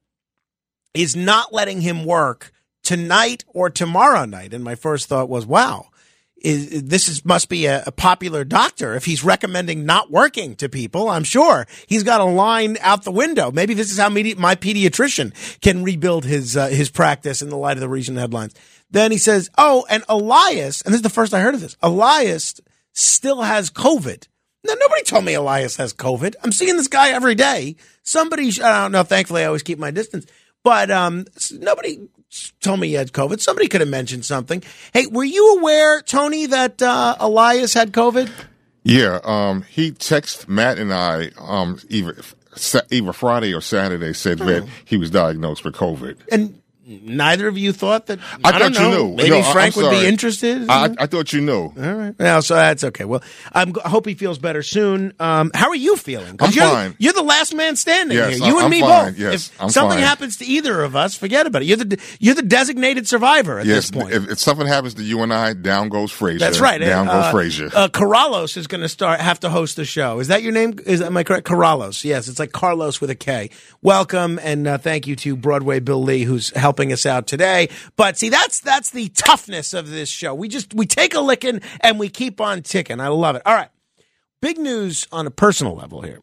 is 0.99 1.15
not 1.15 1.53
letting 1.53 1.81
him 1.81 2.05
work 2.05 2.53
tonight 2.83 3.45
or 3.47 3.71
tomorrow 3.71 4.25
night. 4.25 4.53
And 4.53 4.65
my 4.65 4.75
first 4.75 5.09
thought 5.09 5.29
was, 5.29 5.47
wow, 5.47 5.87
is, 6.37 6.83
this 6.83 7.09
is, 7.09 7.25
must 7.25 7.49
be 7.49 7.67
a, 7.67 7.85
a, 7.87 7.93
popular 7.93 8.45
doctor 8.45 8.95
if 8.95 9.05
he's 9.05 9.23
recommending 9.23 9.85
not 9.85 10.11
working 10.11 10.57
to 10.57 10.69
people. 10.69 11.09
I'm 11.09 11.23
sure 11.23 11.69
he's 11.87 12.03
got 12.03 12.21
a 12.21 12.25
line 12.25 12.79
out 12.81 13.05
the 13.05 13.13
window. 13.13 13.53
Maybe 13.53 13.75
this 13.75 13.93
is 13.93 13.99
how 13.99 14.09
my 14.09 14.23
pediatrician 14.57 15.61
can 15.61 15.85
rebuild 15.85 16.25
his 16.25 16.57
uh, 16.57 16.69
his 16.69 16.91
practice 16.91 17.43
in 17.43 17.49
the 17.49 17.57
light 17.57 17.77
of 17.77 17.81
the 17.81 17.89
recent 17.89 18.19
headlines. 18.19 18.55
Then 18.91 19.11
he 19.11 19.19
says, 19.19 19.51
"Oh, 19.59 19.85
and 19.91 20.05
Elias, 20.09 20.81
and 20.83 20.93
this 20.93 20.99
is 20.99 21.03
the 21.03 21.11
first 21.11 21.35
I 21.35 21.41
heard 21.41 21.55
of 21.55 21.61
this. 21.61 21.77
Elias 21.83 22.61
still 22.93 23.43
has 23.43 23.71
COVID." 23.71 24.29
Now, 24.65 24.75
nobody 24.75 25.03
told 25.03 25.25
me 25.25 25.35
Elias 25.35 25.77
has 25.77 25.93
COVID. 25.93 26.35
I'm 26.43 26.53
seeing 26.53 26.77
this 26.77 26.89
guy 26.89 27.11
every 27.11 27.35
day. 27.35 27.77
Somebody, 28.03 28.49
I 28.63 28.83
don't 28.83 28.93
know. 28.93 29.03
Thankfully, 29.03 29.43
I 29.43 29.47
always 29.47 29.63
keep 29.63 29.79
my 29.79 29.91
distance. 29.91 30.27
But 30.65 30.91
um, 30.91 31.25
nobody 31.53 32.09
told 32.61 32.81
me 32.81 32.89
he 32.89 32.95
had 32.95 33.13
COVID. 33.13 33.41
Somebody 33.41 33.69
could 33.69 33.81
have 33.81 33.89
mentioned 33.89 34.25
something. 34.25 34.63
Hey, 34.93 35.07
were 35.07 35.25
you 35.25 35.59
aware, 35.59 36.03
Tony, 36.03 36.47
that 36.47 36.83
uh, 36.83 37.17
Elias 37.21 37.75
had 37.75 37.93
COVID? 37.93 38.31
Yeah, 38.83 39.21
um, 39.25 39.63
he 39.63 39.93
texted 39.93 40.49
Matt 40.49 40.79
and 40.79 40.93
I 40.93 41.31
um, 41.39 41.79
either 41.89 42.17
either 42.91 43.13
Friday 43.13 43.55
or 43.55 43.61
Saturday 43.61 44.13
said 44.13 44.41
oh. 44.41 44.47
that 44.47 44.69
he 44.85 44.97
was 44.97 45.11
diagnosed 45.11 45.65
with 45.65 45.75
COVID. 45.75 46.19
And 46.33 46.61
neither 46.89 47.47
of 47.49 47.59
you 47.59 47.73
thought 47.73 48.07
that? 48.07 48.19
I, 48.43 48.49
I 48.49 48.59
thought 48.59 48.79
you 48.79 48.89
knew. 48.89 49.15
Maybe 49.15 49.31
no, 49.31 49.43
Frank 49.43 49.77
would 49.77 49.91
be 49.91 50.07
interested. 50.07 50.69
I, 50.69 50.95
I, 50.99 51.07
thought 51.07 51.33
you 51.33 51.41
knew. 51.41 51.73
All 51.77 51.95
right. 51.95 52.15
Well, 52.19 52.43
so 52.43 52.55
that's 52.55 52.83
okay. 52.85 53.05
Well, 53.05 53.23
I'm, 53.53 53.75
i 53.85 53.89
hope 53.89 54.07
he 54.07 54.15
feels 54.15 54.39
better 54.39 54.63
soon. 54.63 55.13
Um, 55.21 55.51
how 55.55 55.69
are 55.69 55.77
you 55.77 55.97
feeling? 55.97 56.37
I'm 56.41 56.51
you're, 56.53 56.65
fine. 56.65 56.97
You're 56.99 57.13
the 57.13 57.23
last 57.23 57.55
man 57.55 57.77
standing 57.77 58.17
yes, 58.17 58.39
here. 58.39 58.47
You 58.47 58.59
I'm 58.59 58.65
and 58.65 58.71
me 58.71 58.81
fine. 58.81 59.13
both. 59.13 59.19
Yes, 59.19 59.49
if 59.49 59.63
I'm 59.63 59.71
something 59.71 59.99
fine. 59.99 60.07
happens 60.07 60.39
to 60.39 60.47
either 60.47 60.83
of 60.83 60.97
us, 60.97 61.15
forget 61.15 61.47
about 61.47 61.63
it. 61.63 61.67
You're 61.67 61.77
the 61.77 62.01
you're 62.19 62.35
the 62.35 62.43
designated 62.43 63.07
survivor 63.07 63.59
at 63.59 63.67
yes, 63.67 63.91
this 63.91 64.03
point. 64.03 64.15
If, 64.15 64.31
if, 64.31 64.39
something 64.39 64.67
happens 64.67 64.95
to 64.95 65.03
you 65.03 65.23
and 65.23 65.33
I, 65.33 65.53
down 65.53 65.91
goes 65.91 66.11
Frazier. 66.11 66.39
That's 66.39 66.61
right. 66.61 66.81
Down 66.81 67.09
uh, 67.09 67.23
goes 67.23 67.31
Frazier. 67.33 67.71
Uh, 67.75 67.89
Corrales 67.89 68.57
is 68.57 68.67
going 68.67 68.81
to 68.81 68.89
start 68.89 69.21
have 69.21 69.41
to 69.41 69.51
host 69.51 69.77
the 69.77 69.85
show. 69.85 70.21
Is 70.21 70.29
that 70.29 70.43
your 70.43 70.53
name? 70.53 70.79
Is 70.87 71.01
that 71.01 71.13
my 71.13 71.25
correct? 71.25 71.47
Corrales. 71.47 72.05
Yes, 72.05 72.29
it's 72.29 72.39
like 72.39 72.53
Carlos 72.53 73.01
with 73.01 73.11
a 73.11 73.15
K. 73.15 73.51
Welcome 73.83 74.39
and 74.43 74.67
uh, 74.67 74.79
thank 74.79 75.07
you 75.07 75.17
to 75.17 75.37
Broadway 75.37 75.81
Bill 75.81 76.03
Lee 76.03 76.23
who's 76.23 76.51
helping 76.57 76.78
us 76.93 77.05
out 77.05 77.27
today. 77.27 77.69
But 77.97 78.19
see 78.19 78.29
that's 78.29 78.61
that's 78.61 78.91
the 78.91 79.09
toughness 79.09 79.75
of 79.75 79.91
this 79.91 80.09
show. 80.09 80.35
We 80.35 80.49
just 80.49 80.75
we 80.75 80.87
take 80.87 81.15
a 81.15 81.21
licking 81.21 81.61
and 81.81 81.99
we 81.99 82.09
keep 82.09 82.41
on 82.41 82.63
ticking. 82.63 83.01
I 83.01 83.09
love 83.09 83.37
it. 83.37 83.43
All 83.45 83.55
right. 83.55 83.71
Big 84.41 84.59
news 84.59 85.07
on 85.11 85.27
a 85.27 85.31
personal 85.31 85.75
level 85.75 86.03
here. 86.03 86.21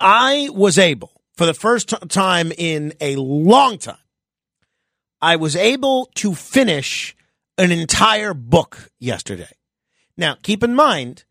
I 0.00 0.48
was 0.52 0.78
able 0.78 1.22
for 1.36 1.46
the 1.46 1.54
first 1.54 1.90
t- 1.90 1.96
time 2.08 2.52
in 2.56 2.92
a 3.00 3.16
long 3.16 3.78
time. 3.78 3.96
I 5.20 5.36
was 5.36 5.56
able 5.56 6.10
to 6.16 6.34
finish 6.34 7.16
an 7.56 7.72
entire 7.72 8.34
book 8.34 8.90
yesterday. 8.98 9.50
Now, 10.16 10.36
keep 10.42 10.62
in 10.62 10.74
mind, 10.74 11.24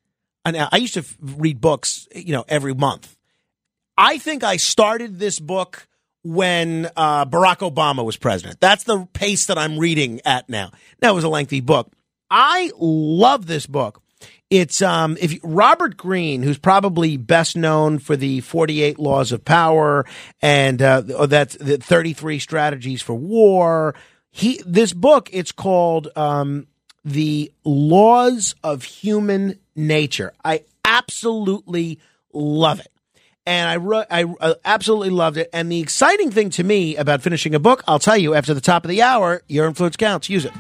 I 0.46 0.78
used 0.78 0.94
to 0.94 1.06
read 1.22 1.60
books, 1.60 2.08
you 2.16 2.32
know, 2.34 2.46
every 2.48 2.74
month. 2.74 3.18
I 3.98 4.18
think 4.18 4.44
I 4.44 4.58
started 4.58 5.20
this 5.20 5.40
book 5.40 5.88
when 6.28 6.90
uh, 6.98 7.26
Barack 7.26 7.60
Obama 7.60 8.04
was 8.04 8.18
president. 8.18 8.60
That's 8.60 8.84
the 8.84 9.08
pace 9.14 9.46
that 9.46 9.58
I'm 9.58 9.80
reading 9.80 10.22
at 10.26 10.50
now. 10.50 10.72
That 11.00 11.16
was 11.16 11.24
a 11.24 11.30
lengthy 11.30 11.62
book. 11.62 11.92
I 12.30 12.72
love 12.78 13.46
this 13.46 13.66
book. 13.66 14.02
It's 14.50 14.82
um, 14.82 15.18
if 15.20 15.38
Robert 15.44 15.98
Greene, 15.98 16.42
who's 16.42 16.58
probably 16.58 17.18
best 17.18 17.56
known 17.56 18.00
for 18.00 18.16
the 18.16 18.42
48 18.42 18.98
Laws 18.98 19.32
of 19.32 19.44
Power 19.44 20.06
and 20.42 20.82
uh, 20.82 21.02
that's 21.28 21.56
the 21.58 21.78
33 21.78 22.40
Strategies 22.40 23.02
for 23.02 23.14
War. 23.14 23.96
He 24.30 24.62
this 24.66 24.94
book 24.94 25.30
it's 25.34 25.52
called 25.52 26.10
um, 26.16 26.68
the 27.04 27.52
Laws 27.64 28.56
of 28.64 28.84
Human 28.84 29.60
Nature. 29.76 30.34
I 30.44 30.64
absolutely 30.86 32.00
love 32.34 32.80
it. 32.80 32.92
And 33.48 33.82
I, 33.82 34.06
I 34.12 34.26
uh, 34.42 34.56
absolutely 34.66 35.10
loved 35.10 35.38
it. 35.38 35.50
And 35.54 35.72
the 35.72 35.80
exciting 35.80 36.32
thing 36.32 36.50
to 36.52 36.64
me 36.66 36.98
about 36.98 37.22
finishing 37.22 37.56
a 37.56 37.60
book, 37.60 37.82
I'll 37.88 37.98
tell 37.98 38.18
you 38.18 38.34
after 38.34 38.54
the 38.54 38.60
top 38.60 38.84
of 38.84 38.90
the 38.90 39.02
hour, 39.02 39.42
your 39.48 39.68
influence 39.68 39.96
counts. 39.96 40.30
Use 40.30 40.44
it. 40.44 40.52